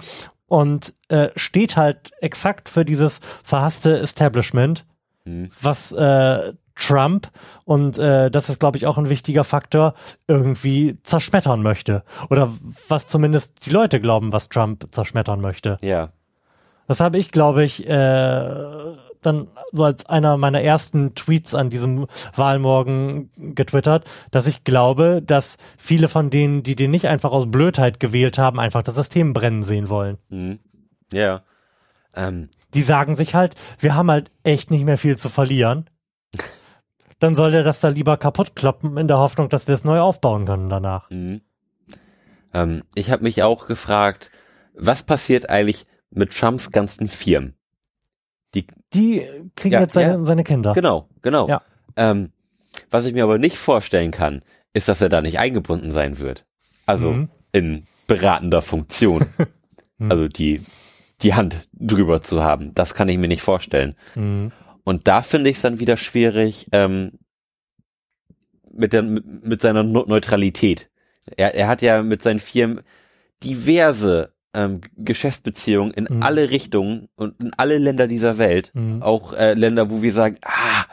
und 0.46 0.94
äh, 1.08 1.28
steht 1.36 1.76
halt 1.76 2.10
exakt 2.20 2.68
für 2.68 2.84
dieses 2.84 3.20
verhasste 3.42 3.98
Establishment, 3.98 4.84
Hm. 5.24 5.48
was 5.62 5.92
äh, 5.92 6.52
Trump 6.74 7.28
und 7.64 7.98
äh, 7.98 8.30
das 8.30 8.48
ist 8.48 8.58
glaube 8.60 8.78
ich 8.78 8.86
auch 8.86 8.96
ein 8.98 9.08
wichtiger 9.10 9.44
Faktor 9.44 9.94
irgendwie 10.26 10.98
zerschmettern 11.02 11.62
möchte 11.62 12.04
oder 12.30 12.50
was 12.88 13.06
zumindest 13.06 13.66
die 13.66 13.70
Leute 13.70 14.00
glauben, 14.00 14.32
was 14.32 14.48
Trump 14.48 14.86
zerschmettern 14.90 15.40
möchte. 15.40 15.76
Ja. 15.82 16.10
Das 16.88 16.98
habe 17.00 17.18
ich, 17.18 17.30
glaube 17.30 17.62
ich, 17.64 17.86
äh, 17.86 18.54
dann 19.22 19.48
so 19.72 19.84
als 19.84 20.06
einer 20.06 20.36
meiner 20.36 20.62
ersten 20.62 21.14
Tweets 21.14 21.54
an 21.54 21.70
diesem 21.70 22.06
Wahlmorgen 22.34 23.30
getwittert, 23.54 24.08
dass 24.30 24.46
ich 24.46 24.64
glaube, 24.64 25.22
dass 25.24 25.56
viele 25.78 26.08
von 26.08 26.30
denen, 26.30 26.62
die 26.62 26.76
den 26.76 26.90
nicht 26.90 27.08
einfach 27.08 27.32
aus 27.32 27.50
Blödheit 27.50 28.00
gewählt 28.00 28.38
haben, 28.38 28.58
einfach 28.58 28.82
das 28.82 28.94
System 28.96 29.32
brennen 29.32 29.62
sehen 29.62 29.88
wollen. 29.88 30.18
Hm. 30.30 30.58
Ja. 31.12 31.42
Ähm, 32.14 32.48
Die 32.74 32.82
sagen 32.82 33.16
sich 33.16 33.34
halt, 33.34 33.54
wir 33.78 33.94
haben 33.94 34.10
halt 34.10 34.30
echt 34.42 34.70
nicht 34.70 34.84
mehr 34.84 34.98
viel 34.98 35.16
zu 35.16 35.28
verlieren. 35.28 35.88
Dann 37.18 37.34
soll 37.34 37.50
der 37.50 37.64
das 37.64 37.80
da 37.80 37.88
lieber 37.88 38.16
kaputt 38.16 38.56
kloppen 38.56 38.96
in 38.96 39.08
der 39.08 39.18
Hoffnung, 39.18 39.48
dass 39.48 39.66
wir 39.66 39.74
es 39.74 39.84
neu 39.84 40.00
aufbauen 40.00 40.46
können 40.46 40.68
danach. 40.68 41.10
hm. 41.10 41.40
Ähm, 42.52 42.82
ich 42.94 43.10
habe 43.10 43.22
mich 43.22 43.42
auch 43.42 43.66
gefragt, 43.66 44.30
was 44.74 45.04
passiert 45.04 45.50
eigentlich 45.50 45.86
mit 46.10 46.36
Trumps 46.36 46.70
ganzen 46.70 47.08
Firmen? 47.08 47.54
Die, 48.54 48.66
die 48.94 49.22
kriegen 49.56 49.74
Ja, 49.74 49.80
jetzt 49.80 49.94
seine, 49.94 50.12
ja. 50.14 50.24
seine 50.24 50.44
Kinder. 50.44 50.72
Genau, 50.74 51.08
genau. 51.22 51.48
Ja. 51.48 51.62
Ähm, 51.96 52.30
was 52.90 53.06
ich 53.06 53.12
mir 53.14 53.24
aber 53.24 53.38
nicht 53.38 53.56
vorstellen 53.58 54.10
kann, 54.10 54.42
ist, 54.72 54.88
dass 54.88 55.00
er 55.00 55.08
da 55.08 55.20
nicht 55.20 55.38
eingebunden 55.38 55.90
sein 55.90 56.18
wird. 56.18 56.44
Also 56.86 57.12
Mhm. 57.12 57.28
in 57.52 57.84
beratender 58.06 58.62
Funktion. 58.62 59.24
Mhm. 59.98 60.10
Also 60.10 60.28
die, 60.28 60.62
die 61.20 61.34
Hand 61.34 61.68
drüber 61.74 62.22
zu 62.22 62.42
haben. 62.42 62.72
Das 62.72 62.94
kann 62.94 63.08
ich 63.10 63.18
mir 63.18 63.28
nicht 63.28 63.42
vorstellen. 63.42 63.94
Mhm. 64.14 64.50
Und 64.82 65.06
da 65.08 65.20
finde 65.20 65.50
ich 65.50 65.56
es 65.56 65.62
dann 65.62 65.78
wieder 65.78 65.98
schwierig 65.98 66.68
ähm, 66.72 67.12
mit, 68.72 68.94
der, 68.94 69.02
mit, 69.02 69.44
mit 69.44 69.60
seiner 69.60 69.82
Neutralität. 69.82 70.88
Er, 71.36 71.54
er 71.54 71.68
hat 71.68 71.82
ja 71.82 72.02
mit 72.02 72.22
seinen 72.22 72.40
Firmen 72.40 72.80
diverse 73.44 74.32
ähm, 74.54 74.80
Geschäftsbeziehungen 74.96 75.92
in 75.92 76.06
Mhm. 76.10 76.22
alle 76.22 76.50
Richtungen 76.50 77.08
und 77.16 77.40
in 77.40 77.52
alle 77.56 77.78
Länder 77.78 78.06
dieser 78.08 78.38
Welt. 78.38 78.70
Mhm. 78.74 79.02
Auch 79.02 79.32
äh, 79.32 79.54
Länder, 79.54 79.90
wo 79.90 80.02
wir 80.02 80.12
sagen, 80.12 80.38
ah, 80.42 80.84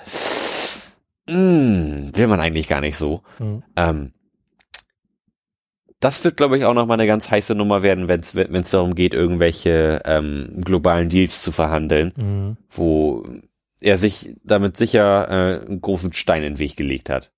mh, 1.30 2.12
will 2.18 2.28
man 2.28 2.39
eigentlich 2.39 2.68
gar 2.68 2.82
nicht 2.82 2.97
so. 2.97 3.22
Mhm. 3.39 3.64
Ähm, 3.76 4.12
das 5.99 6.24
wird, 6.24 6.38
glaube 6.38 6.58
ich, 6.58 6.66
auch 6.66 6.76
noch 6.76 6.86
mal 6.86 6.93
eine 6.93 7.08
ganz 7.08 7.32
heiße 7.32 7.55
Nummer 7.55 7.82
werden, 7.82 8.08
wenn 8.08 8.20
es 8.22 8.70
darum 8.70 8.93
geht, 8.93 9.16
irgendwelche 9.16 10.01
ähm, 10.05 10.62
globalen 10.64 11.10
Deals 11.10 11.41
zu 11.41 11.51
verhandeln 11.51 12.14
Mhm. 12.16 12.58
wo 12.70 13.26
er 13.80 13.97
sich 13.97 14.36
damit 14.43 14.76
sicher 14.78 15.28
äh, 15.30 15.66
einen 15.66 15.82
großen 15.82 16.12
Stein 16.14 16.43
in 16.43 16.53
den 16.53 16.60
Weg 16.60 16.76
gelegt 16.78 17.10
hat. 17.12 17.32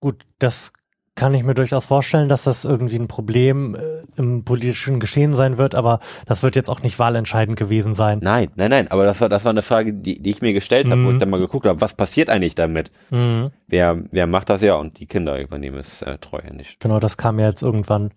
Gut, 0.00 0.24
das 0.38 0.72
kann 1.16 1.32
ich 1.34 1.44
mir 1.44 1.54
durchaus 1.54 1.86
vorstellen, 1.86 2.28
dass 2.28 2.42
das 2.42 2.64
irgendwie 2.64 2.96
ein 2.96 3.06
Problem 3.06 3.76
äh, 3.76 4.02
im 4.16 4.44
politischen 4.44 4.98
Geschehen 4.98 5.32
sein 5.32 5.58
wird, 5.58 5.74
aber 5.76 6.00
das 6.26 6.42
wird 6.42 6.56
jetzt 6.56 6.68
auch 6.68 6.82
nicht 6.82 6.98
wahlentscheidend 6.98 7.56
gewesen 7.56 7.94
sein. 7.94 8.18
Nein, 8.20 8.50
nein, 8.56 8.70
nein, 8.70 8.88
aber 8.90 9.04
das 9.04 9.20
war 9.20 9.28
das 9.28 9.44
war 9.44 9.50
eine 9.50 9.62
Frage, 9.62 9.92
die, 9.94 10.20
die 10.20 10.30
ich 10.30 10.42
mir 10.42 10.52
gestellt 10.52 10.86
habe, 10.86 11.02
wo 11.04 11.08
Mhm. 11.08 11.14
ich 11.14 11.20
dann 11.20 11.30
mal 11.30 11.38
geguckt 11.38 11.66
habe, 11.66 11.80
was 11.80 11.94
passiert 11.94 12.30
eigentlich 12.30 12.56
damit? 12.56 12.90
Mhm. 13.10 13.50
Wer 13.68 14.02
wer 14.10 14.26
macht 14.26 14.50
das 14.50 14.60
ja 14.62 14.74
und 14.74 14.98
die 14.98 15.06
Kinder 15.06 15.40
übernehmen 15.40 15.78
es 15.78 16.02
äh, 16.02 16.18
treuhändisch. 16.18 16.78
Genau, 16.80 16.98
das 16.98 17.16
kam 17.16 17.38
ja 17.38 17.46
jetzt 17.48 17.62
irgendwann 17.62 18.10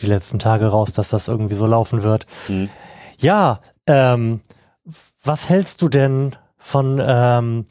die 0.00 0.06
letzten 0.06 0.38
Tage 0.38 0.68
raus, 0.68 0.94
dass 0.94 1.10
das 1.10 1.28
irgendwie 1.28 1.54
so 1.54 1.66
laufen 1.66 2.02
wird. 2.02 2.26
Mhm. 2.48 2.70
Ja, 3.18 3.60
ähm, 3.86 4.40
was 5.22 5.50
hältst 5.50 5.82
du 5.82 5.90
denn 5.90 6.34
von 6.56 6.98
ähm, 7.04 7.66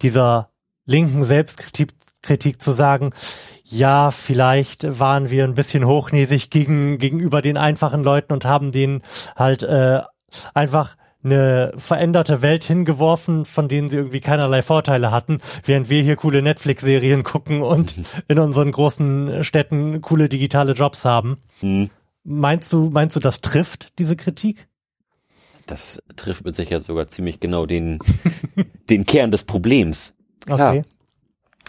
dieser 0.00 0.48
linken 0.86 1.24
Selbstkritik 1.24 1.90
Kritik 2.22 2.60
zu 2.60 2.72
sagen, 2.72 3.12
ja, 3.64 4.10
vielleicht 4.10 4.98
waren 4.98 5.30
wir 5.30 5.44
ein 5.44 5.54
bisschen 5.54 5.86
hochnäsig 5.86 6.50
gegen, 6.50 6.98
gegenüber 6.98 7.40
den 7.40 7.56
einfachen 7.56 8.02
Leuten 8.02 8.32
und 8.32 8.44
haben 8.44 8.72
denen 8.72 9.02
halt 9.36 9.62
äh, 9.62 10.00
einfach 10.54 10.96
eine 11.22 11.72
veränderte 11.76 12.42
Welt 12.42 12.64
hingeworfen, 12.64 13.44
von 13.44 13.68
denen 13.68 13.90
sie 13.90 13.96
irgendwie 13.96 14.20
keinerlei 14.20 14.62
Vorteile 14.62 15.10
hatten, 15.10 15.40
während 15.64 15.90
wir 15.90 16.02
hier 16.02 16.16
coole 16.16 16.40
Netflix-Serien 16.42 17.24
gucken 17.24 17.62
und 17.62 17.94
in 18.28 18.38
unseren 18.38 18.72
großen 18.72 19.44
Städten 19.44 20.00
coole 20.00 20.28
digitale 20.28 20.72
Jobs 20.72 21.04
haben. 21.04 21.38
Mhm. 21.60 21.90
Meinst 22.24 22.72
du, 22.72 22.90
meinst 22.90 23.16
du, 23.16 23.20
das 23.20 23.40
trifft 23.40 23.98
diese 23.98 24.16
Kritik? 24.16 24.66
Das 25.66 26.02
trifft 26.16 26.44
mit 26.44 26.54
Sicherheit 26.54 26.84
sogar 26.84 27.08
ziemlich 27.08 27.38
genau 27.38 27.66
den 27.66 27.98
den 28.90 29.06
Kern 29.06 29.30
des 29.30 29.44
Problems. 29.44 30.14
Klar. 30.46 30.74
Okay. 30.74 30.84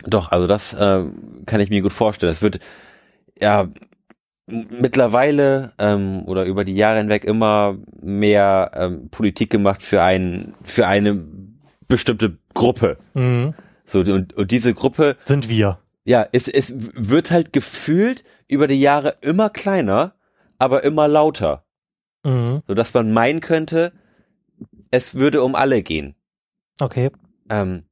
Doch, 0.05 0.31
also 0.31 0.47
das 0.47 0.73
äh, 0.73 1.03
kann 1.45 1.59
ich 1.61 1.69
mir 1.69 1.81
gut 1.81 1.93
vorstellen. 1.93 2.31
Es 2.31 2.41
wird 2.41 2.59
ja 3.39 3.67
mittlerweile 4.47 5.73
ähm, 5.77 6.23
oder 6.25 6.45
über 6.45 6.63
die 6.65 6.75
Jahre 6.75 6.97
hinweg 6.97 7.23
immer 7.23 7.77
mehr 8.01 8.71
ähm, 8.73 9.09
Politik 9.09 9.49
gemacht 9.49 9.81
für 9.83 10.01
ein 10.03 10.53
für 10.63 10.87
eine 10.87 11.23
bestimmte 11.87 12.37
Gruppe. 12.53 12.97
Mhm. 13.13 13.53
So 13.85 13.99
und, 13.99 14.33
und 14.33 14.51
diese 14.51 14.73
Gruppe, 14.73 15.17
Sind 15.25 15.49
wir. 15.49 15.79
ja, 16.05 16.25
es 16.31 16.47
es 16.47 16.73
wird 16.75 17.31
halt 17.31 17.53
gefühlt 17.53 18.23
über 18.47 18.67
die 18.67 18.79
Jahre 18.79 19.17
immer 19.21 19.49
kleiner, 19.49 20.15
aber 20.57 20.83
immer 20.83 21.07
lauter, 21.07 21.63
Mhm. 22.23 22.61
so 22.67 22.73
dass 22.73 22.93
man 22.93 23.11
meinen 23.11 23.41
könnte, 23.41 23.93
es 24.91 25.15
würde 25.15 25.43
um 25.43 25.55
alle 25.55 25.81
gehen 25.81 26.15
Okay. 26.81 27.09
ähm, 27.49 27.83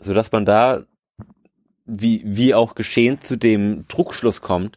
so 0.00 0.14
dass 0.14 0.30
man 0.32 0.44
da 0.44 0.84
wie 1.88 2.22
wie 2.24 2.54
auch 2.54 2.74
geschehen 2.74 3.20
zu 3.20 3.36
dem 3.36 3.86
Druckschluss 3.88 4.40
kommt, 4.42 4.76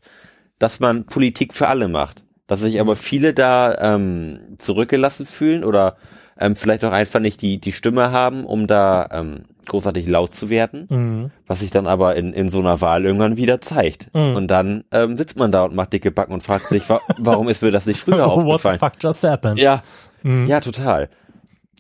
dass 0.60 0.80
man 0.80 1.06
Politik 1.06 1.54
für 1.54 1.68
alle 1.68 1.88
macht, 1.88 2.24
dass 2.48 2.62
sich 2.62 2.80
aber 2.80 2.96
viele 2.96 3.34
da 3.34 3.76
ähm, 3.96 4.40
zurückgelassen 4.58 5.26
fühlen 5.26 5.64
oder 5.64 5.98
ähm, 6.40 6.56
vielleicht 6.56 6.84
auch 6.86 6.92
einfach 6.94 7.20
nicht 7.20 7.42
die 7.42 7.60
die 7.60 7.74
Stimme 7.74 8.12
haben, 8.12 8.46
um 8.46 8.66
da 8.68 9.08
ähm, 9.12 9.44
großartig 9.68 10.08
laut 10.10 10.32
zu 10.34 10.50
werden, 10.50 10.88
Mhm. 10.90 11.32
was 11.46 11.60
sich 11.60 11.70
dann 11.70 11.86
aber 11.88 12.16
in 12.16 12.34
in 12.34 12.50
so 12.50 12.60
einer 12.60 12.82
Wahl 12.82 13.06
irgendwann 13.06 13.38
wieder 13.38 13.62
zeigt 13.62 14.10
Mhm. 14.14 14.36
und 14.36 14.48
dann 14.48 14.84
ähm, 14.92 15.18
sitzt 15.18 15.38
man 15.38 15.52
da 15.52 15.66
und 15.66 15.76
macht 15.76 15.94
dicke 15.94 16.12
Backen 16.12 16.34
und 16.34 16.44
fragt 16.44 16.68
sich, 16.70 16.88
wa 16.90 17.00
warum 17.18 17.48
ist 17.50 17.62
mir 17.62 17.72
das 17.72 17.86
nicht 17.86 18.00
früher 18.00 18.26
What 18.26 18.40
the 18.46 18.52
aufgefallen? 18.52 18.80
fuck 18.80 18.94
just 19.00 19.24
happened? 19.24 19.60
Ja, 19.60 19.82
Mhm. 20.24 20.48
ja, 20.48 20.60
total. 20.60 21.10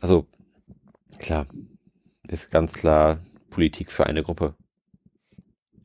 Also, 0.01 0.25
klar, 1.19 1.45
ist 2.27 2.49
ganz 2.51 2.73
klar 2.73 3.19
Politik 3.51 3.91
für 3.91 4.05
eine 4.07 4.23
Gruppe. 4.23 4.55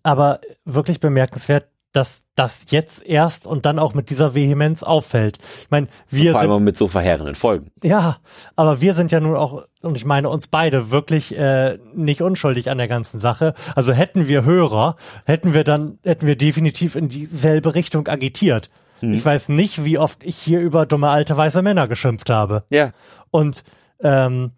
Aber 0.07 0.41
wirklich 0.65 1.01
bemerkenswert, 1.01 1.67
dass 1.93 2.25
das 2.35 2.67
jetzt 2.69 3.05
erst 3.05 3.47
und 3.47 3.67
dann 3.67 3.79
auch 3.79 3.93
mit 3.95 4.11
dieser 4.11 4.35
Vehemenz 4.35 4.83
auffällt. 4.83 5.39
Ich 5.63 5.71
meine, 5.71 5.89
wir 6.11 6.33
Vor 6.33 6.43
allem 6.43 6.63
mit 6.63 6.77
so 6.77 6.87
verheerenden 6.89 7.35
Folgen. 7.35 7.71
ja, 7.83 8.19
aber 8.55 8.81
wir 8.81 8.95
sind 8.95 9.11
ja 9.11 9.19
nun 9.19 9.35
auch, 9.35 9.65
und 9.81 9.97
ich 9.97 10.05
meine 10.05 10.29
uns 10.29 10.47
beide 10.47 10.91
wirklich 10.91 11.37
äh, 11.37 11.79
nicht 11.95 12.21
unschuldig 12.21 12.71
an 12.71 12.79
der 12.79 12.87
ganzen 12.87 13.19
Sache. 13.19 13.55
Also 13.75 13.93
hätten 13.93 14.29
wir 14.29 14.45
Hörer, 14.45 14.97
hätten 15.25 15.55
wir 15.55 15.65
dann, 15.65 15.99
hätten 16.05 16.27
wir 16.27 16.37
definitiv 16.37 16.95
in 16.95 17.09
dieselbe 17.09 17.75
Richtung 17.75 18.07
agitiert. 18.09 18.71
Ich 19.01 19.25
weiß 19.25 19.51
nicht, 19.51 19.85
wie 19.85 19.99
oft 19.99 20.23
ich 20.25 20.37
hier 20.39 20.61
über 20.61 20.87
dumme 20.87 21.09
alte 21.09 21.37
weiße 21.37 21.61
Männer 21.63 21.89
geschimpft 21.89 22.31
habe. 22.31 22.65
Ja, 22.71 22.93
Und 23.31 23.65
ähm, 24.01 24.53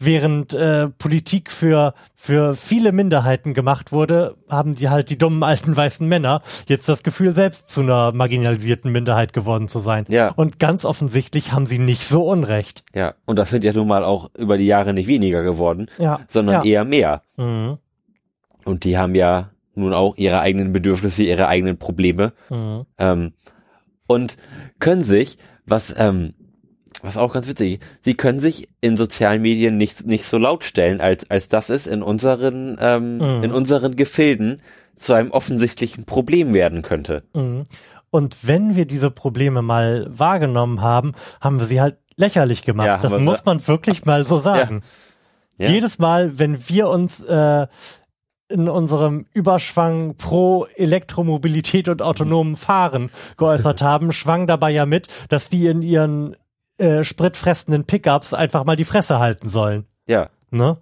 während 0.00 0.54
äh, 0.54 0.88
Politik 0.88 1.50
für 1.50 1.94
für 2.14 2.54
viele 2.54 2.92
Minderheiten 2.92 3.52
gemacht 3.54 3.90
wurde, 3.92 4.36
haben 4.48 4.74
die 4.74 4.88
halt 4.88 5.10
die 5.10 5.18
dummen 5.18 5.42
alten 5.42 5.76
weißen 5.76 6.06
Männer 6.06 6.42
jetzt 6.66 6.88
das 6.88 7.02
Gefühl, 7.02 7.32
selbst 7.32 7.70
zu 7.70 7.80
einer 7.80 8.12
marginalisierten 8.12 8.92
Minderheit 8.92 9.32
geworden 9.32 9.66
zu 9.68 9.80
sein. 9.80 10.04
Ja. 10.08 10.28
Und 10.36 10.58
ganz 10.58 10.84
offensichtlich 10.84 11.52
haben 11.52 11.66
sie 11.66 11.78
nicht 11.78 12.04
so 12.04 12.28
unrecht. 12.28 12.84
ja. 12.94 13.14
Und 13.26 13.36
das 13.36 13.50
sind 13.50 13.64
ja 13.64 13.72
nun 13.72 13.88
mal 13.88 14.04
auch 14.04 14.30
über 14.36 14.56
die 14.58 14.66
Jahre 14.66 14.92
nicht 14.94 15.06
weniger 15.08 15.42
geworden, 15.42 15.86
Ja. 15.98 16.20
sondern 16.28 16.64
ja. 16.64 16.70
eher 16.70 16.84
mehr. 16.84 17.22
Mhm. 17.36 17.78
Und 18.64 18.84
die 18.84 18.98
haben 18.98 19.14
ja 19.14 19.50
nun 19.74 19.94
auch 19.94 20.16
ihre 20.16 20.40
eigenen 20.40 20.72
Bedürfnisse, 20.72 21.22
ihre 21.22 21.48
eigenen 21.48 21.78
Probleme. 21.78 22.32
Mhm. 22.50 22.84
Ähm, 22.98 23.32
und 24.06 24.36
können 24.80 25.04
sich, 25.04 25.38
was, 25.66 25.94
ähm, 25.98 26.34
was 27.02 27.16
auch 27.16 27.32
ganz 27.32 27.46
witzig, 27.48 27.80
sie 28.02 28.14
können 28.14 28.40
sich 28.40 28.68
in 28.80 28.96
sozialen 28.96 29.42
Medien 29.42 29.76
nicht, 29.76 30.06
nicht 30.06 30.24
so 30.24 30.38
laut 30.38 30.64
stellen, 30.64 31.00
als, 31.00 31.30
als 31.30 31.48
das 31.48 31.68
es 31.70 31.86
in 31.86 32.02
unseren, 32.02 32.76
ähm, 32.80 33.18
Mhm. 33.18 33.44
in 33.44 33.52
unseren 33.52 33.96
Gefilden 33.96 34.62
zu 34.96 35.12
einem 35.12 35.30
offensichtlichen 35.30 36.04
Problem 36.04 36.54
werden 36.54 36.82
könnte. 36.82 37.22
Mhm. 37.34 37.64
Und 38.10 38.36
wenn 38.42 38.74
wir 38.74 38.86
diese 38.86 39.10
Probleme 39.10 39.62
mal 39.62 40.06
wahrgenommen 40.08 40.80
haben, 40.80 41.12
haben 41.40 41.58
wir 41.58 41.66
sie 41.66 41.80
halt 41.80 41.98
lächerlich 42.16 42.64
gemacht. 42.64 42.86
Ja, 42.86 42.96
das 42.98 43.20
muss 43.20 43.44
man 43.44 43.66
wirklich 43.66 44.04
mal 44.04 44.24
so 44.24 44.38
sagen. 44.38 44.82
Ja. 45.58 45.68
Jedes 45.68 45.98
Mal, 45.98 46.38
wenn 46.38 46.68
wir 46.68 46.88
uns 46.88 47.22
äh, 47.22 47.66
in 48.48 48.68
unserem 48.68 49.26
Überschwang 49.34 50.16
pro 50.16 50.66
Elektromobilität 50.76 51.88
und 51.88 52.00
autonomen 52.00 52.56
Fahren 52.56 53.10
geäußert 53.36 53.82
haben, 53.82 54.12
schwang 54.12 54.46
dabei 54.46 54.70
ja 54.70 54.86
mit, 54.86 55.06
dass 55.28 55.48
die 55.48 55.66
in 55.66 55.82
ihren 55.82 56.34
äh, 56.78 57.04
spritfressenden 57.04 57.84
Pickups 57.84 58.32
einfach 58.34 58.64
mal 58.64 58.76
die 58.76 58.84
Fresse 58.84 59.18
halten 59.18 59.48
sollen. 59.48 59.86
Ja, 60.06 60.30
Ne? 60.50 60.78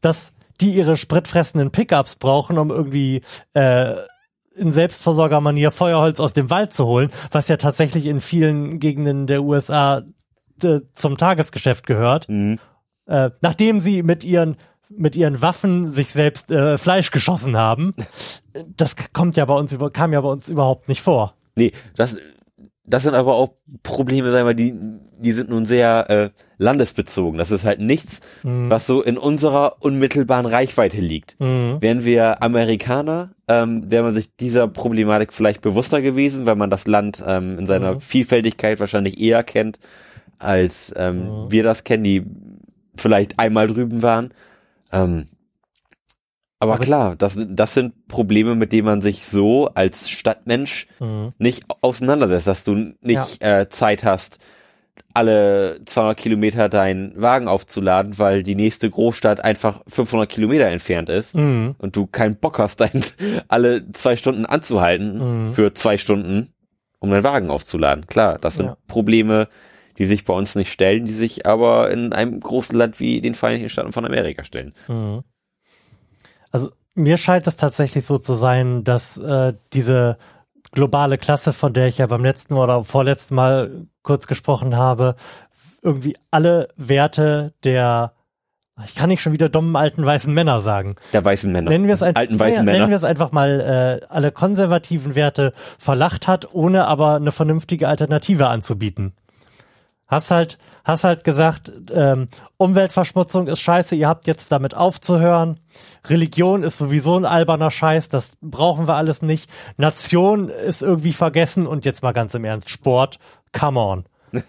Dass 0.00 0.32
die 0.60 0.72
ihre 0.72 0.96
spritfressenden 0.96 1.70
Pickups 1.70 2.16
brauchen, 2.16 2.58
um 2.58 2.70
irgendwie 2.70 3.22
äh, 3.54 3.94
in 4.54 4.72
Selbstversorgermanier 4.72 5.70
Feuerholz 5.70 6.20
aus 6.20 6.32
dem 6.32 6.50
Wald 6.50 6.72
zu 6.72 6.86
holen, 6.86 7.10
was 7.30 7.48
ja 7.48 7.56
tatsächlich 7.56 8.06
in 8.06 8.20
vielen 8.20 8.78
Gegenden 8.78 9.26
der 9.26 9.42
USA 9.42 10.02
äh, 10.62 10.80
zum 10.92 11.16
Tagesgeschäft 11.16 11.86
gehört 11.86 12.28
mhm. 12.28 12.58
äh, 13.06 13.30
nachdem 13.40 13.80
sie 13.80 14.02
mit 14.02 14.24
ihren 14.24 14.56
mit 14.92 15.14
ihren 15.14 15.40
Waffen 15.40 15.88
sich 15.88 16.10
selbst 16.10 16.50
äh, 16.50 16.76
Fleisch 16.76 17.10
geschossen 17.12 17.56
haben. 17.56 17.94
Das 18.76 18.96
kommt 19.12 19.36
ja 19.36 19.44
bei 19.44 19.54
uns 19.54 19.72
über, 19.72 19.92
kam 19.92 20.12
ja 20.12 20.20
bei 20.20 20.28
uns 20.28 20.48
überhaupt 20.48 20.88
nicht 20.88 21.02
vor. 21.02 21.36
Nee, 21.54 21.70
das, 21.94 22.16
das 22.90 23.04
sind 23.04 23.14
aber 23.14 23.34
auch 23.34 23.54
Probleme, 23.82 24.30
sagen 24.30 24.46
wir, 24.46 24.54
die, 24.54 24.74
die 25.18 25.32
sind 25.32 25.50
nun 25.50 25.64
sehr 25.64 26.10
äh, 26.10 26.30
landesbezogen. 26.58 27.38
Das 27.38 27.50
ist 27.50 27.64
halt 27.64 27.80
nichts, 27.80 28.20
mhm. 28.42 28.68
was 28.68 28.86
so 28.86 29.02
in 29.02 29.16
unserer 29.16 29.76
unmittelbaren 29.80 30.46
Reichweite 30.46 31.00
liegt. 31.00 31.38
Mhm. 31.40 31.78
Wären 31.80 32.04
wir 32.04 32.42
Amerikaner, 32.42 33.30
ähm, 33.48 33.90
wäre 33.90 34.02
man 34.02 34.14
sich 34.14 34.34
dieser 34.36 34.68
Problematik 34.68 35.32
vielleicht 35.32 35.62
bewusster 35.62 36.02
gewesen, 36.02 36.46
weil 36.46 36.56
man 36.56 36.70
das 36.70 36.86
Land 36.86 37.22
ähm, 37.26 37.58
in 37.58 37.66
seiner 37.66 37.94
mhm. 37.94 38.00
Vielfältigkeit 38.00 38.80
wahrscheinlich 38.80 39.20
eher 39.20 39.42
kennt, 39.44 39.78
als 40.38 40.92
ähm, 40.96 41.44
mhm. 41.44 41.52
wir 41.52 41.62
das 41.62 41.84
kennen, 41.84 42.04
die 42.04 42.26
vielleicht 42.96 43.38
einmal 43.38 43.68
drüben 43.68 44.02
waren. 44.02 44.32
Ähm, 44.92 45.24
aber, 46.60 46.74
aber, 46.74 46.84
klar, 46.84 47.16
das, 47.16 47.38
das 47.48 47.74
sind 47.74 48.06
Probleme, 48.06 48.54
mit 48.54 48.70
denen 48.72 48.84
man 48.84 49.00
sich 49.00 49.24
so 49.24 49.68
als 49.74 50.10
Stadtmensch 50.10 50.86
mhm. 50.98 51.32
nicht 51.38 51.64
auseinandersetzt, 51.80 52.46
dass 52.46 52.64
du 52.64 52.92
nicht 53.00 53.42
ja. 53.42 53.60
äh, 53.60 53.68
Zeit 53.70 54.04
hast, 54.04 54.38
alle 55.14 55.80
200 55.86 56.18
Kilometer 56.18 56.68
deinen 56.68 57.20
Wagen 57.20 57.48
aufzuladen, 57.48 58.18
weil 58.18 58.42
die 58.42 58.54
nächste 58.54 58.90
Großstadt 58.90 59.42
einfach 59.42 59.80
500 59.88 60.28
Kilometer 60.28 60.66
entfernt 60.66 61.08
ist 61.08 61.34
mhm. 61.34 61.76
und 61.78 61.96
du 61.96 62.06
keinen 62.06 62.36
Bock 62.36 62.58
hast, 62.58 62.80
dein, 62.80 63.02
alle 63.48 63.90
zwei 63.92 64.16
Stunden 64.16 64.44
anzuhalten 64.44 65.48
mhm. 65.48 65.52
für 65.54 65.72
zwei 65.72 65.96
Stunden, 65.96 66.52
um 66.98 67.10
deinen 67.10 67.24
Wagen 67.24 67.50
aufzuladen. 67.50 68.06
Klar, 68.06 68.38
das 68.38 68.56
sind 68.56 68.66
ja. 68.66 68.76
Probleme, 68.86 69.48
die 69.98 70.06
sich 70.06 70.24
bei 70.24 70.34
uns 70.34 70.54
nicht 70.54 70.70
stellen, 70.70 71.06
die 71.06 71.12
sich 71.12 71.46
aber 71.46 71.90
in 71.90 72.12
einem 72.12 72.38
großen 72.38 72.76
Land 72.76 73.00
wie 73.00 73.20
den 73.20 73.34
Vereinigten 73.34 73.70
Staaten 73.70 73.92
von 73.92 74.04
Amerika 74.04 74.44
stellen. 74.44 74.74
Mhm. 74.88 75.22
Mir 76.94 77.16
scheint 77.16 77.46
es 77.46 77.56
tatsächlich 77.56 78.04
so 78.04 78.18
zu 78.18 78.34
sein, 78.34 78.84
dass 78.84 79.16
äh, 79.16 79.54
diese 79.72 80.18
globale 80.72 81.18
Klasse, 81.18 81.52
von 81.52 81.72
der 81.72 81.86
ich 81.86 81.98
ja 81.98 82.06
beim 82.06 82.24
letzten 82.24 82.54
oder 82.54 82.84
vorletzten 82.84 83.34
Mal 83.34 83.86
kurz 84.02 84.26
gesprochen 84.26 84.76
habe, 84.76 85.16
irgendwie 85.82 86.16
alle 86.30 86.68
Werte 86.76 87.54
der 87.64 88.12
ich 88.86 88.94
kann 88.94 89.08
nicht 89.08 89.20
schon 89.20 89.32
wieder 89.32 89.48
dummen 89.48 89.76
alten 89.76 90.04
weißen 90.04 90.32
Männer 90.32 90.60
sagen. 90.60 90.96
Der 91.12 91.24
weißen 91.24 91.50
Männer. 91.50 91.70
Nennen 91.70 91.86
wir 91.86 91.94
es 91.94 92.02
ein, 92.02 92.16
alten 92.16 92.38
weißen 92.38 92.56
ja, 92.56 92.62
Männer. 92.62 92.78
Nennen 92.78 92.90
wir 92.90 92.96
es 92.96 93.04
einfach 93.04 93.32
mal 93.32 94.00
äh, 94.00 94.06
alle 94.08 94.32
konservativen 94.32 95.14
Werte 95.14 95.52
verlacht 95.78 96.28
hat, 96.28 96.54
ohne 96.54 96.86
aber 96.86 97.16
eine 97.16 97.32
vernünftige 97.32 97.88
Alternative 97.88 98.48
anzubieten. 98.48 99.12
Hast 100.10 100.32
halt, 100.32 100.58
hast 100.84 101.04
halt 101.04 101.22
gesagt, 101.22 101.70
ähm, 101.92 102.26
Umweltverschmutzung 102.56 103.46
ist 103.46 103.60
scheiße, 103.60 103.94
ihr 103.94 104.08
habt 104.08 104.26
jetzt 104.26 104.50
damit 104.50 104.74
aufzuhören. 104.74 105.60
Religion 106.06 106.64
ist 106.64 106.78
sowieso 106.78 107.16
ein 107.16 107.24
alberner 107.24 107.70
Scheiß, 107.70 108.08
das 108.08 108.36
brauchen 108.40 108.88
wir 108.88 108.96
alles 108.96 109.22
nicht. 109.22 109.48
Nation 109.76 110.48
ist 110.48 110.82
irgendwie 110.82 111.12
vergessen 111.12 111.66
und 111.66 111.84
jetzt 111.84 112.02
mal 112.02 112.12
ganz 112.12 112.34
im 112.34 112.44
Ernst, 112.44 112.70
Sport, 112.70 113.18
come 113.52 113.80
on. 113.80 114.04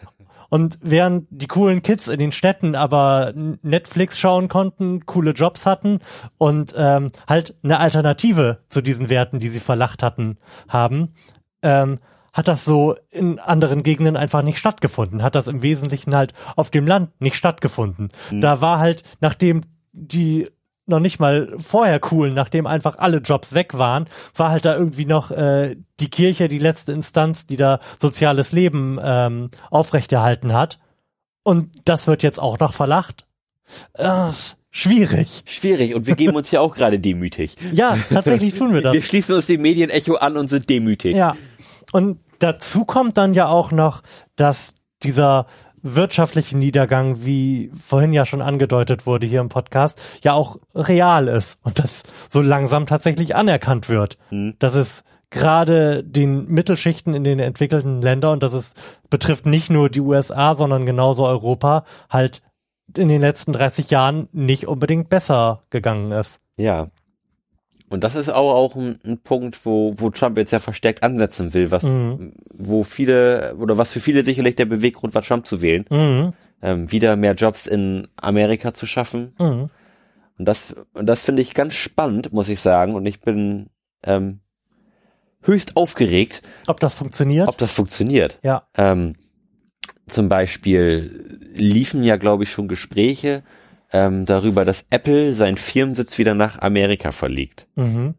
Und 0.49 0.79
während 0.81 1.27
die 1.29 1.47
coolen 1.47 1.81
Kids 1.81 2.09
in 2.09 2.19
den 2.19 2.33
Städten 2.33 2.75
aber 2.75 3.31
Netflix 3.33 4.19
schauen 4.19 4.49
konnten, 4.49 5.05
coole 5.05 5.31
Jobs 5.31 5.65
hatten 5.65 5.99
und 6.37 6.73
ähm, 6.75 7.09
halt 7.25 7.55
eine 7.63 7.79
Alternative 7.79 8.57
zu 8.67 8.81
diesen 8.81 9.07
Werten, 9.07 9.39
die 9.39 9.47
sie 9.47 9.61
verlacht 9.61 10.03
hatten, 10.03 10.37
haben, 10.67 11.13
ähm, 11.61 11.99
hat 12.33 12.47
das 12.47 12.65
so 12.65 12.95
in 13.09 13.39
anderen 13.39 13.83
Gegenden 13.83 14.15
einfach 14.15 14.41
nicht 14.41 14.57
stattgefunden, 14.57 15.23
hat 15.23 15.35
das 15.35 15.47
im 15.47 15.61
Wesentlichen 15.61 16.15
halt 16.15 16.33
auf 16.55 16.69
dem 16.71 16.87
Land 16.87 17.19
nicht 17.19 17.35
stattgefunden. 17.35 18.09
Mhm. 18.31 18.41
Da 18.41 18.61
war 18.61 18.79
halt, 18.79 19.03
nachdem 19.19 19.61
die 19.91 20.47
noch 20.85 20.99
nicht 20.99 21.19
mal 21.19 21.47
vorher 21.57 21.99
cool, 22.11 22.31
nachdem 22.31 22.67
einfach 22.67 22.97
alle 22.97 23.17
Jobs 23.17 23.53
weg 23.53 23.77
waren, 23.77 24.05
war 24.35 24.51
halt 24.51 24.65
da 24.65 24.75
irgendwie 24.75 25.05
noch 25.05 25.31
äh, 25.31 25.75
die 25.99 26.09
Kirche 26.09 26.47
die 26.47 26.59
letzte 26.59 26.91
Instanz, 26.91 27.47
die 27.47 27.57
da 27.57 27.79
soziales 27.99 28.51
Leben 28.51 28.99
ähm, 29.01 29.49
aufrechterhalten 29.69 30.53
hat. 30.53 30.79
Und 31.43 31.71
das 31.85 32.07
wird 32.07 32.23
jetzt 32.23 32.39
auch 32.39 32.59
noch 32.59 32.73
verlacht. 32.73 33.25
Äh, 33.93 34.31
schwierig. 34.69 35.43
Schwierig. 35.45 35.95
Und 35.95 36.07
wir 36.07 36.15
geben 36.15 36.35
uns 36.35 36.51
ja 36.51 36.61
auch 36.61 36.75
gerade 36.75 36.99
demütig. 36.99 37.55
Ja, 37.73 37.97
tatsächlich 38.09 38.53
tun 38.53 38.73
wir 38.73 38.81
das. 38.83 38.93
Wir 38.93 39.01
schließen 39.01 39.35
uns 39.35 39.47
dem 39.47 39.61
Medienecho 39.61 40.15
an 40.15 40.37
und 40.37 40.49
sind 40.49 40.69
demütig. 40.69 41.15
Ja. 41.15 41.35
Und 41.91 42.19
dazu 42.39 42.85
kommt 42.85 43.17
dann 43.17 43.33
ja 43.33 43.47
auch 43.47 43.71
noch, 43.71 44.01
dass 44.35 44.73
dieser 45.03 45.47
wirtschaftliche 45.83 46.57
Niedergang, 46.57 47.25
wie 47.25 47.71
vorhin 47.87 48.13
ja 48.13 48.25
schon 48.25 48.41
angedeutet 48.41 49.05
wurde 49.05 49.25
hier 49.25 49.41
im 49.41 49.49
Podcast, 49.49 49.99
ja 50.23 50.33
auch 50.33 50.57
real 50.75 51.27
ist 51.27 51.59
und 51.63 51.79
das 51.79 52.03
so 52.29 52.41
langsam 52.41 52.85
tatsächlich 52.85 53.35
anerkannt 53.35 53.89
wird. 53.89 54.17
Mhm. 54.29 54.55
Dass 54.59 54.75
es 54.75 55.03
gerade 55.31 56.03
den 56.03 56.47
Mittelschichten 56.47 57.13
in 57.13 57.23
den 57.23 57.39
entwickelten 57.39 58.01
Ländern 58.01 58.33
und 58.33 58.43
das 58.43 58.53
ist, 58.53 58.75
betrifft 59.09 59.45
nicht 59.45 59.69
nur 59.69 59.89
die 59.89 60.01
USA, 60.01 60.55
sondern 60.55 60.85
genauso 60.85 61.25
Europa, 61.25 61.85
halt 62.09 62.41
in 62.97 63.07
den 63.07 63.21
letzten 63.21 63.53
30 63.53 63.89
Jahren 63.89 64.27
nicht 64.33 64.67
unbedingt 64.67 65.09
besser 65.09 65.61
gegangen 65.69 66.11
ist. 66.11 66.41
Ja, 66.57 66.89
und 67.91 68.05
das 68.05 68.15
ist 68.15 68.29
auch, 68.29 68.53
auch 68.53 68.75
ein, 68.77 68.99
ein, 69.05 69.17
Punkt, 69.17 69.65
wo, 69.65 69.93
wo 69.97 70.09
Trump 70.09 70.37
jetzt 70.37 70.51
ja 70.51 70.59
verstärkt 70.59 71.03
ansetzen 71.03 71.53
will, 71.53 71.71
was, 71.71 71.83
mhm. 71.83 72.31
wo 72.53 72.83
viele, 72.83 73.53
oder 73.57 73.77
was 73.77 73.91
für 73.91 73.99
viele 73.99 74.23
sicherlich 74.23 74.55
der 74.55 74.65
Beweggrund 74.65 75.13
war, 75.13 75.21
Trump 75.21 75.45
zu 75.45 75.61
wählen. 75.61 75.85
Mhm. 75.89 76.33
Ähm, 76.61 76.89
wieder 76.89 77.17
mehr 77.17 77.33
Jobs 77.33 77.67
in 77.67 78.07
Amerika 78.15 78.73
zu 78.73 78.85
schaffen. 78.85 79.33
Mhm. 79.37 79.69
Und 80.37 80.45
das, 80.45 80.73
und 80.93 81.05
das 81.05 81.25
finde 81.25 81.41
ich 81.41 81.53
ganz 81.53 81.73
spannend, 81.73 82.31
muss 82.31 82.47
ich 82.47 82.61
sagen. 82.61 82.95
Und 82.95 83.05
ich 83.05 83.19
bin 83.19 83.69
ähm, 84.03 84.39
höchst 85.43 85.75
aufgeregt. 85.75 86.43
Ob 86.67 86.79
das 86.79 86.93
funktioniert? 86.93 87.49
Ob 87.49 87.57
das 87.57 87.73
funktioniert. 87.73 88.39
Ja. 88.41 88.67
Ähm, 88.77 89.15
zum 90.07 90.29
Beispiel 90.29 91.27
liefen 91.53 92.03
ja, 92.03 92.15
glaube 92.15 92.43
ich, 92.43 92.51
schon 92.51 92.69
Gespräche 92.69 93.43
ähm, 93.91 94.25
darüber, 94.25 94.65
dass 94.65 94.85
Apple 94.89 95.33
seinen 95.33 95.57
Firmensitz 95.57 96.17
wieder 96.17 96.33
nach 96.33 96.59
Amerika 96.59 97.11
verlegt. 97.11 97.67
Mhm. 97.75 98.15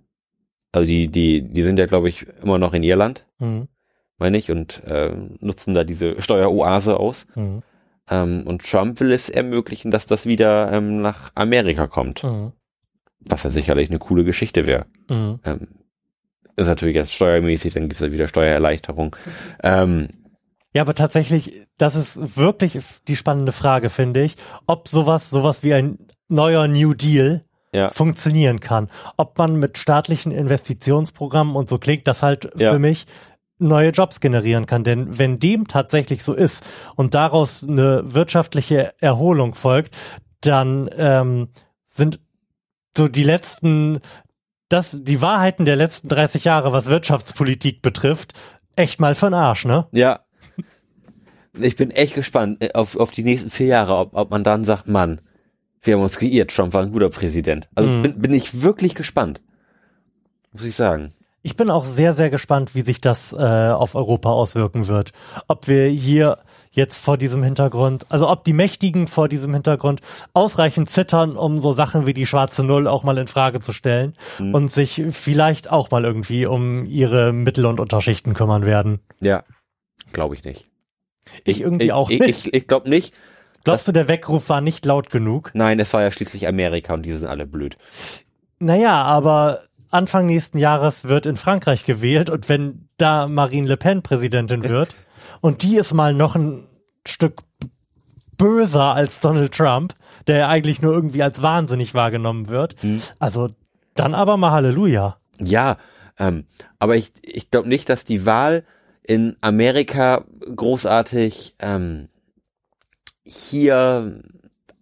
Also 0.73 0.87
die, 0.87 1.09
die, 1.09 1.43
die 1.43 1.63
sind 1.63 1.79
ja, 1.79 1.87
glaube 1.87 2.09
ich, 2.09 2.27
immer 2.43 2.59
noch 2.59 2.73
in 2.73 2.83
Irland, 2.83 3.27
mhm. 3.39 3.69
meine 4.19 4.39
ich, 4.39 4.51
und 4.51 4.83
äh, 4.85 5.15
nutzen 5.41 5.75
da 5.75 5.85
diese 5.85 6.21
Steueroase 6.21 6.99
aus. 6.99 7.27
Mhm. 7.35 7.63
Ähm, 8.11 8.43
und 8.47 8.69
Trump 8.69 8.99
will 9.01 9.13
es 9.13 9.29
ermöglichen, 9.29 9.91
dass 9.91 10.07
das 10.07 10.27
wieder 10.27 10.73
ähm, 10.73 11.03
nach 11.03 11.31
Amerika 11.35 11.87
kommt. 11.87 12.25
Mhm. 12.25 12.53
Was 13.21 13.45
ja 13.45 13.51
sicherlich 13.51 13.91
eine 13.91 13.99
coole 13.99 14.25
Geschichte 14.25 14.67
wäre. 14.67 14.87
Mhm. 15.09 15.41
Ähm, 15.45 15.69
ist 16.57 16.67
natürlich 16.67 16.97
jetzt 16.97 17.15
steuermäßig, 17.15 17.75
dann 17.75 17.85
gibt 17.85 17.95
es 17.95 18.07
ja 18.07 18.13
wieder 18.13 18.29
Steuererleichterung. 18.29 19.17
Ähm, 19.63 20.09
ja, 20.75 20.83
aber 20.83 20.95
tatsächlich, 20.95 21.67
das 21.77 21.97
ist 21.97 22.37
wirklich 22.37 22.79
die 23.07 23.17
spannende 23.17 23.53
Frage, 23.53 23.91
finde 23.91 24.23
ich, 24.23 24.37
ob 24.67 24.89
sowas, 24.89 25.29
sowas 25.29 25.63
wie 25.63 25.75
ein 25.75 25.99
neuer 26.29 26.67
New 26.67 26.95
Deal 26.95 27.45
ja. 27.73 27.91
funktionieren 27.91 28.61
kann. 28.61 28.89
Ob 29.17 29.37
man 29.39 29.57
mit 29.57 29.79
staatlichen 29.79 30.33
Investitionsprogrammen 30.33 31.57
und 31.57 31.69
so 31.69 31.79
klingt 31.79 32.07
das 32.07 32.23
halt 32.23 32.51
ja. 32.57 32.73
für 32.73 32.79
mich 32.79 33.07
neue 33.59 33.91
Jobs 33.91 34.21
generieren 34.21 34.67
kann. 34.67 34.83
Denn 34.83 35.19
wenn 35.19 35.39
dem 35.39 35.69
tatsächlich 35.69 36.25
so 36.25 36.35
ist 36.35 36.65
und 36.97 37.15
daraus 37.15 37.63
eine 37.63 38.03
wirtschaftliche 38.05 38.95
Erholung 39.01 39.55
folgt, 39.55 39.97
dann 40.41 40.91
ähm, 40.97 41.49
sind 41.85 42.19
so 42.97 43.09
die 43.09 43.23
letzten, 43.23 44.01
das, 44.69 44.97
die 44.99 45.23
Wahrheiten 45.23 45.65
der 45.65 45.77
letzten 45.77 46.09
30 46.09 46.45
Jahre, 46.45 46.73
was 46.73 46.87
Wirtschaftspolitik 46.87 47.83
betrifft, 47.83 48.33
echt 48.75 49.01
mal 49.01 49.13
für'n 49.13 49.37
Arsch, 49.37 49.65
ne? 49.65 49.87
Ja, 49.93 50.21
ich 51.59 51.77
bin 51.77 51.91
echt 51.91 52.15
gespannt 52.15 52.63
äh, 52.63 52.73
auf, 52.73 52.97
auf 52.97 53.11
die 53.11 53.25
nächsten 53.25 53.51
vier 53.51 53.67
Jahre, 53.67 53.97
ob, 53.97 54.15
ob 54.15 54.31
man 54.31 54.45
dann 54.45 54.65
sagt, 54.65 54.89
Mann, 54.89 55.21
wir 55.83 55.95
haben 55.95 56.03
uns 56.03 56.19
geirrt, 56.19 56.55
Trump 56.55 56.75
war 56.75 56.83
ein 56.83 56.93
guter 56.93 57.11
Präsident. 57.11 57.69
Also 57.75 57.91
mhm. 57.91 58.03
bin, 58.03 58.19
bin 58.21 58.35
ich 58.35 58.63
wirklich 58.63 58.95
gespannt. 58.95 59.43
Muss 60.53 60.65
ich 60.65 60.75
sagen. 60.75 61.13
Ich 61.45 61.57
bin 61.57 61.71
auch 61.71 61.85
sehr, 61.85 62.13
sehr 62.13 62.31
gespannt, 62.31 62.77
wie 62.77 62.83
sich 62.83 63.01
das 63.01 63.33
äh, 63.33 63.37
auf 63.37 63.97
Europa 63.97 64.31
auswirken 64.31 64.87
wird. 64.87 65.13
Ob 65.49 65.67
wir 65.67 65.89
hier 65.89 66.39
jetzt 66.71 66.99
vor 66.99 67.19
diesem 67.19 67.43
Hintergrund, 67.43 68.07
also 68.11 68.31
ob 68.31 68.45
die 68.45 68.53
Mächtigen 68.53 69.09
vor 69.09 69.29
diesem 69.29 69.53
Hintergrund 69.53 70.03
ausreichend 70.35 70.89
zittern, 70.89 71.37
um 71.37 71.59
so 71.61 71.73
Sachen 71.73 72.07
wie 72.07 72.15
die 72.15 72.27
schwarze 72.27 72.63
Null 72.63 72.87
auch 72.87 73.03
mal 73.03 73.19
in 73.19 73.27
Frage 73.27 73.59
zu 73.59 73.73
stellen 73.73 74.15
mhm. 74.39 74.55
und 74.55 74.71
sich 74.71 75.03
vielleicht 75.11 75.73
auch 75.73 75.91
mal 75.91 76.05
irgendwie 76.05 76.47
um 76.47 76.87
ihre 76.87 77.33
Mittel- 77.33 77.67
und 77.67 77.81
Unterschichten 77.81 78.35
kümmern 78.35 78.65
werden. 78.65 79.01
Ja, 79.21 79.43
glaube 80.13 80.37
ich 80.37 80.45
nicht. 80.45 80.72
Ich 81.45 81.61
irgendwie 81.61 81.87
ich, 81.87 81.93
auch 81.93 82.09
nicht. 82.09 82.23
Ich, 82.23 82.47
ich, 82.47 82.55
ich 82.55 82.67
glaube 82.67 82.89
nicht. 82.89 83.15
Glaubst 83.65 83.87
du, 83.87 83.93
der 83.93 84.09
Weckruf 84.09 84.49
war 84.49 84.61
nicht 84.61 84.85
laut 84.85 85.11
genug? 85.11 85.51
Nein, 85.55 85.79
es 85.79 85.93
war 85.93 86.03
ja 86.03 86.11
schließlich 86.11 86.49
Amerika 86.49 86.95
und 86.95 87.03
die 87.03 87.13
sind 87.13 87.29
alle 87.29 87.47
blöd. 87.47 87.77
Naja, 88.59 89.03
aber 89.03 89.61
Anfang 89.91 90.27
nächsten 90.27 90.59
Jahres 90.59 91.05
wird 91.05 91.27
in 91.27 91.37
Frankreich 91.37 91.85
gewählt 91.85 92.31
und 92.31 92.49
wenn 92.49 92.89
da 92.97 93.29
Marine 93.29 93.69
Le 93.69 93.77
Pen 93.77 94.03
Präsidentin 94.03 94.69
wird 94.69 94.95
und 95.41 95.63
die 95.63 95.77
ist 95.77 95.93
mal 95.93 96.15
noch 96.15 96.35
ein 96.35 96.67
Stück 97.07 97.35
böser 98.37 98.95
als 98.95 99.21
Donald 99.21 99.53
Trump, 99.53 99.95
der 100.27 100.39
ja 100.39 100.49
eigentlich 100.49 100.83
nur 100.83 100.93
irgendwie 100.93 101.23
als 101.23 101.43
wahnsinnig 101.43 101.95
wahrgenommen 101.95 102.49
wird, 102.49 102.81
hm. 102.83 103.01
also 103.19 103.49
dann 103.95 104.15
aber 104.15 104.37
mal 104.37 104.51
Halleluja. 104.51 105.19
Ja, 105.39 105.77
ähm, 106.19 106.47
aber 106.79 106.97
ich, 106.97 107.13
ich 107.23 107.51
glaube 107.51 107.69
nicht, 107.69 107.89
dass 107.89 108.05
die 108.05 108.27
Wahl 108.27 108.65
in 109.05 109.37
Amerika 109.41 110.25
großartig 110.55 111.57
ähm, 111.59 112.09
hier 113.25 114.23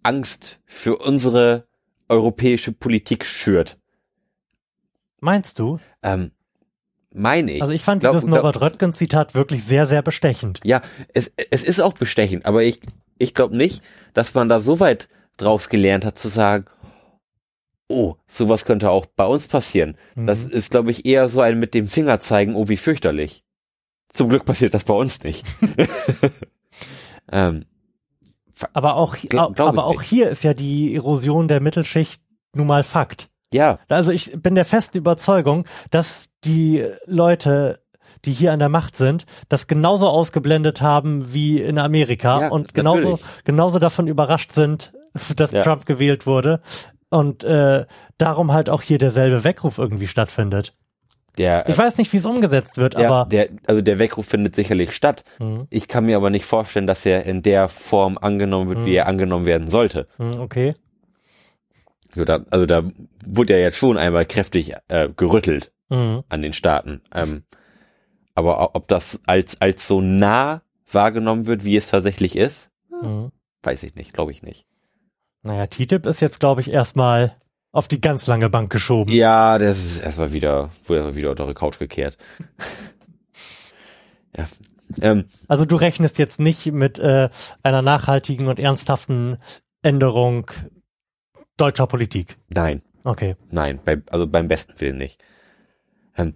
Angst 0.03 0.59
für 0.65 0.97
unsere 0.97 1.67
europäische 2.09 2.71
Politik 2.71 3.25
schürt. 3.25 3.77
Meinst 5.19 5.59
du? 5.59 5.79
Ähm, 6.01 6.31
meine 7.13 7.51
ich. 7.51 7.61
Also 7.61 7.73
ich 7.73 7.83
fand 7.83 8.01
Glaub- 8.01 8.13
dieses 8.13 8.27
Norbert 8.27 8.59
Röttgen 8.61 8.93
Zitat 8.93 9.35
wirklich 9.35 9.63
sehr, 9.63 9.85
sehr 9.87 10.01
bestechend. 10.01 10.59
Ja, 10.63 10.81
es, 11.13 11.31
es 11.51 11.63
ist 11.63 11.79
auch 11.79 11.93
bestechend, 11.93 12.45
aber 12.45 12.63
ich, 12.63 12.79
ich 13.17 13.33
glaube 13.33 13.55
nicht, 13.55 13.81
dass 14.13 14.33
man 14.33 14.49
da 14.49 14.59
so 14.59 14.79
weit 14.79 15.09
draus 15.37 15.69
gelernt 15.69 16.05
hat 16.05 16.17
zu 16.17 16.27
sagen, 16.27 16.65
oh, 17.87 18.15
sowas 18.27 18.65
könnte 18.65 18.89
auch 18.89 19.05
bei 19.05 19.25
uns 19.25 19.47
passieren. 19.47 19.97
Das 20.15 20.45
Mhm. 20.45 20.51
ist, 20.51 20.71
glaube 20.71 20.91
ich, 20.91 21.05
eher 21.05 21.29
so 21.29 21.41
ein 21.41 21.59
mit 21.59 21.73
dem 21.73 21.85
Finger 21.87 22.19
zeigen, 22.19 22.55
oh, 22.55 22.67
wie 22.69 22.77
fürchterlich. 22.77 23.43
Zum 24.13 24.29
Glück 24.29 24.45
passiert 24.45 24.73
das 24.73 24.83
bei 24.83 24.93
uns 24.93 25.23
nicht. 25.23 25.45
ähm, 27.31 27.65
Aber 28.73 28.95
auch, 28.95 29.15
Glaub- 29.15 29.55
glaub 29.55 29.69
aber 29.69 29.85
auch 29.85 29.99
nicht. 29.99 30.09
hier 30.09 30.29
ist 30.29 30.43
ja 30.43 30.53
die 30.53 30.95
Erosion 30.95 31.47
der 31.47 31.61
Mittelschicht 31.61 32.21
nun 32.53 32.67
mal 32.67 32.83
Fakt. 32.83 33.29
ja, 33.53 33.79
Also 33.89 34.11
ich 34.11 34.31
bin 34.41 34.55
der 34.55 34.65
festen 34.65 34.97
Überzeugung, 34.97 35.65
dass 35.89 36.27
die 36.43 36.85
Leute, 37.05 37.81
die 38.25 38.33
hier 38.33 38.51
an 38.51 38.59
der 38.59 38.69
Macht 38.69 38.97
sind, 38.97 39.25
das 39.49 39.67
genauso 39.67 40.09
ausgeblendet 40.09 40.81
haben 40.81 41.33
wie 41.33 41.61
in 41.61 41.77
Amerika 41.79 42.41
Ja, 42.41 42.47
und 42.49 42.73
genauso, 42.73 43.11
natürlich. 43.11 43.43
genauso 43.45 43.79
davon 43.79 44.07
überrascht 44.07 44.51
sind, 44.51 44.91
dass 45.37 45.51
Ja. 45.51 45.63
Trump 45.63 45.85
gewählt 45.85 46.25
wurde 46.25 46.61
und 47.09 47.43
äh, 47.43 47.85
darum 48.17 48.51
halt 48.51 48.69
auch 48.69 48.81
hier 48.81 48.97
derselbe 48.97 49.43
Weckruf 49.45 49.77
irgendwie 49.77 50.07
stattfindet. 50.07 50.75
Der, 51.37 51.67
Ich 51.69 51.77
weiß 51.77 51.97
nicht, 51.97 52.11
wie 52.13 52.17
es 52.17 52.25
umgesetzt 52.25 52.77
wird, 52.77 52.95
ja, 52.95 53.07
aber 53.07 53.29
der, 53.29 53.49
also 53.65 53.81
der 53.81 53.99
Weckruf 53.99 54.27
findet 54.27 54.53
sicherlich 54.55 54.91
statt. 54.93 55.23
Mhm. 55.39 55.67
Ich 55.69 55.87
kann 55.87 56.05
mir 56.05 56.17
aber 56.17 56.29
nicht 56.29 56.45
vorstellen, 56.45 56.87
dass 56.87 57.05
er 57.05 57.25
in 57.25 57.41
der 57.41 57.67
Form 57.69 58.17
angenommen 58.17 58.69
wird, 58.69 58.85
wie 58.85 58.95
er 58.95 59.07
angenommen 59.07 59.45
werden 59.45 59.67
sollte. 59.69 60.07
Hm, 60.17 60.39
okay. 60.39 60.73
So, 62.13 62.25
da, 62.25 62.41
also 62.49 62.65
da 62.65 62.83
wurde 63.25 63.53
ja 63.53 63.59
jetzt 63.59 63.77
schon 63.77 63.97
einmal 63.97 64.25
kräftig 64.25 64.73
äh, 64.89 65.09
gerüttelt 65.15 65.71
Mhm. 65.89 66.23
an 66.29 66.41
den 66.41 66.53
Staaten. 66.53 67.01
Ähm, 67.13 67.43
aber 68.33 68.75
ob 68.75 68.87
das 68.87 69.19
als, 69.25 69.59
als 69.59 69.87
so 69.87 69.99
nah 69.99 70.61
wahrgenommen 70.89 71.47
wird, 71.47 71.63
wie 71.65 71.75
es 71.77 71.89
tatsächlich 71.89 72.35
ist, 72.37 72.69
Mhm. 73.01 73.31
weiß 73.63 73.83
ich 73.83 73.95
nicht, 73.95 74.13
glaube 74.13 74.31
ich 74.31 74.41
nicht. 74.43 74.65
Naja, 75.43 75.65
TTIP 75.67 76.05
ist 76.05 76.21
jetzt, 76.21 76.39
glaube 76.39 76.61
ich, 76.61 76.71
erstmal 76.71 77.33
auf 77.71 77.87
die 77.87 78.01
ganz 78.01 78.27
lange 78.27 78.49
Bank 78.49 78.71
geschoben. 78.71 79.11
Ja, 79.11 79.57
das 79.57 79.77
ist 79.77 79.99
erstmal 80.03 80.33
wieder, 80.33 80.69
wurde 80.85 80.99
erstmal 81.01 81.15
wieder 81.15 81.29
unter 81.31 81.47
die 81.47 81.53
Couch 81.53 81.79
gekehrt. 81.79 82.17
ja. 84.37 84.45
Ähm, 85.01 85.25
Also 85.47 85.65
du 85.65 85.75
rechnest 85.77 86.17
jetzt 86.17 86.39
nicht 86.39 86.65
mit 86.67 86.99
äh, 86.99 87.29
einer 87.63 87.81
nachhaltigen 87.81 88.47
und 88.47 88.59
ernsthaften 88.59 89.37
Änderung 89.81 90.51
deutscher 91.57 91.87
Politik. 91.87 92.37
nein, 92.53 92.81
Okay. 93.03 93.35
nein, 93.49 93.79
bei, 93.83 94.01
also 94.11 94.27
beim 94.27 94.47
besten 94.47 94.79
Willen 94.79 94.97
nicht. 94.97 95.23
Ähm, 96.17 96.33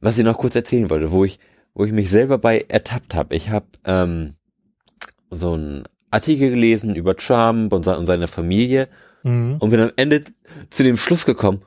was 0.00 0.18
ich 0.18 0.24
noch 0.24 0.36
kurz 0.36 0.54
erzählen 0.54 0.90
wollte, 0.90 1.12
wo 1.12 1.24
ich, 1.24 1.38
wo 1.72 1.84
ich 1.84 1.92
mich 1.92 2.10
selber 2.10 2.36
bei 2.38 2.58
ertappt 2.68 3.14
habe. 3.14 3.34
Ich 3.34 3.48
habe 3.50 3.66
ähm, 3.84 4.34
so 5.30 5.52
einen 5.54 5.84
Artikel 6.10 6.50
gelesen 6.50 6.94
über 6.94 7.16
Trump 7.16 7.72
und, 7.72 7.86
und 7.86 8.06
seine 8.06 8.26
Familie 8.26 8.88
Mhm. 9.24 9.56
und 9.58 9.70
bin 9.70 9.80
am 9.80 9.92
Ende 9.96 10.24
zu 10.70 10.82
dem 10.82 10.96
Schluss 10.96 11.24
gekommen, 11.24 11.62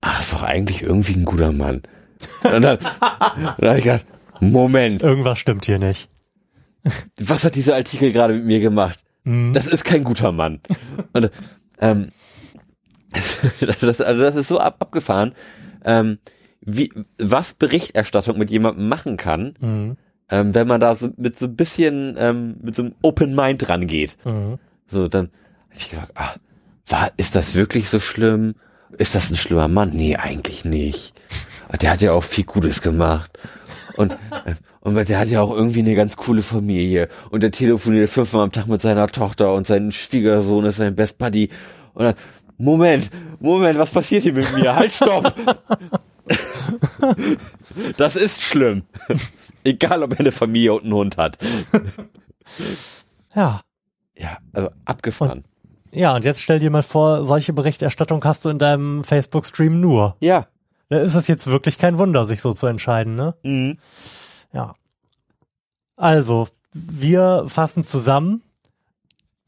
ach, 0.00 0.20
ist 0.20 0.32
doch 0.32 0.42
eigentlich 0.42 0.82
irgendwie 0.82 1.14
ein 1.14 1.24
guter 1.24 1.52
Mann. 1.52 1.82
Und 2.44 2.62
dann, 2.62 2.78
dann 3.58 3.68
habe 3.68 3.78
ich 3.78 3.84
gedacht, 3.84 4.06
Moment, 4.40 5.02
Irgendwas 5.02 5.38
stimmt 5.38 5.64
hier 5.66 5.78
nicht. 5.78 6.08
was 7.20 7.44
hat 7.44 7.54
dieser 7.54 7.76
Artikel 7.76 8.12
gerade 8.12 8.34
mit 8.34 8.44
mir 8.44 8.60
gemacht? 8.60 8.98
Mhm. 9.24 9.52
Das 9.52 9.66
ist 9.66 9.84
kein 9.84 10.02
guter 10.04 10.32
Mann. 10.32 10.60
Und 11.12 11.30
ähm, 11.80 12.08
das, 13.60 13.78
das, 13.80 14.00
also 14.00 14.22
das 14.22 14.36
ist 14.36 14.48
so 14.48 14.58
ab, 14.58 14.76
abgefahren, 14.80 15.32
ähm, 15.84 16.18
wie, 16.60 16.92
was 17.18 17.54
Berichterstattung 17.54 18.38
mit 18.38 18.50
jemandem 18.50 18.88
machen 18.88 19.16
kann, 19.16 19.54
Mhm. 19.60 19.96
ähm, 20.30 20.54
wenn 20.54 20.66
man 20.66 20.80
da 20.80 20.94
so 20.96 21.10
mit 21.16 21.36
so 21.36 21.46
ein 21.46 21.56
bisschen 21.56 22.14
ähm, 22.18 22.56
mit 22.62 22.74
so 22.74 22.82
einem 22.82 22.94
Open 23.02 23.34
Mind 23.34 23.68
rangeht. 23.68 24.16
Mhm. 24.24 24.58
So, 24.86 25.08
dann 25.08 25.30
hab 25.70 25.76
ich 25.78 25.90
gesagt, 25.90 26.12
ah, 26.14 26.34
war, 26.86 27.12
ist 27.16 27.36
das 27.36 27.54
wirklich 27.54 27.88
so 27.88 28.00
schlimm? 28.00 28.54
Ist 28.98 29.14
das 29.14 29.30
ein 29.30 29.36
schlimmer 29.36 29.68
Mann? 29.68 29.90
Nee, 29.92 30.16
eigentlich 30.16 30.64
nicht. 30.64 31.14
Der 31.80 31.90
hat 31.90 32.02
ja 32.02 32.12
auch 32.12 32.24
viel 32.24 32.44
Gutes 32.44 32.82
gemacht. 32.82 33.38
Und, 33.96 34.12
äh, 34.12 34.54
und 34.80 34.94
der 34.94 35.18
hat 35.18 35.28
ja 35.28 35.40
auch 35.40 35.50
irgendwie 35.50 35.80
eine 35.80 35.94
ganz 35.94 36.16
coole 36.16 36.42
Familie. 36.42 37.08
Und 37.30 37.42
der 37.42 37.50
telefoniert 37.50 38.10
fünfmal 38.10 38.44
am 38.44 38.52
Tag 38.52 38.66
mit 38.66 38.80
seiner 38.80 39.06
Tochter 39.06 39.54
und 39.54 39.66
sein 39.66 39.92
Schwiegersohn 39.92 40.64
ist 40.64 40.76
sein 40.76 40.94
Best 40.94 41.18
Buddy. 41.18 41.48
Und 41.94 42.04
dann, 42.04 42.14
Moment, 42.58 43.10
Moment, 43.40 43.78
was 43.78 43.90
passiert 43.90 44.22
hier 44.22 44.32
mit 44.34 44.52
mir? 44.54 44.74
Halt, 44.74 44.92
stopp! 44.92 45.34
Das 47.96 48.16
ist 48.16 48.42
schlimm. 48.42 48.84
Egal, 49.64 50.02
ob 50.02 50.12
er 50.12 50.20
eine 50.20 50.32
Familie 50.32 50.74
und 50.74 50.84
einen 50.84 50.94
Hund 50.94 51.16
hat. 51.16 51.38
Ja. 53.34 53.60
Ja, 54.14 54.38
also 54.52 54.70
abgefahren. 54.84 55.44
Ja, 55.92 56.14
und 56.16 56.24
jetzt 56.24 56.40
stell 56.40 56.58
dir 56.58 56.70
mal 56.70 56.82
vor, 56.82 57.24
solche 57.24 57.52
Berichterstattung 57.52 58.24
hast 58.24 58.44
du 58.44 58.48
in 58.48 58.58
deinem 58.58 59.04
Facebook-Stream 59.04 59.80
nur. 59.80 60.16
ja. 60.20 60.46
Da 60.88 60.98
ist 61.00 61.14
es 61.14 61.26
jetzt 61.26 61.46
wirklich 61.46 61.78
kein 61.78 61.96
Wunder, 61.96 62.26
sich 62.26 62.42
so 62.42 62.52
zu 62.52 62.66
entscheiden, 62.66 63.14
ne? 63.14 63.34
Mhm. 63.42 63.78
Ja. 64.52 64.74
Also, 65.96 66.48
wir 66.74 67.44
fassen 67.46 67.82
zusammen. 67.82 68.42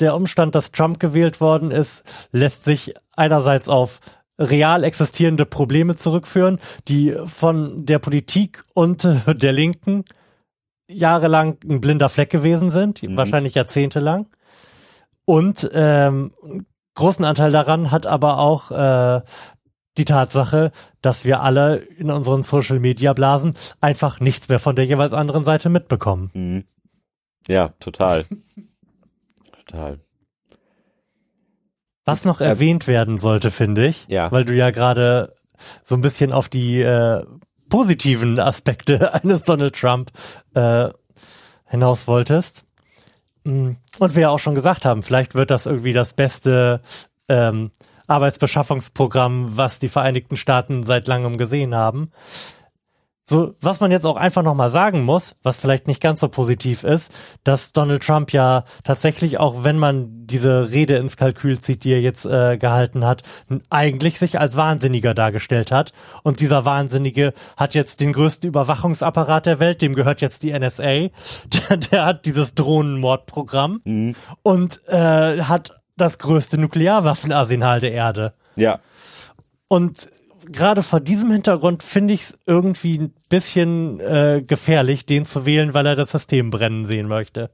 Der 0.01 0.15
Umstand, 0.17 0.55
dass 0.55 0.73
Trump 0.73 1.01
gewählt 1.01 1.43
worden 1.43 1.71
ist, 1.71 2.03
lässt 2.33 2.65
sich 2.65 2.95
einerseits 3.15 3.69
auf 3.69 4.01
real 4.39 4.85
existierende 4.85 5.45
Probleme 5.45 5.97
zurückführen, 5.97 6.59
die 6.89 7.15
von 7.27 7.85
der 7.85 7.99
Politik 7.99 8.65
und 8.73 9.07
der 9.27 9.53
Linken 9.53 10.05
jahrelang 10.89 11.59
ein 11.69 11.81
blinder 11.83 12.09
Fleck 12.09 12.31
gewesen 12.31 12.71
sind, 12.71 13.03
Mhm. 13.03 13.17
wahrscheinlich 13.19 13.55
jahrzehntelang. 13.55 14.27
Und 15.25 15.69
ähm, 15.73 16.33
einen 16.43 16.67
großen 16.95 17.25
Anteil 17.25 17.51
daran 17.51 17.91
hat 17.91 18.07
aber 18.07 18.39
auch 18.39 18.71
äh, 18.71 19.23
die 19.97 20.05
Tatsache, 20.05 20.71
dass 21.03 21.25
wir 21.25 21.41
alle 21.41 21.77
in 21.77 22.11
unseren 22.11 22.43
Social 22.43 22.81
Media 22.81 23.13
Blasen 23.13 23.55
einfach 23.81 24.21
nichts 24.21 24.49
mehr 24.49 24.59
von 24.59 24.77
der 24.77 24.85
jeweils 24.87 25.13
anderen 25.13 25.45
Seite 25.45 25.69
mitbekommen. 25.69 26.31
Mhm. 26.35 26.65
Ja, 27.49 27.69
total. 27.81 28.25
total. 29.67 30.01
Was 32.05 32.25
noch 32.25 32.41
Äh, 32.41 32.45
erwähnt 32.47 32.87
werden 32.87 33.19
sollte, 33.19 33.51
finde 33.51 33.87
ich, 33.87 34.07
Ja. 34.09 34.31
weil 34.31 34.45
du 34.45 34.55
ja 34.55 34.71
gerade 34.71 35.35
so 35.83 35.95
ein 35.95 36.01
bisschen 36.01 36.33
auf 36.33 36.49
die 36.49 36.81
äh, 36.83 37.25
positiven 37.69 38.39
Aspekte 38.39 39.15
eines 39.23 39.43
Donald 39.45 39.75
Trump 39.77 40.11
äh, 40.55 40.91
hinaus 41.67 42.07
wolltest. 42.07 42.67
Mm, 43.45 43.73
Und 43.99 44.15
wir 44.15 44.23
ja 44.23 44.31
auch 44.31 44.39
schon 44.39 44.55
gesagt 44.55 44.85
haben, 44.85 45.03
vielleicht 45.03 45.35
wird 45.35 45.51
das 45.51 45.67
irgendwie 45.67 45.93
das 45.93 46.13
beste 46.13 46.81
ähm, 47.29 47.71
Arbeitsbeschaffungsprogramm, 48.07 49.57
was 49.57 49.79
die 49.79 49.89
Vereinigten 49.89 50.37
Staaten 50.37 50.83
seit 50.83 51.07
langem 51.07 51.39
gesehen 51.39 51.75
haben. 51.75 52.11
So, 53.27 53.55
was 53.63 53.81
man 53.81 53.91
jetzt 53.91 54.05
auch 54.05 54.17
einfach 54.17 54.43
nochmal 54.43 54.69
sagen 54.69 55.03
muss, 55.03 55.35
was 55.43 55.59
vielleicht 55.59 55.89
nicht 55.89 56.03
ganz 56.03 56.21
so 56.21 56.29
positiv 56.29 56.85
ist, 56.85 57.11
dass 57.43 57.73
Donald 57.73 58.03
Trump 58.03 58.33
ja 58.33 58.65
tatsächlich, 58.85 59.41
auch 59.41 59.65
wenn 59.65 59.79
man 59.79 60.27
diese 60.27 60.71
Rede 60.71 60.97
ins 60.97 61.17
Kalkül 61.17 61.59
zieht, 61.59 61.85
die 61.85 61.93
er 61.93 62.03
jetzt 62.03 62.27
äh, 62.27 62.59
gehalten 62.59 63.07
hat, 63.07 63.23
eigentlich 63.71 64.19
sich 64.19 64.39
als 64.39 64.57
Wahnsinniger 64.57 65.15
dargestellt 65.15 65.73
hat. 65.73 65.95
Und 66.23 66.41
dieser 66.41 66.67
Wahnsinnige 66.67 67.33
hat 67.57 67.75
jetzt 67.75 68.01
den 68.01 68.13
größten 68.13 68.47
Überwachungsapparat 68.47 69.47
der 69.47 69.59
Welt, 69.59 69.81
dem 69.81 69.95
gehört 69.95 70.21
jetzt 70.21 70.43
die 70.43 70.53
NSA. 70.53 70.85
Der, 71.55 71.77
der 71.77 72.05
hat 72.05 72.27
dieses 72.27 72.55
Drohnenmordprogramm 72.55 73.81
und 74.43 74.81
äh, 74.89 75.43
hat 75.43 75.81
das 75.97 76.19
größte 76.19 76.59
Nuklearwaffenarsenal 76.59 77.81
der 77.81 77.93
Erde. 77.93 78.33
Ja. 78.57 78.81
Und 79.69 80.09
gerade 80.47 80.83
vor 80.83 81.01
diesem 81.01 81.31
Hintergrund 81.31 81.83
finde 81.83 82.15
ich 82.15 82.23
es 82.23 82.39
irgendwie 82.47 82.99
ein 82.99 83.15
bisschen 83.29 84.01
äh, 84.01 84.43
gefährlich, 84.47 85.07
den 85.07 85.27
zu 85.27 85.47
wählen, 85.47 85.75
weil 85.75 85.87
er 85.87 85.97
das 85.97 86.11
System 86.11 86.51
brennen 86.51 86.87
sehen 86.87 87.09
möchte. 87.09 87.51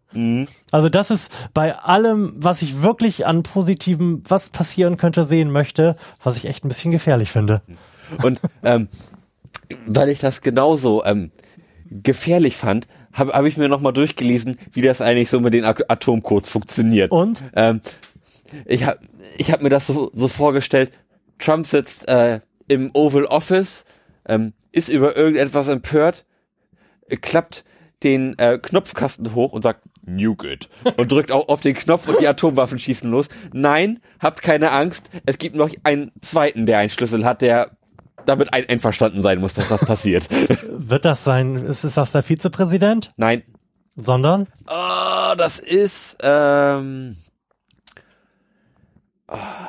Also 0.71 0.89
das 0.89 1.11
ist 1.11 1.31
bei 1.55 1.77
allem, 1.77 2.33
was 2.37 2.63
ich 2.63 2.83
wirklich 2.83 3.27
an 3.27 3.43
positivem, 3.43 4.23
was 4.29 4.49
passieren 4.51 4.97
könnte, 4.97 5.25
sehen 5.25 5.51
möchte, 5.51 5.97
was 6.23 6.37
ich 6.37 6.47
echt 6.47 6.65
ein 6.65 6.69
bisschen 6.69 6.91
gefährlich 6.91 7.31
finde. 7.31 7.63
Und 8.23 8.41
ähm, 8.63 8.89
weil 9.87 10.09
ich 10.09 10.19
das 10.19 10.41
genauso 10.43 11.05
ähm, 11.05 11.31
gefährlich 11.91 12.57
fand, 12.57 12.89
habe 13.13 13.33
hab 13.33 13.45
ich 13.45 13.57
mir 13.57 13.69
nochmal 13.69 13.93
durchgelesen, 13.93 14.59
wie 14.73 14.83
das 14.83 15.01
eigentlich 15.01 15.31
so 15.31 15.41
mit 15.41 15.55
den 15.55 15.65
At- 15.65 15.91
Atomcodes 15.91 16.49
funktioniert. 16.49 17.11
Und? 17.11 17.45
Ähm, 17.55 17.81
ich 18.67 18.85
habe 18.85 18.99
ich 19.39 19.53
hab 19.53 19.63
mir 19.63 19.69
das 19.69 19.87
so, 19.87 20.11
so 20.13 20.29
vorgestellt, 20.29 20.93
Trump 21.39 21.67
sitzt 21.67 22.09
äh, 22.09 22.41
im 22.71 22.91
Oval 22.95 23.25
Office, 23.27 23.85
ähm, 24.27 24.53
ist 24.73 24.89
über 24.89 25.17
irgendetwas 25.17 25.69
empört, 25.69 26.25
klappt 27.21 27.65
den 28.03 28.39
äh, 28.39 28.59
Knopfkasten 28.59 29.35
hoch 29.35 29.53
und 29.53 29.63
sagt 29.63 29.83
Nuke 30.07 30.51
it 30.53 30.69
und 30.97 31.13
drückt 31.13 31.31
auch 31.33 31.49
auf 31.49 31.61
den 31.61 31.75
Knopf 31.75 32.09
und 32.09 32.21
die 32.21 32.29
Atomwaffen 32.29 32.79
schießen 32.79 33.11
los. 33.11 33.29
Nein, 33.53 34.01
habt 34.19 34.43
keine 34.43 34.71
Angst, 34.71 35.11
es 35.27 35.39
gibt 35.39 35.57
noch 35.57 35.71
einen 35.83 36.13
zweiten, 36.21 36.65
der 36.65 36.79
einen 36.79 36.91
Schlüssel 36.91 37.25
hat, 37.25 37.43
der 37.43 37.73
damit 38.25 38.53
ein 38.53 38.69
einverstanden 38.69 39.23
sein 39.23 39.41
muss, 39.41 39.55
dass 39.55 39.69
das 39.69 39.85
passiert. 39.85 40.29
Wird 40.71 41.05
das 41.05 41.25
sein, 41.25 41.57
ist, 41.57 41.85
ist 41.85 41.97
das 41.97 42.13
der 42.13 42.23
Vizepräsident? 42.23 43.13
Nein. 43.17 43.43
Sondern? 43.97 44.47
Oh, 44.67 45.35
das 45.37 45.59
ist 45.59 46.19
ähm, 46.23 47.17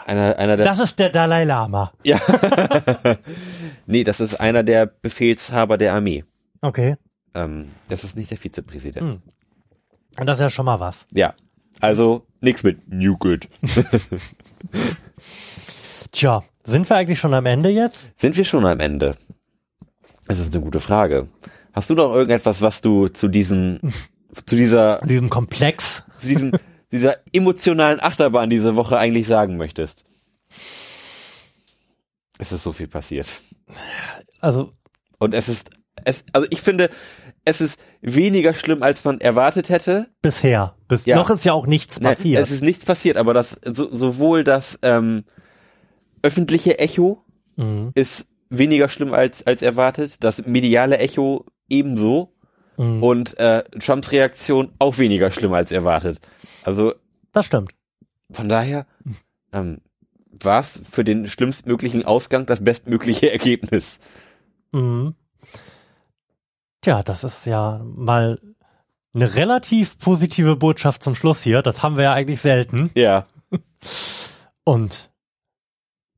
einer, 0.05 0.38
einer 0.38 0.57
der. 0.57 0.66
Das 0.66 0.80
ist 0.80 0.99
der 0.99 1.09
Dalai 1.09 1.43
Lama. 1.43 1.91
Ja. 2.03 2.20
nee, 3.86 4.03
das 4.03 4.20
ist 4.20 4.39
einer 4.39 4.64
der 4.64 4.86
Befehlshaber 4.86 5.78
der 5.78 5.93
Armee. 5.93 6.24
Okay. 6.62 6.97
Ähm, 7.34 7.70
das 7.89 8.03
ist 8.03 8.16
nicht 8.16 8.32
der 8.32 8.38
Vizepräsident. 8.38 9.07
Hm. 9.07 9.22
Und 10.20 10.26
das 10.26 10.39
ist 10.39 10.43
ja 10.43 10.49
schon 10.49 10.66
mal 10.66 10.80
was. 10.80 11.05
Ja. 11.14 11.34
Also 11.80 12.26
nix 12.41 12.64
mit 12.64 12.91
New 12.91 13.18
Good. 13.18 13.47
Tja, 16.12 16.43
sind 16.64 16.89
wir 16.89 16.97
eigentlich 16.97 17.20
schon 17.20 17.34
am 17.34 17.45
Ende 17.45 17.70
jetzt? 17.70 18.07
Sind 18.18 18.36
wir 18.38 18.45
schon 18.45 18.66
am 18.66 18.80
Ende? 18.80 19.16
Das 20.28 20.39
ist 20.39 20.53
eine 20.53 20.64
gute 20.64 20.80
Frage. 20.80 21.28
Hast 21.74 21.89
du 21.89 21.95
noch 21.95 22.14
irgendetwas, 22.14 22.62
was 22.62 22.82
du 22.82 23.07
zu 23.07 23.28
diesen, 23.30 23.80
zu 24.45 24.55
dieser, 24.55 24.99
Diesem 25.01 25.30
Komplex. 25.30 26.03
zu 26.20 26.28
diesem, 26.28 26.51
dieser 26.91 27.17
emotionalen 27.33 27.99
Achterbahn 27.99 28.49
diese 28.49 28.75
Woche 28.75 28.97
eigentlich 28.97 29.27
sagen 29.27 29.57
möchtest? 29.57 30.03
Es 32.37 32.51
ist 32.51 32.63
so 32.63 32.73
viel 32.73 32.87
passiert. 32.87 33.27
Also, 34.39 34.73
Und 35.19 35.33
es 35.33 35.47
ist, 35.49 35.69
es, 36.05 36.23
also 36.33 36.47
ich 36.49 36.61
finde, 36.61 36.89
es 37.45 37.61
ist 37.61 37.79
weniger 38.01 38.53
schlimm, 38.53 38.81
als 38.83 39.03
man 39.03 39.21
erwartet 39.21 39.69
hätte. 39.69 40.07
bisher. 40.21 40.75
Bis 40.87 41.05
Ja. 41.05 41.15
noch 41.15 41.29
ist 41.29 41.45
ja 41.45 41.53
auch 41.53 41.67
nichts 41.67 41.99
Nein, 41.99 42.13
passiert. 42.15 42.41
Es 42.43 42.51
ist 42.51 42.61
nichts 42.63 42.85
passiert, 42.85 43.17
aber 43.17 43.33
das 43.33 43.57
so, 43.63 43.87
sowohl 43.95 44.43
das 44.43 44.79
ähm, 44.81 45.23
öffentliche 46.23 46.79
Echo 46.79 47.23
Mhm. 47.57 47.91
ist 47.95 48.25
weniger 48.49 48.89
schlimm 48.89 49.13
als 49.13 49.45
als 49.45 49.61
erwartet, 49.61 50.23
das 50.23 50.45
mediale 50.45 50.97
Echo 50.97 51.45
ebenso 51.69 52.33
Mhm. 52.77 53.03
und 53.03 53.37
äh, 53.39 53.63
Trumps 53.79 54.11
Reaktion 54.11 54.71
auch 54.79 54.97
weniger 54.97 55.29
schlimm 55.31 55.53
als 55.53 55.71
erwartet. 55.71 56.19
Also 56.64 56.93
Das 57.32 57.45
stimmt. 57.45 57.72
von 58.32 58.49
daher 58.49 58.86
ähm, 59.53 59.80
war 60.32 60.59
es 60.62 60.80
für 60.89 61.03
den 61.03 61.28
schlimmstmöglichen 61.28 62.05
Ausgang 62.05 62.45
das 62.45 62.64
bestmögliche 62.64 63.32
Ergebnis. 63.32 63.99
Mhm. 64.72 65.16
Tja, 66.82 67.03
das 67.03 67.24
ist 67.24 67.45
ja 67.45 67.82
mal 67.84 68.39
eine 69.14 69.36
relativ 69.36 69.97
positive 69.99 70.55
Botschaft 70.55 71.03
zum 71.03 71.16
Schluss 71.16 71.41
hier. 71.43 71.62
Das 71.62 71.84
haben 71.84 71.97
wir 71.97 72.05
ja 72.05 72.14
eigentlich 72.14 72.41
selten. 72.41 72.89
Ja, 72.95 73.28
Und 74.64 75.09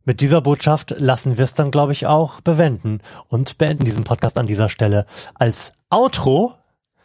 mit 0.06 0.22
dieser 0.22 0.41
Botschaft 0.41 0.94
lassen 0.98 1.38
wir 1.38 1.44
es 1.46 1.54
dann, 1.54 1.72
glaube 1.72 1.94
ich, 1.94 2.06
auch 2.08 2.41
bewenden 2.41 3.02
und 3.30 3.58
beenden 3.58 3.86
diesen 3.86 4.04
Podcast 4.04 4.38
an 4.38 4.46
dieser 4.46 4.70
Stelle. 4.70 5.06
Als 5.34 5.72
Outro 5.89 6.54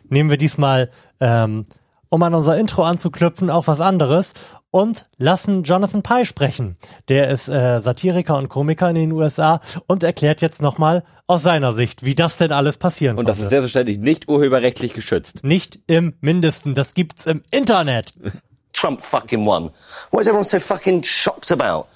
nehmen 0.08 0.30
wir 0.30 0.36
diesmal, 0.36 0.90
ähm, 1.20 1.66
um 2.10 2.22
an 2.22 2.34
unser 2.34 2.58
Intro 2.58 2.82
anzuknüpfen, 2.84 3.50
auch 3.50 3.66
was 3.66 3.80
anderes 3.80 4.32
und 4.70 5.06
lassen 5.16 5.62
Jonathan 5.62 6.02
Pye 6.02 6.24
sprechen. 6.24 6.76
Der 7.08 7.28
ist 7.28 7.48
äh, 7.48 7.80
Satiriker 7.80 8.36
und 8.36 8.48
Komiker 8.48 8.88
in 8.88 8.94
den 8.96 9.12
USA 9.12 9.60
und 9.86 10.02
erklärt 10.02 10.40
jetzt 10.40 10.60
nochmal 10.62 11.04
aus 11.26 11.42
seiner 11.42 11.72
Sicht, 11.72 12.04
wie 12.04 12.14
das 12.14 12.36
denn 12.36 12.52
alles 12.52 12.78
passieren 12.78 13.18
und 13.18 13.26
das 13.28 13.36
konnte. 13.36 13.44
ist 13.44 13.50
selbstverständlich 13.50 13.98
nicht 13.98 14.28
urheberrechtlich 14.28 14.94
geschützt. 14.94 15.44
Nicht 15.44 15.78
im 15.86 16.14
Mindesten, 16.20 16.74
das 16.74 16.94
gibt's 16.94 17.26
im 17.26 17.42
Internet. 17.50 18.12
Trump 18.72 19.00
fucking 19.00 19.44
won. 19.44 19.70
What 20.10 20.20
is 20.20 20.28
everyone 20.28 20.44
so 20.44 20.58
fucking 20.60 21.02
shocked 21.02 21.50
about? 21.50 21.88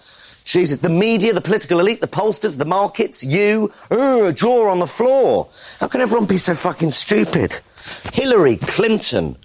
Jesus, 0.45 0.79
the 0.79 0.89
media, 0.89 1.33
the 1.33 1.41
political 1.41 1.79
elite, 1.79 2.01
the 2.01 2.09
pollsters, 2.09 2.59
the 2.59 2.65
markets, 2.65 3.23
you, 3.23 3.71
uh, 3.93 4.25
a 4.25 4.33
draw 4.33 4.71
on 4.71 4.81
the 4.81 4.87
floor. 4.87 5.47
How 5.79 5.87
can 5.87 6.01
everyone 6.01 6.27
be 6.27 6.39
so 6.39 6.55
fucking 6.55 6.91
stupid? 6.91 7.61
Hillary 8.13 8.57
Clinton. 8.57 9.37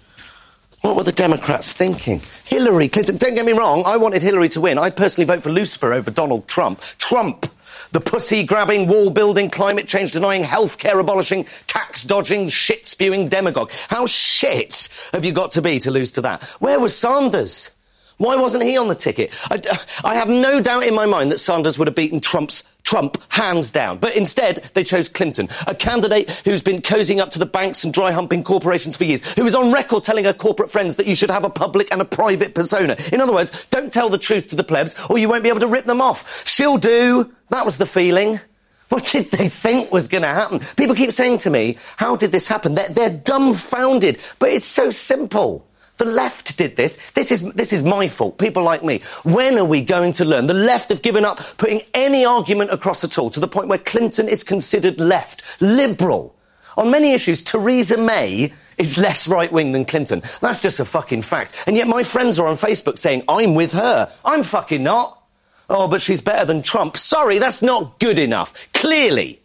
What 0.82 0.94
were 0.94 1.02
the 1.02 1.12
Democrats 1.12 1.72
thinking? 1.72 2.20
Hillary 2.44 2.88
Clinton. 2.88 3.16
Don't 3.16 3.34
get 3.34 3.44
me 3.44 3.52
wrong, 3.52 3.82
I 3.84 3.96
wanted 3.96 4.22
Hillary 4.22 4.48
to 4.50 4.60
win. 4.60 4.78
I'd 4.78 4.96
personally 4.96 5.26
vote 5.26 5.42
for 5.42 5.50
Lucifer 5.50 5.92
over 5.92 6.10
Donald 6.10 6.46
Trump. 6.46 6.80
Trump! 6.98 7.46
The 7.90 8.00
pussy 8.00 8.44
grabbing, 8.44 8.86
wall 8.86 9.10
building, 9.10 9.50
climate 9.50 9.88
change 9.88 10.12
denying, 10.12 10.42
healthcare 10.42 11.00
abolishing, 11.00 11.46
tax 11.66 12.04
dodging, 12.04 12.48
shit 12.48 12.86
spewing 12.86 13.28
demagogue. 13.28 13.72
How 13.88 14.06
shit 14.06 14.88
have 15.12 15.24
you 15.24 15.32
got 15.32 15.52
to 15.52 15.62
be 15.62 15.78
to 15.80 15.90
lose 15.90 16.12
to 16.12 16.20
that? 16.22 16.42
Where 16.60 16.78
was 16.78 16.96
Sanders? 16.96 17.70
Why 18.18 18.36
wasn't 18.36 18.64
he 18.64 18.76
on 18.76 18.88
the 18.88 18.94
ticket? 18.94 19.32
I, 19.50 19.60
I 20.04 20.14
have 20.16 20.28
no 20.28 20.60
doubt 20.60 20.84
in 20.84 20.94
my 20.94 21.06
mind 21.06 21.32
that 21.32 21.38
Sanders 21.38 21.78
would 21.78 21.88
have 21.88 21.94
beaten 21.94 22.20
Trump's 22.20 22.62
Trump 22.88 23.22
hands 23.28 23.70
down. 23.70 23.98
But 23.98 24.16
instead, 24.16 24.56
they 24.72 24.82
chose 24.82 25.10
Clinton, 25.10 25.50
a 25.66 25.74
candidate 25.74 26.30
who's 26.46 26.62
been 26.62 26.80
cozying 26.80 27.18
up 27.18 27.28
to 27.32 27.38
the 27.38 27.44
banks 27.44 27.84
and 27.84 27.92
dry 27.92 28.12
humping 28.12 28.42
corporations 28.42 28.96
for 28.96 29.04
years, 29.04 29.20
who 29.34 29.44
is 29.44 29.54
on 29.54 29.74
record 29.74 30.04
telling 30.04 30.24
her 30.24 30.32
corporate 30.32 30.70
friends 30.70 30.96
that 30.96 31.06
you 31.06 31.14
should 31.14 31.30
have 31.30 31.44
a 31.44 31.50
public 31.50 31.92
and 31.92 32.00
a 32.00 32.06
private 32.06 32.54
persona. 32.54 32.96
In 33.12 33.20
other 33.20 33.34
words, 33.34 33.66
don't 33.66 33.92
tell 33.92 34.08
the 34.08 34.16
truth 34.16 34.48
to 34.48 34.56
the 34.56 34.64
plebs 34.64 34.96
or 35.10 35.18
you 35.18 35.28
won't 35.28 35.42
be 35.42 35.50
able 35.50 35.60
to 35.60 35.66
rip 35.66 35.84
them 35.84 36.00
off. 36.00 36.46
She'll 36.46 36.78
do. 36.78 37.30
That 37.50 37.66
was 37.66 37.76
the 37.76 37.84
feeling. 37.84 38.40
What 38.88 39.04
did 39.04 39.32
they 39.32 39.50
think 39.50 39.92
was 39.92 40.08
going 40.08 40.22
to 40.22 40.28
happen? 40.28 40.60
People 40.78 40.94
keep 40.94 41.12
saying 41.12 41.38
to 41.38 41.50
me, 41.50 41.76
how 41.98 42.16
did 42.16 42.32
this 42.32 42.48
happen? 42.48 42.74
They're, 42.74 42.88
they're 42.88 43.10
dumbfounded, 43.10 44.18
but 44.38 44.48
it's 44.48 44.64
so 44.64 44.90
simple. 44.90 45.67
The 45.98 46.04
left 46.04 46.56
did 46.56 46.76
this. 46.76 46.98
This 47.12 47.32
is, 47.32 47.42
this 47.52 47.72
is 47.72 47.82
my 47.82 48.08
fault. 48.08 48.38
People 48.38 48.62
like 48.62 48.82
me. 48.82 49.00
When 49.24 49.58
are 49.58 49.64
we 49.64 49.82
going 49.82 50.12
to 50.14 50.24
learn? 50.24 50.46
The 50.46 50.54
left 50.54 50.90
have 50.90 51.02
given 51.02 51.24
up 51.24 51.38
putting 51.58 51.82
any 51.92 52.24
argument 52.24 52.70
across 52.70 53.04
at 53.04 53.18
all 53.18 53.30
to 53.30 53.40
the 53.40 53.48
point 53.48 53.68
where 53.68 53.78
Clinton 53.78 54.28
is 54.28 54.44
considered 54.44 55.00
left, 55.00 55.60
liberal. 55.60 56.36
On 56.76 56.90
many 56.90 57.12
issues, 57.12 57.42
Theresa 57.42 57.96
May 57.96 58.52
is 58.78 58.96
less 58.96 59.26
right 59.26 59.50
wing 59.50 59.72
than 59.72 59.84
Clinton. 59.84 60.22
That's 60.40 60.62
just 60.62 60.78
a 60.78 60.84
fucking 60.84 61.22
fact. 61.22 61.64
And 61.66 61.76
yet 61.76 61.88
my 61.88 62.04
friends 62.04 62.38
are 62.38 62.46
on 62.46 62.54
Facebook 62.54 62.98
saying, 62.98 63.24
I'm 63.28 63.56
with 63.56 63.72
her. 63.72 64.10
I'm 64.24 64.44
fucking 64.44 64.84
not. 64.84 65.20
Oh, 65.68 65.88
but 65.88 66.00
she's 66.00 66.20
better 66.20 66.44
than 66.46 66.62
Trump. 66.62 66.96
Sorry, 66.96 67.38
that's 67.38 67.60
not 67.60 67.98
good 67.98 68.18
enough. 68.20 68.72
Clearly. 68.72 69.42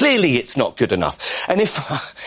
Clearly 0.00 0.36
it's 0.36 0.56
not 0.56 0.78
good 0.78 0.92
enough. 0.92 1.46
And 1.46 1.60
if, 1.60 1.76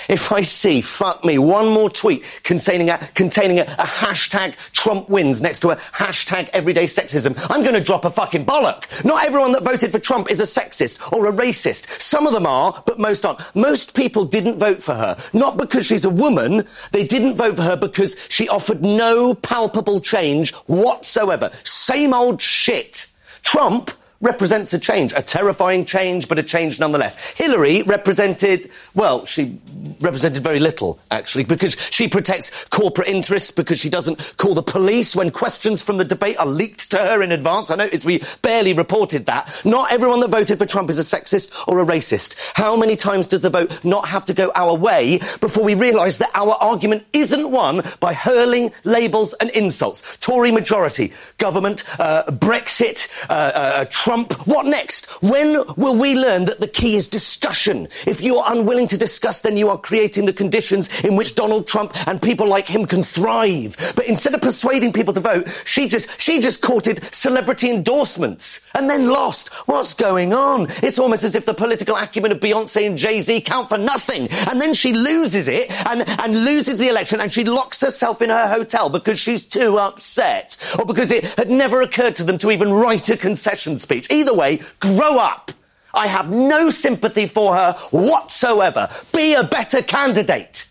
if 0.08 0.32
I 0.32 0.42
see, 0.42 0.80
fuck 0.80 1.26
me, 1.26 1.40
one 1.40 1.70
more 1.70 1.90
tweet 1.90 2.24
containing 2.44 2.92
a, 2.92 3.00
containing 3.16 3.58
a, 3.58 3.64
a 3.64 3.84
hashtag 3.84 4.54
Trump 4.74 5.10
wins 5.10 5.42
next 5.42 5.62
to 5.62 5.72
a 5.72 5.78
hashtag 5.78 6.50
everyday 6.54 6.84
sexism, 6.84 7.36
I'm 7.50 7.64
going 7.64 7.74
to 7.74 7.82
drop 7.82 8.06
a 8.06 8.12
fucking 8.12 8.46
bollock. 8.46 9.04
Not 9.04 9.26
everyone 9.26 9.54
that 9.54 9.64
voted 9.64 9.92
for 9.92 9.98
Trump 9.98 10.30
is 10.30 10.40
a 10.40 10.44
sexist 10.44 11.12
or 11.12 11.26
a 11.26 11.32
racist. 11.32 12.00
Some 12.00 12.28
of 12.28 12.34
them 12.34 12.46
are, 12.46 12.84
but 12.86 13.00
most 13.00 13.26
aren't. 13.26 13.42
Most 13.56 13.96
people 13.96 14.24
didn't 14.24 14.60
vote 14.60 14.84
for 14.84 14.94
her. 14.94 15.18
Not 15.34 15.58
because 15.58 15.88
she's 15.88 16.06
a 16.06 16.12
woman. 16.12 16.68
They 16.92 17.08
didn't 17.08 17.38
vote 17.38 17.56
for 17.56 17.64
her 17.64 17.76
because 17.76 18.16
she 18.30 18.48
offered 18.50 18.84
no 18.84 19.34
palpable 19.34 20.00
change 20.00 20.54
whatsoever. 20.68 21.50
Same 21.64 22.14
old 22.14 22.40
shit. 22.40 23.08
Trump 23.42 23.90
represents 24.24 24.74
a 24.74 24.80
change, 24.80 25.14
a 25.16 25.22
terrifying 25.22 25.84
change, 25.86 26.28
but 26.28 26.40
a 26.40 26.44
change 26.44 26.80
nonetheless. 26.80 27.32
Hillary 27.32 27.84
represented, 27.84 28.72
well, 28.96 29.26
she 29.26 29.60
represented 30.00 30.42
very 30.42 30.60
little, 30.60 30.98
actually, 31.12 31.44
because 31.44 31.76
she 31.92 32.08
protects 32.08 32.66
corporate 32.66 33.10
interests, 33.10 33.52
because 33.52 33.80
she 33.80 33.90
doesn't 33.90 34.36
call 34.38 34.56
the 34.56 34.64
police 34.64 35.16
when 35.16 35.30
questions 35.30 35.84
from 35.84 35.98
the 35.98 36.06
debate 36.06 36.40
are 36.40 36.46
leaked 36.46 36.90
to 36.92 36.98
her 36.98 37.22
in 37.22 37.34
advance. 37.34 37.70
I 37.70 37.76
noticed 37.76 38.06
we 38.06 38.22
barely 38.42 38.74
reported 38.74 39.26
that. 39.26 39.62
Not 39.66 39.92
everyone 39.92 40.22
that 40.22 40.30
voted 40.30 40.58
for 40.58 40.66
Trump 40.66 40.90
is 40.90 40.98
a 40.98 41.02
sexist 41.18 41.68
or 41.68 41.80
a 41.80 41.86
racist. 41.86 42.54
How 42.56 42.78
many 42.78 42.96
times 42.96 43.28
does 43.28 43.42
the 43.42 43.50
vote 43.50 43.84
not 43.84 44.08
have 44.08 44.26
to 44.26 44.34
go 44.34 44.52
our 44.56 44.74
way 44.74 45.20
before 45.42 45.66
we 45.66 45.76
realise 45.76 46.18
that 46.18 46.32
our 46.34 46.54
argument 46.62 47.06
isn't 47.12 47.52
won 47.52 47.84
by 48.00 48.14
hurling 48.14 48.72
labels 48.86 49.34
and 49.34 49.50
insults? 49.50 50.18
Tory 50.22 50.52
majority, 50.52 51.12
government, 51.38 51.84
uh, 52.00 52.24
Brexit, 52.28 53.10
uh, 53.30 53.34
uh, 53.34 53.86
Trump. 53.90 54.13
What 54.22 54.68
next? 54.68 55.06
When 55.24 55.64
will 55.76 55.96
we 55.96 56.16
learn 56.16 56.46
that 56.46 56.60
the 56.60 56.68
key 56.68 56.96
is 56.96 57.08
discussion? 57.08 57.88
If 58.06 58.22
you 58.22 58.38
are 58.38 58.54
unwilling 58.54 58.88
to 58.90 58.98
discuss, 58.98 59.42
then 59.42 59.58
you 59.58 59.70
are 59.70 59.78
creating 59.78 60.26
the 60.26 60.34
conditions 60.34 61.04
in 61.04 61.16
which 61.16 61.34
Donald 61.34 61.68
Trump 61.68 61.94
and 62.08 62.22
people 62.22 62.48
like 62.48 62.68
him 62.68 62.86
can 62.86 63.02
thrive. 63.02 63.76
But 63.96 64.06
instead 64.06 64.36
of 64.36 64.42
persuading 64.42 64.94
people 64.94 65.14
to 65.16 65.20
vote, 65.20 65.50
she 65.66 65.88
just, 65.88 66.22
she 66.22 66.40
just 66.40 66.62
courted 66.62 67.04
celebrity 67.14 67.72
endorsements 67.72 68.62
and 68.76 68.90
then 68.90 69.08
lost. 69.08 69.50
What's 69.68 69.96
going 69.96 70.32
on? 70.32 70.68
It's 70.84 71.00
almost 71.00 71.24
as 71.24 71.36
if 71.36 71.46
the 71.46 71.54
political 71.54 71.96
acumen 71.96 72.32
of 72.32 72.40
Beyonce 72.40 72.86
and 72.86 72.98
Jay-Z 72.98 73.42
count 73.42 73.70
for 73.70 73.80
nothing. 73.80 74.28
And 74.48 74.62
then 74.62 74.76
she 74.76 74.94
loses 74.94 75.48
it 75.48 75.72
and, 75.88 76.08
and 76.20 76.46
loses 76.46 76.78
the 76.78 76.90
election 76.90 77.20
and 77.20 77.32
she 77.32 77.44
locks 77.46 77.82
herself 77.82 78.22
in 78.22 78.30
her 78.30 78.48
hotel 78.48 78.90
because 78.90 79.18
she's 79.18 79.46
too 79.46 79.80
upset 79.80 80.58
or 80.78 80.86
because 80.86 81.12
it 81.12 81.26
had 81.34 81.50
never 81.50 81.82
occurred 81.82 82.16
to 82.18 82.24
them 82.24 82.38
to 82.38 82.52
even 82.52 82.72
write 82.72 83.10
a 83.10 83.18
concession 83.18 83.78
speech. 83.78 83.93
Either 84.10 84.34
way, 84.34 84.62
grow 84.80 85.18
up. 85.18 85.52
I 85.94 86.08
have 86.08 86.32
no 86.32 86.70
sympathy 86.70 87.28
for 87.28 87.56
her 87.56 87.74
whatsoever. 87.92 88.90
Be 89.14 89.34
a 89.34 89.44
better 89.44 89.82
candidate. 89.82 90.70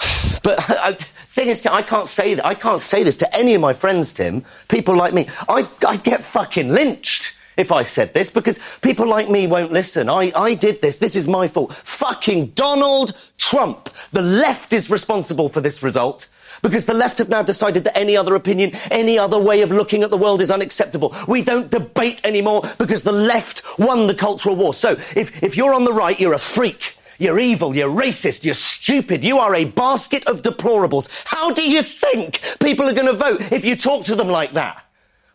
But 0.42 0.70
uh, 0.70 0.92
thing 1.36 1.48
is, 1.48 1.66
I 1.66 1.82
can't 1.82 2.08
say 2.08 2.34
that. 2.34 2.46
I 2.46 2.54
can't 2.54 2.80
say 2.80 3.02
this 3.04 3.18
to 3.18 3.36
any 3.36 3.54
of 3.54 3.60
my 3.60 3.72
friends, 3.72 4.14
Tim. 4.14 4.44
People 4.68 4.96
like 4.96 5.12
me. 5.12 5.28
I, 5.48 5.68
I 5.86 5.96
get 5.96 6.24
fucking 6.24 6.68
lynched 6.68 7.38
if 7.56 7.70
I 7.70 7.82
said 7.82 8.14
this 8.14 8.30
because 8.30 8.78
people 8.78 9.06
like 9.06 9.28
me 9.28 9.46
won't 9.46 9.72
listen. 9.72 10.08
I, 10.08 10.32
I 10.34 10.54
did 10.54 10.80
this. 10.80 10.98
This 10.98 11.14
is 11.14 11.28
my 11.28 11.46
fault. 11.46 11.72
Fucking 11.74 12.48
Donald 12.48 13.14
Trump. 13.38 13.90
The 14.12 14.22
left 14.22 14.72
is 14.72 14.90
responsible 14.90 15.48
for 15.48 15.60
this 15.60 15.82
result. 15.82 16.28
Because 16.62 16.86
the 16.86 16.94
left 16.94 17.18
have 17.18 17.28
now 17.28 17.42
decided 17.42 17.84
that 17.84 17.96
any 17.96 18.16
other 18.16 18.34
opinion, 18.34 18.72
any 18.90 19.18
other 19.18 19.38
way 19.38 19.62
of 19.62 19.70
looking 19.70 20.02
at 20.02 20.10
the 20.10 20.16
world 20.16 20.40
is 20.40 20.50
unacceptable. 20.50 21.14
We 21.28 21.42
don't 21.42 21.70
debate 21.70 22.20
anymore 22.24 22.62
because 22.78 23.02
the 23.02 23.12
left 23.12 23.62
won 23.78 24.06
the 24.06 24.14
cultural 24.14 24.56
war. 24.56 24.74
So 24.74 24.92
if, 25.14 25.42
if 25.42 25.56
you're 25.56 25.74
on 25.74 25.84
the 25.84 25.92
right, 25.92 26.18
you're 26.18 26.34
a 26.34 26.38
freak. 26.38 26.96
You're 27.18 27.38
evil, 27.38 27.74
you're 27.74 27.88
racist, 27.88 28.44
you're 28.44 28.52
stupid, 28.52 29.24
you 29.24 29.38
are 29.38 29.54
a 29.54 29.64
basket 29.64 30.26
of 30.28 30.42
deplorables. 30.42 31.08
How 31.24 31.50
do 31.50 31.68
you 31.68 31.82
think 31.82 32.40
people 32.60 32.86
are 32.86 32.92
going 32.92 33.06
to 33.06 33.14
vote 33.14 33.52
if 33.52 33.64
you 33.64 33.74
talk 33.74 34.04
to 34.06 34.14
them 34.14 34.28
like 34.28 34.52
that? 34.52 34.85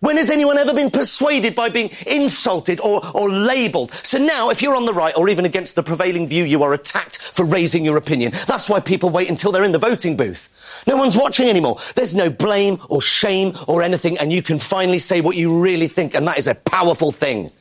When 0.01 0.17
has 0.17 0.31
anyone 0.31 0.57
ever 0.57 0.73
been 0.73 0.89
persuaded 0.89 1.53
by 1.53 1.69
being 1.69 1.91
insulted 2.07 2.79
or, 2.79 3.05
or 3.15 3.29
labelled? 3.29 3.91
So 3.93 4.17
now, 4.17 4.49
if 4.49 4.59
you're 4.59 4.75
on 4.75 4.85
the 4.85 4.93
right 4.93 5.15
or 5.15 5.29
even 5.29 5.45
against 5.45 5.75
the 5.75 5.83
prevailing 5.83 6.27
view, 6.27 6.43
you 6.43 6.63
are 6.63 6.73
attacked 6.73 7.21
for 7.21 7.45
raising 7.45 7.85
your 7.85 7.97
opinion. 7.97 8.31
That's 8.47 8.67
why 8.67 8.79
people 8.79 9.11
wait 9.11 9.29
until 9.29 9.51
they're 9.51 9.63
in 9.63 9.73
the 9.73 9.77
voting 9.77 10.17
booth. 10.17 10.49
No 10.87 10.97
one's 10.97 11.15
watching 11.15 11.47
anymore. 11.47 11.77
There's 11.93 12.15
no 12.15 12.31
blame 12.31 12.79
or 12.89 12.99
shame 12.99 13.55
or 13.67 13.83
anything, 13.83 14.17
and 14.17 14.33
you 14.33 14.41
can 14.41 14.57
finally 14.57 14.97
say 14.97 15.21
what 15.21 15.35
you 15.35 15.61
really 15.61 15.87
think, 15.87 16.15
and 16.15 16.27
that 16.27 16.39
is 16.39 16.47
a 16.47 16.55
powerful 16.55 17.11
thing. 17.11 17.51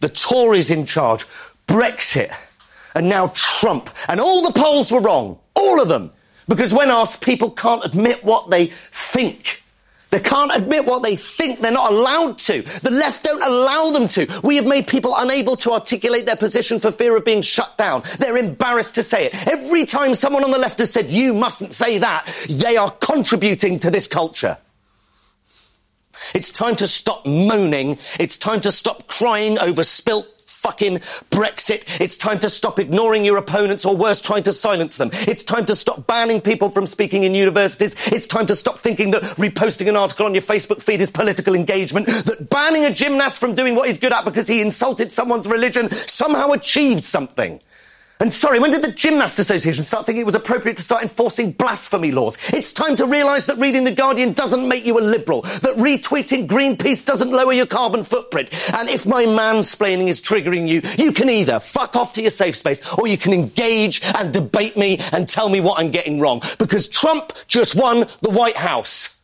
The 0.00 0.08
Tories 0.08 0.72
in 0.72 0.84
charge, 0.84 1.24
Brexit, 1.68 2.34
and 2.96 3.08
now 3.08 3.30
Trump. 3.36 3.88
And 4.08 4.20
all 4.20 4.42
the 4.42 4.58
polls 4.58 4.90
were 4.90 5.00
wrong. 5.00 5.38
All 5.54 5.80
of 5.80 5.88
them. 5.88 6.10
Because 6.48 6.74
when 6.74 6.90
asked, 6.90 7.22
people 7.22 7.52
can't 7.52 7.84
admit 7.84 8.24
what 8.24 8.50
they 8.50 8.66
think. 8.66 9.62
They 10.16 10.22
can't 10.22 10.56
admit 10.56 10.86
what 10.86 11.02
they 11.02 11.14
think. 11.14 11.60
They're 11.60 11.70
not 11.70 11.92
allowed 11.92 12.38
to. 12.38 12.62
The 12.62 12.90
left 12.90 13.22
don't 13.22 13.42
allow 13.42 13.90
them 13.90 14.08
to. 14.08 14.26
We 14.42 14.56
have 14.56 14.66
made 14.66 14.86
people 14.86 15.12
unable 15.14 15.56
to 15.56 15.72
articulate 15.72 16.24
their 16.24 16.36
position 16.36 16.80
for 16.80 16.90
fear 16.90 17.14
of 17.18 17.26
being 17.26 17.42
shut 17.42 17.76
down. 17.76 18.02
They're 18.18 18.38
embarrassed 18.38 18.94
to 18.94 19.02
say 19.02 19.26
it. 19.26 19.46
Every 19.46 19.84
time 19.84 20.14
someone 20.14 20.42
on 20.42 20.52
the 20.52 20.58
left 20.58 20.78
has 20.78 20.90
said, 20.90 21.10
you 21.10 21.34
mustn't 21.34 21.74
say 21.74 21.98
that, 21.98 22.26
they 22.48 22.78
are 22.78 22.92
contributing 22.92 23.78
to 23.80 23.90
this 23.90 24.06
culture. 24.06 24.56
It's 26.34 26.50
time 26.50 26.76
to 26.76 26.86
stop 26.86 27.26
moaning. 27.26 27.98
It's 28.18 28.38
time 28.38 28.62
to 28.62 28.72
stop 28.72 29.08
crying 29.08 29.58
over 29.58 29.84
spilt 29.84 30.26
fucking 30.66 30.98
Brexit. 31.30 32.00
It's 32.00 32.16
time 32.16 32.40
to 32.40 32.48
stop 32.48 32.80
ignoring 32.80 33.24
your 33.24 33.36
opponents 33.36 33.84
or 33.84 33.94
worse, 33.94 34.20
trying 34.20 34.42
to 34.44 34.52
silence 34.52 34.96
them. 34.96 35.10
It's 35.12 35.44
time 35.44 35.64
to 35.66 35.76
stop 35.76 36.08
banning 36.08 36.40
people 36.40 36.70
from 36.70 36.88
speaking 36.88 37.22
in 37.22 37.36
universities. 37.36 37.94
It's 38.12 38.26
time 38.26 38.46
to 38.46 38.56
stop 38.56 38.80
thinking 38.80 39.12
that 39.12 39.22
reposting 39.38 39.88
an 39.88 39.94
article 39.94 40.26
on 40.26 40.34
your 40.34 40.42
Facebook 40.42 40.82
feed 40.82 41.00
is 41.00 41.10
political 41.10 41.54
engagement. 41.54 42.08
That 42.08 42.50
banning 42.50 42.84
a 42.84 42.92
gymnast 42.92 43.38
from 43.38 43.54
doing 43.54 43.76
what 43.76 43.86
he's 43.86 44.00
good 44.00 44.12
at 44.12 44.24
because 44.24 44.48
he 44.48 44.60
insulted 44.60 45.12
someone's 45.12 45.46
religion 45.46 45.88
somehow 45.90 46.50
achieved 46.50 47.04
something. 47.04 47.60
And 48.18 48.32
sorry, 48.32 48.58
when 48.58 48.70
did 48.70 48.80
the 48.82 48.92
Gymnast 48.92 49.38
Association 49.38 49.84
start 49.84 50.06
thinking 50.06 50.22
it 50.22 50.26
was 50.26 50.34
appropriate 50.34 50.78
to 50.78 50.82
start 50.82 51.02
enforcing 51.02 51.52
blasphemy 51.52 52.12
laws? 52.12 52.38
It's 52.50 52.72
time 52.72 52.96
to 52.96 53.04
realise 53.04 53.44
that 53.44 53.58
reading 53.58 53.84
The 53.84 53.94
Guardian 53.94 54.32
doesn't 54.32 54.66
make 54.66 54.86
you 54.86 54.98
a 54.98 55.00
liberal, 55.00 55.42
that 55.42 55.74
retweeting 55.76 56.46
Greenpeace 56.46 57.04
doesn't 57.04 57.30
lower 57.30 57.52
your 57.52 57.66
carbon 57.66 58.04
footprint. 58.04 58.48
And 58.72 58.88
if 58.88 59.06
my 59.06 59.24
mansplaining 59.24 60.08
is 60.08 60.22
triggering 60.22 60.66
you, 60.66 60.80
you 60.96 61.12
can 61.12 61.28
either 61.28 61.60
fuck 61.60 61.94
off 61.94 62.14
to 62.14 62.22
your 62.22 62.30
safe 62.30 62.56
space 62.56 62.80
or 62.98 63.06
you 63.06 63.18
can 63.18 63.34
engage 63.34 64.00
and 64.02 64.32
debate 64.32 64.78
me 64.78 64.98
and 65.12 65.28
tell 65.28 65.50
me 65.50 65.60
what 65.60 65.78
I'm 65.78 65.90
getting 65.90 66.18
wrong. 66.18 66.40
Because 66.58 66.88
Trump 66.88 67.34
just 67.48 67.76
won 67.76 68.06
the 68.22 68.30
White 68.30 68.56
House. 68.56 69.20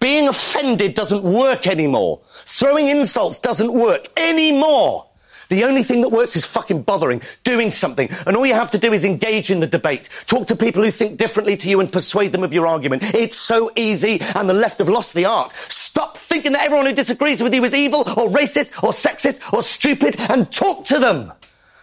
Being 0.00 0.28
offended 0.28 0.94
doesn't 0.94 1.22
work 1.22 1.68
anymore. 1.68 2.20
Throwing 2.26 2.88
insults 2.88 3.38
doesn't 3.38 3.72
work 3.72 4.08
anymore. 4.18 5.07
The 5.48 5.64
only 5.64 5.82
thing 5.82 6.02
that 6.02 6.10
works 6.10 6.36
is 6.36 6.44
fucking 6.44 6.82
bothering, 6.82 7.22
doing 7.42 7.72
something. 7.72 8.10
And 8.26 8.36
all 8.36 8.44
you 8.44 8.54
have 8.54 8.70
to 8.72 8.78
do 8.78 8.92
is 8.92 9.04
engage 9.04 9.50
in 9.50 9.60
the 9.60 9.66
debate. 9.66 10.08
Talk 10.26 10.46
to 10.48 10.56
people 10.56 10.82
who 10.82 10.90
think 10.90 11.16
differently 11.16 11.56
to 11.56 11.70
you 11.70 11.80
and 11.80 11.90
persuade 11.90 12.32
them 12.32 12.44
of 12.44 12.52
your 12.52 12.66
argument. 12.66 13.02
It's 13.14 13.36
so 13.36 13.70
easy, 13.74 14.20
and 14.34 14.48
the 14.48 14.54
left 14.54 14.78
have 14.78 14.88
lost 14.88 15.14
the 15.14 15.24
art. 15.24 15.52
Stop 15.68 16.18
thinking 16.18 16.52
that 16.52 16.64
everyone 16.64 16.86
who 16.86 16.92
disagrees 16.92 17.42
with 17.42 17.54
you 17.54 17.64
is 17.64 17.74
evil 17.74 18.00
or 18.00 18.28
racist 18.28 18.82
or 18.82 18.90
sexist 18.90 19.52
or 19.52 19.62
stupid 19.62 20.16
and 20.30 20.52
talk 20.52 20.84
to 20.86 20.98
them. 20.98 21.32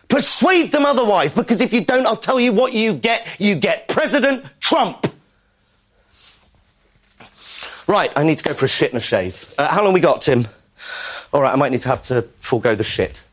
Persuade 0.07 0.71
them 0.71 0.85
otherwise, 0.85 1.33
because 1.33 1.61
if 1.61 1.73
you 1.73 1.83
don't, 1.83 2.05
I'll 2.05 2.15
tell 2.15 2.39
you 2.39 2.53
what 2.53 2.73
you 2.73 2.93
get. 2.93 3.25
You 3.39 3.55
get 3.55 3.87
President 3.87 4.45
Trump. 4.59 5.07
Right, 7.87 8.11
I 8.15 8.23
need 8.23 8.37
to 8.37 8.43
go 8.43 8.53
for 8.53 8.65
a 8.65 8.69
shit 8.69 8.91
and 8.91 8.97
a 8.97 9.03
shave. 9.03 9.53
Uh, 9.57 9.67
how 9.67 9.83
long 9.83 9.93
we 9.93 9.99
got, 9.99 10.21
Tim? 10.21 10.47
All 11.33 11.41
right, 11.41 11.51
I 11.51 11.55
might 11.55 11.71
need 11.71 11.81
to 11.81 11.87
have 11.87 12.03
to 12.03 12.21
forego 12.37 12.75
the 12.75 12.83
shit. 12.83 13.24